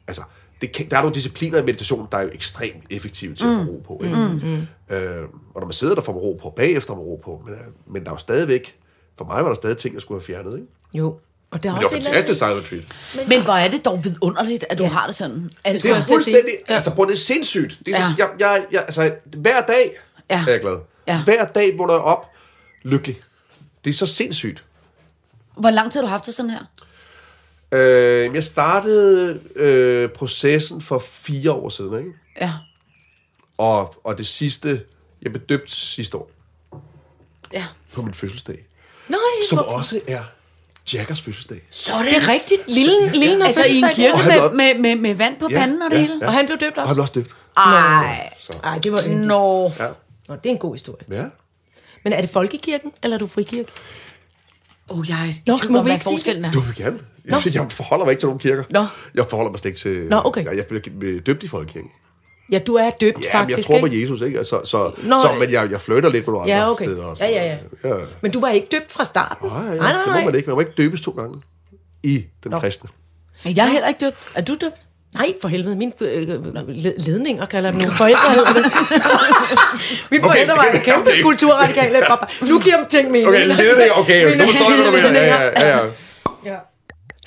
[0.08, 0.22] Altså,
[0.62, 3.66] det kan, der er nogle discipliner i meditation, der er jo ekstremt effektive til at
[3.66, 4.02] få ro på.
[4.04, 4.16] Ikke?
[4.44, 4.96] Mm.
[4.96, 5.24] Øh,
[5.54, 6.50] og når man sidder der, får man ro på.
[6.50, 7.42] Bagefter får man ro på.
[7.46, 7.60] Men, øh,
[7.94, 8.76] men der er jo stadigvæk...
[9.18, 10.54] For mig var der stadig ting, jeg skulle have fjernet.
[10.54, 10.68] Ikke?
[10.94, 11.20] Jo.
[11.52, 13.28] Og det er Men det også var fantastisk silent retreat.
[13.30, 15.52] Men hvor er det dog vidunderligt, at du har det sådan.
[15.64, 16.54] Altså, Det er fuldstændig...
[16.68, 17.80] Altså, på det er sindssygt.
[17.86, 18.06] Det er, Ja.
[18.18, 18.26] ja.
[18.26, 19.98] jeg, jeg, jeg, altså, hver dag
[20.30, 20.44] Ja.
[20.48, 20.78] er jeg glad.
[21.08, 21.24] Ja.
[21.24, 22.32] Hver dag vågner jeg op
[22.84, 23.22] lykkelig.
[23.84, 24.64] Det er så sindssygt.
[25.58, 26.64] hvor lang tid har du haft det sådan her?
[27.72, 32.12] Øh, jeg startede øh, processen for fire år siden, ikke?
[32.42, 32.54] Ja.
[33.58, 34.84] Og, og det sidste...
[35.22, 36.32] Jeg blev døbt sidste år
[37.54, 37.66] Ja.
[37.94, 38.66] på min fødselsdag.
[39.08, 39.18] Nej,
[39.50, 39.72] Som hvorfor?
[39.78, 40.24] også er
[40.94, 41.62] Jackers fødselsdag.
[41.72, 42.62] Så er Det er rigtigt.
[42.68, 45.92] Lille, lille Altså i en kirke med, med, med, med vand på Ja, panden og
[45.92, 46.28] det ja, hele?
[46.28, 46.94] Og han blev døbt Og han også?
[46.96, 47.36] blev også døbt.
[47.58, 48.30] Ej.
[48.64, 49.28] Nej, det var yndigt.
[49.28, 49.72] Nå.
[49.80, 49.88] Ja.
[50.28, 51.04] Nå, det er en god historie.
[51.12, 51.26] ja.
[52.04, 53.72] Men er det folkekirken, eller er du frikirke?
[54.90, 56.52] Oh, jeg er i Nå, tvivl må om, vi hvad forskellen er.
[56.52, 57.00] Du vil gerne.
[57.26, 58.64] Jeg, jeg forholder mig ikke til nogen kirker.
[58.70, 58.86] Nå.
[59.16, 60.08] Jeg forholder mig slet ikke til...
[60.10, 60.46] Nå, okay.
[60.46, 60.66] Jeg, jeg
[61.00, 61.90] blev døbt i folkekirken.
[62.52, 64.02] Ja, du er døbt Ja, faktisk, men jeg tror på ikke?
[64.02, 64.38] Jesus, ikke?
[64.38, 66.86] Altså, så, Nå, så, men jeg, jeg flytter lidt på nogle Ja, andre okay.
[66.86, 67.24] steder også.
[67.26, 67.90] Ja, ja, ja.
[67.90, 67.96] ja.
[68.22, 69.50] Men du var ikke døbt fra starten?
[69.50, 70.04] Nej, ja, nej, nej.
[70.04, 70.48] det må man ikke.
[70.48, 71.42] Man må ikke døbes to gange
[72.04, 72.60] i den Nå.
[72.60, 72.90] kristne.
[73.44, 74.18] Men jeg er heller ikke døbt.
[74.36, 74.76] Er du døbt?
[75.14, 75.76] Nej, for helvede.
[75.76, 76.28] Mine øh,
[76.68, 78.32] led- ledninger kalder dem forældre.
[78.34, 78.64] hedder det.
[80.12, 81.22] Mine Okay, forældre var det- kæmpe okay.
[81.22, 82.02] kulturradikale.
[82.08, 82.26] Papa.
[82.42, 83.28] Nu giver dem ting mening.
[83.30, 85.22] Okay, ledning, okay, nu forstår jeg, hvad du mener.
[85.22, 85.84] Ja, ja, ja, ja.
[86.46, 86.58] Ja.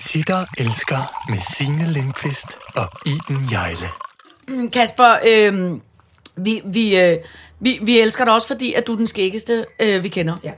[0.01, 3.89] Sitter elsker med Signe Lindqvist og Iben Jejle.
[4.51, 5.79] Mm, Kasper, øh,
[6.37, 7.19] vi, vi, øh,
[7.61, 10.37] vi, vi elsker dig også, fordi at du er den skæggeste, øh, vi kender.
[10.45, 10.53] Ja.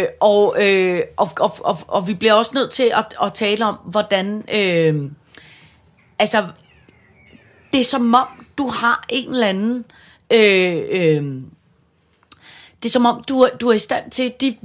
[0.00, 3.66] Øh, og, øh, og, og, og, og vi bliver også nødt til at, at tale
[3.66, 4.44] om, hvordan...
[4.54, 5.10] Øh,
[6.18, 6.46] altså,
[7.72, 8.26] det er som om,
[8.58, 9.84] du har en eller anden...
[10.32, 11.42] Øh, øh,
[12.82, 14.56] det er som om, du, er- du er i stand til de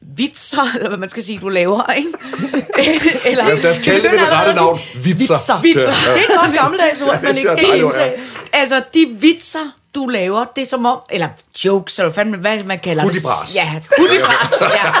[0.00, 2.08] vitser, eller hvad man skal sige, du laver, ikke?
[3.28, 4.80] eller, Lad os, lad os kalde det med det rette navn.
[4.94, 5.60] Vitser.
[5.62, 5.90] Vitser.
[5.90, 8.12] Det er et godt gammeldags ord, man ikke skal indtage.
[8.52, 11.28] Altså, de vitser, du laver, det er som om, eller
[11.64, 13.48] jokes, eller fandme, hvad man kalder Hudibras.
[13.48, 13.54] det.
[13.54, 14.92] Ja, hudibras, ja.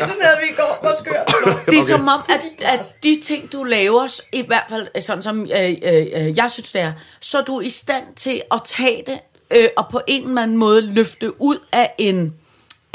[0.00, 0.78] Sådan havde vi i går.
[0.80, 1.26] Hvor skørt.
[1.66, 1.88] Det er okay.
[1.88, 6.06] som om, at, at de ting, du laver, i hvert fald sådan som øh, øh,
[6.14, 9.18] øh, jeg synes, det er, så er du i stand til at tage det,
[9.50, 12.34] øh, og på en eller anden måde løfte ud af en,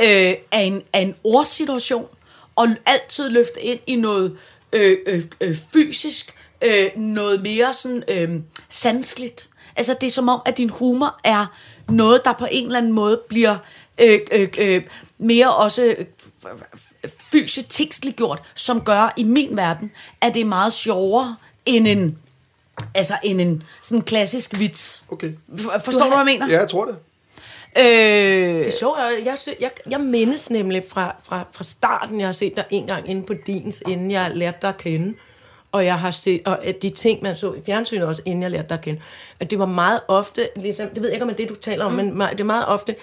[0.01, 2.07] øh, af en, af en ordsituation,
[2.55, 4.37] og altid løfte ind i noget
[4.73, 8.29] øh, øh, øh, fysisk, øh, noget mere sådan øh,
[8.69, 9.49] sansligt.
[9.75, 11.45] Altså, det er som om, at din humor er
[11.89, 13.57] noget, der på en eller anden måde bliver
[13.97, 14.83] øh, øh, øh,
[15.17, 16.05] mere også øh,
[17.31, 19.91] fysisk tekstliggjort, som gør i min verden,
[20.21, 21.35] at det er meget sjovere
[21.65, 22.17] end en,
[22.95, 25.03] altså end en sådan klassisk vits.
[25.11, 25.31] Okay.
[25.85, 26.47] Forstår du, hvad jeg mener?
[26.47, 26.95] Ja, jeg tror det.
[27.77, 32.27] Øh, Det er sjovt, jeg, sy- jeg, jeg mindes nemlig fra, fra, fra starten, jeg
[32.27, 35.13] har set dig en gang inde på Dins, inden jeg lærte dig at kende.
[35.71, 38.51] og jeg har set, og at de ting, man så i fjernsynet også, inden jeg
[38.51, 39.01] lærte dig at kende,
[39.39, 41.61] at det var meget ofte, ligesom, det ved jeg ikke, om det er det, du
[41.61, 41.97] taler om, mm.
[41.97, 42.95] men det er meget ofte,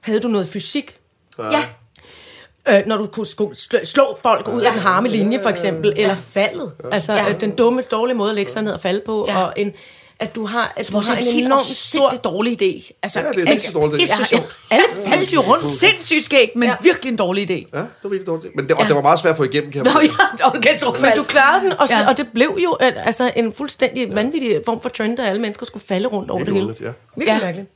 [0.00, 0.96] havde du noget fysik,
[1.38, 2.78] Ja.
[2.78, 5.92] øh, når du kunne skulle slå, slå folk ud af den harme linje, for eksempel,
[5.96, 6.72] eller faldet.
[6.92, 7.28] Altså Ja.
[7.30, 9.42] øh, den dumme, dårlige måde at lægge sig ned og falde på, Ja.
[9.44, 9.72] og en,
[10.20, 12.10] at du har, at du Hvor så har er det en helt enorm stor...
[12.10, 12.98] dårlig idé.
[13.02, 14.00] Altså, Ja, det er ikke- rigtig dårligt.
[14.00, 14.24] Ikke så Ja.
[14.24, 14.46] sjovt.
[14.70, 15.64] Alle faldt jo rundt.
[15.64, 16.74] Sindssygt skægt, men Ja.
[16.82, 17.54] virkelig en dårlig idé.
[17.54, 18.56] Ja, det var virkelig dårligt.
[18.56, 20.78] Men det, og det var meget svært at få igennem, kan jeg Nå ja, okay,
[20.78, 22.08] trods Men du klarede den, og, så, Ja.
[22.08, 25.66] og det blev jo øh, altså, en fuldstændig vanvittig form for trend, at alle mennesker
[25.66, 26.66] skulle falde rundt over det hele.
[26.80, 26.86] ja.
[27.16, 27.44] Virkelig Ja.
[27.46, 27.70] mærkeligt.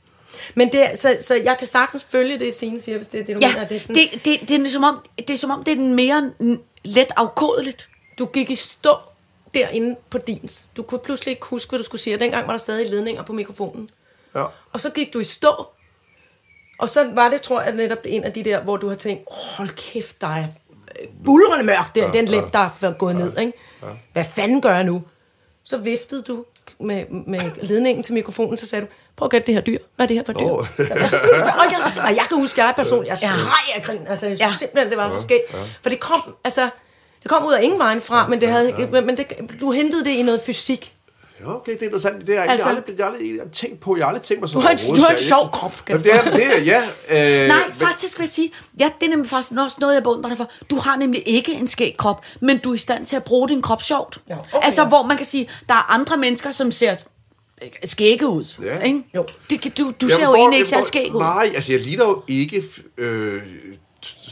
[0.55, 3.23] Men det, er- så, så jeg kan sagtens følge det, Signe siger, hvis det er
[3.25, 3.67] det, du Ja, mener.
[3.67, 5.77] Det er sådan, det, det, det, er som om, det er som om, det er
[5.81, 6.31] mere
[6.83, 7.89] let afkodeligt.
[8.19, 8.95] Du gik i stå
[9.53, 10.49] derinde på din.
[10.77, 12.15] Du kunne pludselig ikke huske, hvad du skulle sige.
[12.15, 13.89] Og dengang var der stadig ledninger på mikrofonen.
[14.35, 14.45] Ja.
[14.73, 15.67] Og så gik du i stå.
[16.79, 19.23] Og så var det, tror jeg, netop en af de der, hvor du har tænkt,
[19.27, 20.45] oh, hold kæft, der er
[21.01, 23.37] øh, bulrende mørk, den, den lem, der er gået ned.
[23.39, 23.53] Ikke?
[24.13, 25.03] Hvad fanden gør jeg nu?
[25.63, 26.45] Så viftede du
[26.79, 29.77] med, med ledningen til mikrofonen, så sagde du, prøv at gætte det her dyr.
[29.95, 30.45] Hvad er det her for dyr?
[30.45, 30.57] Åh.
[30.57, 30.67] og,
[31.71, 31.79] jeg,
[32.09, 34.07] og jeg kan huske, at jeg personligt, jeg skreg af grin.
[34.07, 34.57] Altså, jeg synes Ja.
[34.59, 35.55] simpelthen, det var så skægt.
[35.81, 36.69] For det kom, altså,
[37.23, 39.27] det kom ud af ingen vejen fra, men, det havde, men det,
[39.61, 40.93] du hentede det i noget fysik.
[41.41, 42.27] Ja, okay, det er interessant.
[42.27, 43.95] Det har jeg, Altså- altså, aldrig, jeg har aldrig tænkt på.
[43.97, 45.83] Jeg har aldrig tænkt mig sådan Du har en- du har en jeg sjov krop,
[45.89, 46.81] Jamen, det er, det er, ja.
[47.43, 50.03] Øh, Nej, men- faktisk vil jeg sige, ja, det er nemlig faktisk også noget, jeg
[50.03, 50.49] beundrer dig for.
[50.69, 53.49] Du har nemlig ikke en skæg krop, men du er i stand til at bruge
[53.49, 54.17] din krop sjovt.
[54.29, 54.65] Ja, okay.
[54.65, 56.95] Altså, hvor man kan sige, der er andre mennesker, som ser
[57.83, 58.45] skægge ud.
[58.63, 58.79] Ja.
[58.79, 59.03] Ikke?
[59.15, 59.25] Jo.
[59.49, 61.19] Det, du, du Jeg ser jo egentlig jeg ikke særlig skæg ud.
[61.19, 62.63] Nej, altså jeg ligner jo ikke
[62.97, 63.41] øh,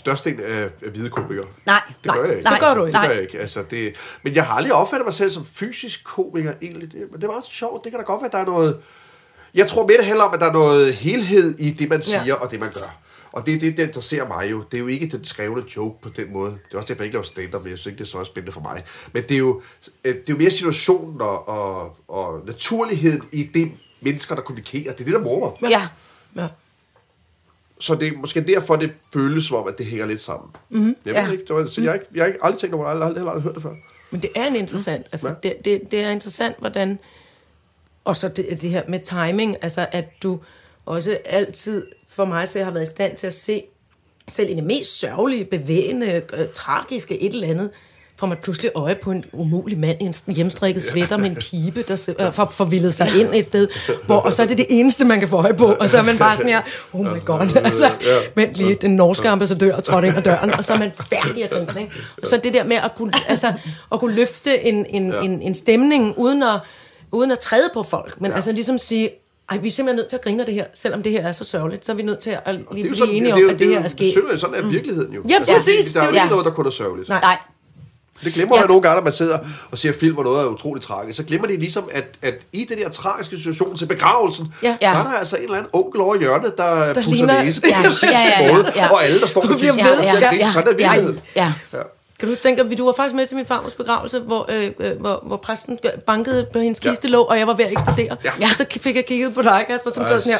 [0.01, 1.45] størstedelen af, af hvide komikere.
[1.65, 2.43] Nej, det nej, gør jeg ikke.
[2.43, 2.97] nej, det gør du ikke.
[2.99, 3.39] Det gør jeg ikke.
[3.39, 6.91] Altså, det, men jeg har aldrig opfattet mig selv som fysisk komiker egentlig.
[6.91, 7.83] Det, men det er meget sjovt.
[7.83, 8.77] Det kan da godt være, at der er noget...
[9.53, 12.25] Jeg tror mere, det handler om, at der er noget helhed i det, man siger
[12.25, 12.33] Ja.
[12.33, 12.97] og det, man gør.
[13.31, 14.63] Og det er det, der interesserer mig jo.
[14.71, 16.51] Det er jo ikke den skrevne joke på den måde.
[16.51, 18.23] Det er også derfor, jeg ikke laver stand-up, men jeg synes ikke, det er så
[18.23, 18.83] spændende for mig.
[19.13, 19.61] Men det er jo,
[20.03, 23.71] øh, det er jo mere situationen og, og, og naturligheden i det
[24.01, 24.91] mennesker, der kommunikerer.
[24.93, 25.69] Det er det, der morer mig.
[25.69, 25.81] Ja.
[26.35, 26.47] Ja.
[27.81, 30.49] Så det er måske derfor, det føles som om, at det hænger lidt sammen.
[30.69, 30.95] Mm-hmm.
[31.05, 31.31] Jeg ved Ja.
[31.31, 33.41] ikke, det var, så jeg, ikke, jeg har aldrig tænkt over det, jeg har aldrig,
[33.43, 33.73] hørt det før.
[34.11, 35.33] Men det er en interessant, altså Ja.
[35.43, 36.99] det, det, det er interessant, hvordan,
[38.05, 40.39] og så det, det her med timing, altså at du
[40.85, 43.63] også altid, for mig så har været i stand til at se,
[44.27, 47.69] selv i det mest sørgelige, bevægende, øh, tragiske et eller andet,
[48.21, 51.83] får man pludselig øje på en umulig mand i en hjemstrikket sweater med en pibe,
[51.87, 53.67] der øh, for, forvildet sig ind et sted,
[54.05, 56.01] hvor, og så er det det eneste, man kan få øje på, og så er
[56.01, 56.61] man bare sådan her,
[56.93, 57.91] oh my god, altså,
[58.35, 61.43] vent lige, den norske ambassadør er trådt ind ad døren, og så er man færdig
[61.43, 61.93] at grine, ikke?
[62.21, 63.53] Og så det der med at kunne, altså,
[63.91, 66.59] at kunne løfte en, en, en, en stemning, uden at,
[67.11, 69.09] uden at træde på folk, men altså ligesom sige,
[69.49, 71.31] ej, vi er simpelthen nødt til at grine af det her, selvom det her er
[71.31, 73.33] så sørgeligt, så er vi nødt til at Det er blive jo sådan, enige det,
[73.33, 74.13] om, det, at det her er sket.
[74.13, 75.21] Sådan, sådan er virkeligheden jo.
[75.29, 75.85] Ja, præcis.
[75.85, 77.09] Det, der er jo Det er ikke jo- noget, der kun er sørgeligt.
[77.09, 77.21] Nej.
[77.21, 77.37] Nej.
[78.23, 78.61] Det glemmer Ja.
[78.61, 78.67] ja.
[78.67, 79.39] nogle gange, når man sidder
[79.71, 81.17] og ser film, hvor noget er utroligt tragisk.
[81.17, 84.75] Så glemmer de ligesom, at, at i den der tragiske situation til begravelsen, Ja.
[84.81, 87.61] så er der altså en eller anden onkel over hjørnet, der, der pusser ligner- næse
[87.61, 88.89] på Ja, en sindssyg ja, ja, ja, måde, ja.
[88.91, 91.19] og alle, der står og Ja, siger, ja, "Grin." sådan er virkeligheden.
[91.35, 91.53] Ja.
[92.21, 94.99] Kan du tænke, at du var faktisk med til min farmors begravelse, hvor, øh, øh,
[94.99, 96.89] hvor, hvor præsten bankede på hendes Ja.
[96.89, 98.17] kistelåg, og jeg var ved at eksplodere.
[98.23, 98.31] Ja.
[98.49, 100.39] Og så fik jeg kigget på dig, Kasper, som sad sådan her.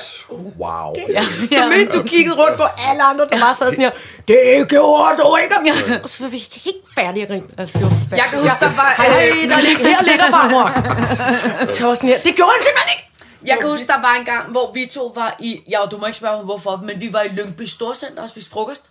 [0.60, 0.96] Wow.
[1.10, 1.24] Ja.
[1.24, 3.92] Så mens du kiggede rundt på alle andre, der bare sad sådan her.
[4.28, 5.56] Det gjorde du ikke!
[6.04, 7.44] Og så var vi helt færdige at grine.
[7.58, 8.22] Altså, det var forfærdeligt.
[8.24, 10.66] Jeg kan huske, der var- Hej, hej, der ligger, her ligger farmor.
[11.76, 12.20] Så var sådan her.
[12.20, 13.08] Det gjorde han simpelthen ikke!
[13.46, 15.62] Jeg kan huske, der var en gang, hvor vi to var i...
[15.72, 18.50] Ja, du må ikke spørge mig, hvorfor, men vi var i Lyngby Storcenter og spiste
[18.52, 18.86] frokost.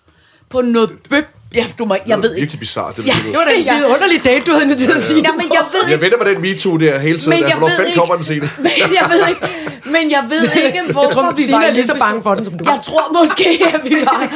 [0.50, 1.24] På noget bøb...
[1.54, 2.04] Ja, du må ikke...
[2.08, 2.40] Jeg Det ved er ikke.
[2.40, 2.96] virkelig bizarrt.
[2.96, 3.12] Det, Ja.
[3.26, 3.74] Det var da en Ja.
[3.76, 5.20] vidunderlig date, du havde inviteret at sige.
[5.24, 6.02] Ja, men jeg ved Jeg ikke...
[6.04, 7.30] venter med den MeToo der hele tiden.
[7.30, 7.98] Men jeg Hvornår ved ikke...
[7.98, 8.50] kommer den scene?
[8.66, 8.70] Men
[9.00, 9.40] jeg ved ikke...
[9.84, 12.44] Men jeg ved ikke, hvorfor Jeg tror, vi Stine er lige så bange for den,
[12.44, 12.70] som du er.
[12.72, 14.28] Jeg tror måske, at vi var...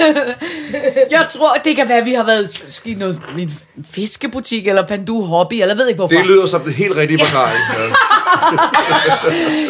[1.16, 3.58] jeg tror, det kan være, at vi har været i noget, en
[3.90, 6.16] fiskebutik, eller Pandu Hobby, eller jeg ved ikke hvorfor.
[6.16, 7.58] Det lyder som den helt rigtige forklaring.
[7.78, 7.84] Ja.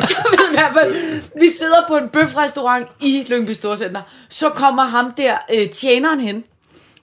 [0.01, 0.95] Jeg ved i hvert fald,
[1.41, 4.01] vi sidder på en bøfrestaurant i Lyngby Storcenter.
[4.29, 6.42] Så kommer ham der, øh, tjeneren hen,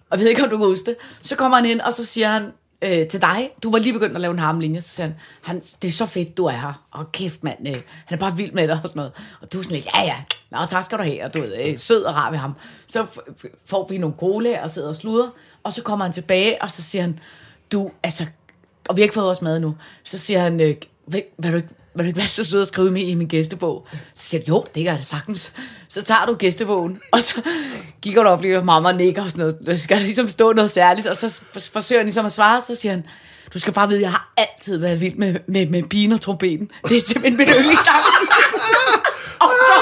[0.10, 0.96] og jeg ved ikke, om du kan huske det.
[1.22, 2.52] Så kommer han ind, og så siger han
[2.82, 5.62] øh, til dig, du var lige begyndt at lave en harmlinje, så siger han, han,
[5.82, 6.84] det er så fedt, du er her.
[6.92, 9.12] Og kæft, mand, øh, han er bare vild med dig og sådan noget.
[9.42, 10.16] Og du er sådan lidt, ja, ja,
[10.52, 12.54] Nå, tak skal du have, og du ved, øh, sød og rar ved ham.
[12.88, 15.28] Så f- f- får vi nogle cola og sidder og sluder,
[15.64, 17.20] og så kommer han tilbage, og så siger han,
[17.72, 18.26] du, altså,
[18.90, 20.76] og vi har ikke fået vores mad nu, så siger han, øh,
[21.08, 21.70] vil, vil, du ikke,
[22.00, 23.88] vil du ikke være så sød at skrive med i min gæstebog?
[24.14, 25.54] Så siger jeg, jo, det gør det sagtens.
[25.90, 27.42] Så tager du gæstebogen, og så
[28.02, 29.58] kigger du op lige, og mamma nikker og sådan noget.
[29.66, 31.42] Der skal ligesom stå noget særligt, og så
[31.74, 33.06] forsøger han ligesom at svare, så siger han,
[33.54, 36.72] du skal bare vide, jeg har altid været vild med, med, med pigen og trompeten.
[36.90, 38.02] Det er simpelthen min yndlingssang.
[39.46, 39.76] og så,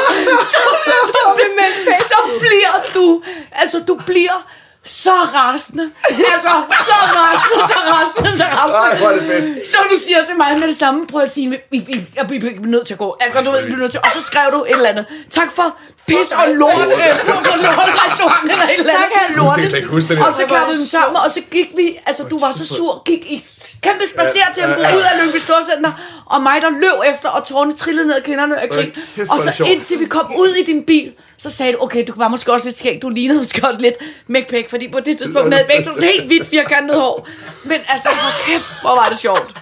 [0.52, 0.70] så, så,
[1.08, 4.48] så, så bliver du, altså du bliver
[4.88, 5.90] så rasende.
[6.10, 8.80] Altså, så rasende, så rasende, så rasende.
[8.80, 9.68] Ej, hvor er det fedt.
[9.68, 12.60] Så du siger til mig med det samme, prøv at sige, vi, vi, jeg bliver
[12.60, 13.18] nødt til at gå.
[13.22, 15.06] Altså, du ved, vi bliver nødt til, og så skrev du et eller andet.
[15.32, 15.78] Tak for
[16.08, 19.10] pis og lort, øh, for lortrestaurant eller et eller andet.
[19.12, 19.74] Tak, her lortes.
[19.74, 20.26] Jeg der.
[20.26, 23.02] Og så klappede vi dem sammen, og så gik vi, altså du var så sur,
[23.06, 23.44] gik i
[23.82, 25.92] kæmpe spacertempo ud af Lyngby Storcenter,
[26.26, 28.92] og mig der løb efter, og tårne trillede ned ad kinderne af grin.
[29.30, 32.28] Og så indtil vi kom ud i din bil, så sagde du, okay, du var
[32.28, 33.96] måske også lidt skæg, du lignede måske også lidt
[34.28, 37.28] McPack, fordi på det tidspunkt havde begge sådan helt hvidt firkantet hår.
[37.64, 39.54] Men altså, hvor kæft, hvor var det sjovt.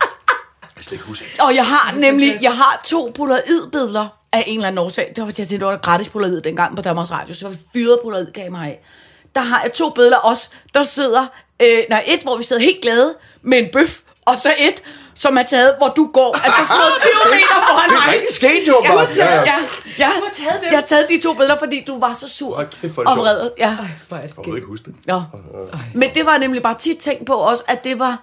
[0.85, 1.25] Skal ikke huske.
[1.39, 5.11] Og jeg har nemlig, jeg har to polaroidbilleder af en eller anden årsag.
[5.15, 7.51] Det var fordi, jeg tænkte, det var gratis polaroid dengang på Danmarks Radio, så var
[7.55, 8.79] vi fyret polaroidkamera af.
[9.35, 11.25] Der har jeg to billeder også, der sidder,
[11.61, 14.83] øh, nej, et, hvor vi sidder helt glade med en bøf, og så et,
[15.15, 18.13] som er taget, hvor du går, altså sådan noget 20 meter foran Det er mig.
[18.13, 19.11] rigtig sket, jo, Jeg har bare.
[19.13, 19.55] taget, ja,
[19.97, 20.69] ja, Du har taget dem?
[20.71, 23.49] Jeg har taget de to billeder, fordi du var så sur det og vred.
[23.57, 23.77] Ja.
[24.07, 24.95] Hvor er det Jeg ikke huske det.
[25.05, 25.21] Nå.
[25.93, 28.21] Men det var nemlig bare tit tænkt på også, at det var,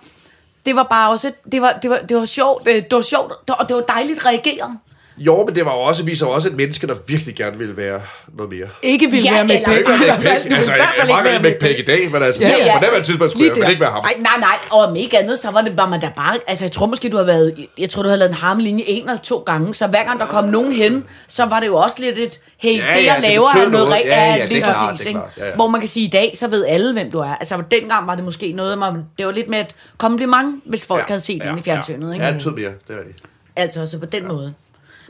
[0.66, 3.32] det var bare også, det var, det var, det var sjovt, øh, det var sjovt,
[3.48, 4.78] og det var dejligt reageret.
[5.18, 8.00] Jo, men det var også, viser også et menneske, der virkelig gerne ville være
[8.36, 8.68] noget mere.
[8.82, 10.50] Ikke vil Ja, være med ikke være McPack.
[10.50, 13.02] Altså, jeg være gerne med McPack i dag, men altså, Ja, ja, på det her
[13.02, 14.02] tidspunkt skulle jeg ikke være ham.
[14.04, 16.64] Nej, nej, nej, og om ikke andet, så var det bare, man der bare, altså
[16.64, 19.18] jeg tror måske, du har været, jeg tror, du har lavet en harmelinje en eller
[19.22, 22.18] to gange, så hver gang der kom nogen hen, så var det jo også lidt
[22.18, 23.88] et, hey, Ja, det jeg det laver er noget noget.
[23.88, 25.54] rigtigt, Ja, ja, det lige er klart, præcis, det er.
[25.54, 27.34] Hvor man kan sige, i dag, så ved alle, hvem du er.
[27.34, 31.08] Altså dengang var det måske noget, man, det var lidt med et kompliment, hvis folk
[31.08, 32.26] havde set ja, i fjernsynet, ikke?
[32.26, 33.14] Ja, det mere, det er det.
[33.56, 34.54] Altså, så på den måde.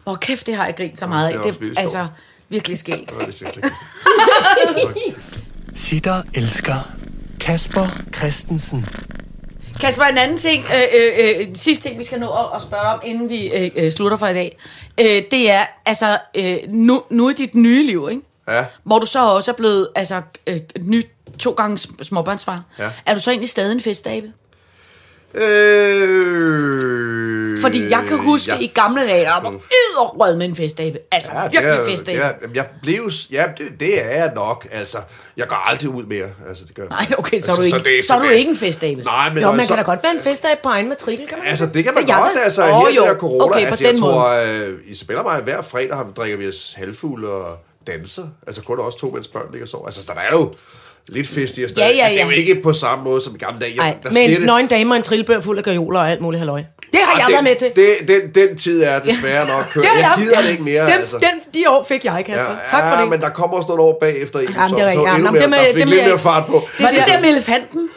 [0.04, 1.38] Hvor kæft, det har jeg grint så meget af.
[1.42, 2.06] det er Det, altså,
[2.48, 3.12] virkelig skægt.
[5.74, 6.90] Sitter elsker
[7.40, 7.86] Kasper
[8.16, 8.86] Christensen.
[9.80, 13.00] Kasper, en anden ting, øh, øh, øh, sidste ting, vi skal nå at, spørge om,
[13.04, 14.58] inden vi øh, øh, slutter for i dag,
[15.00, 18.22] øh, det er, altså, øh, nu, nu i dit nye liv, ikke?
[18.48, 18.64] Ja.
[18.84, 21.04] hvor du så også er blevet altså, øh, ny
[21.38, 22.62] to gange sm- småbørnsfar.
[22.78, 22.90] Ja.
[23.06, 24.26] Er du så egentlig stadig en festabe?
[26.22, 30.98] Øh, Fordi jeg kan huske jeg- i gamle dage, der var yderrød med en festabe.
[31.12, 32.18] Altså, Ja, det virkelig er, festabe.
[32.18, 34.66] ja, jeg blev, ja, det, det er jeg nok.
[34.72, 34.98] Altså,
[35.36, 36.26] jeg går aldrig ud mere.
[36.48, 38.34] Altså, det gør Nej, okay, så er du Altså, ikke, det så er du det-
[38.34, 39.02] ikke en festabe.
[39.02, 41.26] Nej, men Jo, man jeg kan da så, godt være en festdag på egen matrikel,
[41.28, 42.44] kan man Altså, det kan man jeg godt.
[42.44, 43.02] Altså, Åh, her jo.
[43.02, 43.44] oh, der corona.
[43.44, 44.12] Okay, på altså, den jeg måde.
[44.12, 47.56] tror, uh, Isabella og mig, hver fredag har, drikker vi os halvfuld og
[47.86, 48.26] danser.
[48.46, 49.86] Altså, kun også to, mens børn ligger og sover.
[49.86, 50.52] Altså, så der er jo
[51.08, 52.24] lidt fest i os Ja, ja, Men det er ja.
[52.24, 53.78] jo ikke på samme måde som i gamle dage.
[53.80, 56.00] Ej, Jeg, der Med sker en det- nøgen dame og en trillebør fuld af gajoler
[56.00, 56.62] og alt muligt halløj.
[56.92, 57.70] Det har Ah, jeg den, været med til.
[58.08, 59.84] Det, den, den tid er desværre nok kørt.
[59.94, 60.82] Det har Jeg gider det ikke mere.
[60.86, 61.16] Den, altså.
[61.18, 62.44] den, de år fik jeg, Kasper.
[62.50, 63.10] Ja, tak for ja, det.
[63.10, 65.08] men der kommer også nogle år bagefter en, Jamen, så, det er rigtigt.
[65.08, 66.62] Ja, men mere, det der det fik lidt mere fart på.
[66.80, 67.88] Var det der med elefanten?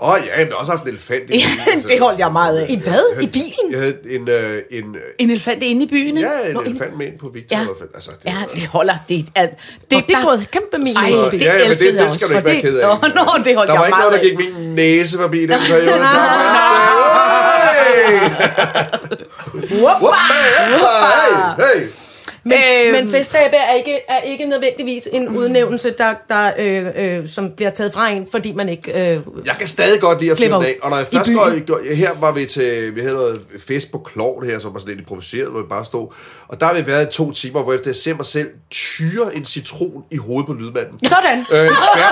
[0.00, 1.22] Åh oh, ja, men også haft en elefant.
[1.22, 1.88] i bilen, altså.
[1.88, 2.66] det holdt jeg meget af.
[2.68, 3.22] I hvad?
[3.22, 3.52] I bilen?
[3.70, 6.28] Jeg havde en, øh, en, øh, En elefant inde i byen, ikke?
[6.42, 7.56] ja, en Nå, elefant med ind på Victor.
[7.56, 7.62] Ja.
[7.94, 8.94] Altså, det, Ja, det holder.
[9.08, 11.46] Det, er, det, Det, det er der- gået kæmpe min Ej, i det bilen.
[11.46, 12.26] ja, ja, det, det, jeg skal også.
[12.28, 12.86] du ikke være ked af.
[12.88, 12.94] Nå,
[13.44, 14.22] det holdt der jeg var ikke meget noget, der af.
[14.22, 15.98] gik min næse forbi den periode.
[15.98, 16.00] Så
[19.98, 22.07] hey, hey.
[22.48, 22.92] Men, Øhm.
[23.04, 27.70] men festabe er ikke, er ikke nødvendigvis en udnævnelse, der, der, øh, øh, som bliver
[27.70, 28.92] taget fra en, fordi man ikke...
[29.12, 30.76] Øh, Jeg kan stadig godt lide at finde ud af.
[30.82, 31.30] Og når jeg i først
[31.66, 34.78] går, ja, her var vi til, vi havde noget fest på Klovn her, som var
[34.80, 36.08] sådan lidt improviseret, hvor vi bare stod.
[36.48, 39.36] Og der har vi været i to timer, hvor efter jeg ser mig selv tyre
[39.36, 40.98] en citron i hovedet på lydmanden.
[41.08, 41.38] sådan!
[41.52, 42.10] øh, tvær,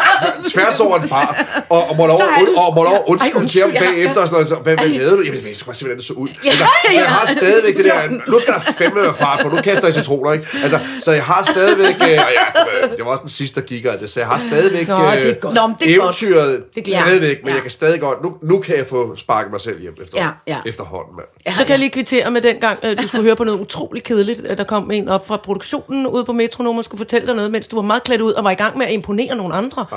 [0.50, 2.92] tværs over en bar, og, og må lov, Så har du- og, og må lov
[2.92, 3.78] Ej, til ham undskyld, ja.
[3.84, 5.22] bagefter, og sådan noget, så, hvad, hvad lavede du?
[5.22, 6.28] Jamen, jeg skal bare se, hvordan det så ud.
[6.28, 7.04] Ja, altså, så jeg ja.
[7.06, 8.00] har stadigvæk det der,
[8.32, 10.46] nu skal der fandme være fart på, nu kaster jeg citroner, ikke?
[10.62, 13.84] Altså, så jeg har stadigvæk, øh, og ja, det var også den sidste, der gik
[13.84, 15.54] af det, så jeg har stadigvæk Nå, det er øh, godt.
[15.54, 16.22] Nå, men det er godt.
[16.22, 17.06] eventyret Det glæder mig.
[17.08, 17.54] stadigvæk, men Ja.
[17.54, 20.28] jeg kan stadig godt, nu, nu kan jeg få sparket mig selv hjem efter, Ja,
[20.46, 20.58] ja.
[20.66, 21.26] efterhånden, mand.
[21.46, 23.60] Ja, Så kan jeg lige kvittere med den gang, øh, du skulle høre på noget
[23.60, 24.42] utrolig kedeligt.
[24.58, 27.68] Der kom en op fra produktionen ude på Metronom og skulle fortælle dig noget, mens
[27.68, 29.86] du var meget klædt ud og var i gang med at imponere nogle andre.
[29.92, 29.96] Ja.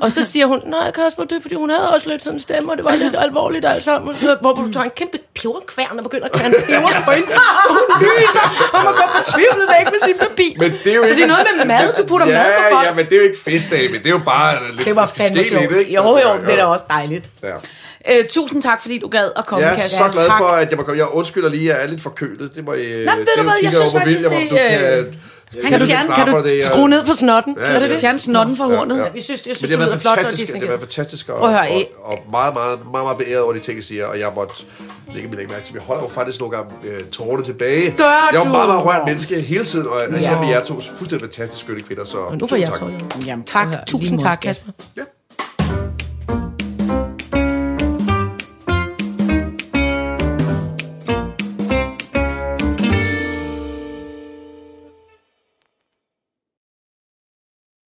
[0.00, 2.40] Og så siger hun, nej Kasper, det er fordi hun havde også lidt sådan en
[2.40, 4.14] stemme, og det var lidt alvorligt alt sammen.
[4.40, 7.28] Hvor du tager en kæmpe peberkværn og begynder at kværne peber på hende,
[7.62, 10.52] så hun lyser og må gå fortvivlet væk med sin papir.
[10.58, 12.62] Men det er jo det ikke- er noget med mad, du putter ja, mad på
[12.74, 12.86] folk.
[12.86, 15.06] Ja, men det er jo ikke festdag, men det er jo bare lidt Det var
[15.16, 15.62] fandme sjovt.
[15.76, 15.92] ikke?
[15.94, 17.30] Jo, jo, Ja, det er da også dejligt.
[17.42, 17.54] Ja.
[18.10, 20.04] Øh, tusind tak, fordi du gad at komme, Jeg er Kasper.
[20.04, 20.98] så glad for, at jeg må komme.
[20.98, 22.50] Jeg undskylder lige, at jeg er lidt forkølet.
[22.56, 22.76] Det må I...
[22.76, 25.14] Nå, men ved du hvad, jeg synes faktisk, det,
[25.56, 27.56] øh, Kan du, fjerne- kan du skrue ned for snotten?
[27.60, 27.92] Ja, Kan du ja.
[27.92, 28.00] det?
[28.00, 28.96] Fjerne snotten fra hornet.
[28.96, 30.80] Ja, Ja, vi synes, jeg synes, det det lyder flot, og fantastisk, det har været
[30.80, 31.50] fantastisk, og, og,
[32.02, 34.54] og meget, meget, meget, meget beæret over de ting, jeg siger, og jeg måtte
[35.14, 35.74] lægge min mærke til.
[35.74, 37.90] Jeg holder jo faktisk nogle gange øh, tårerne tilbage.
[37.96, 38.48] Gør jeg er jo du?
[38.50, 40.22] meget, meget rørt menneske hele tiden, og jeg Ja.
[40.22, 42.80] ser med jer to fuldstændig fantastiske skønne kvinder, så Og nu får jeg tak.
[43.26, 44.72] Jamen, Tak, tusind tak, Kasper.
[44.96, 45.02] Ja.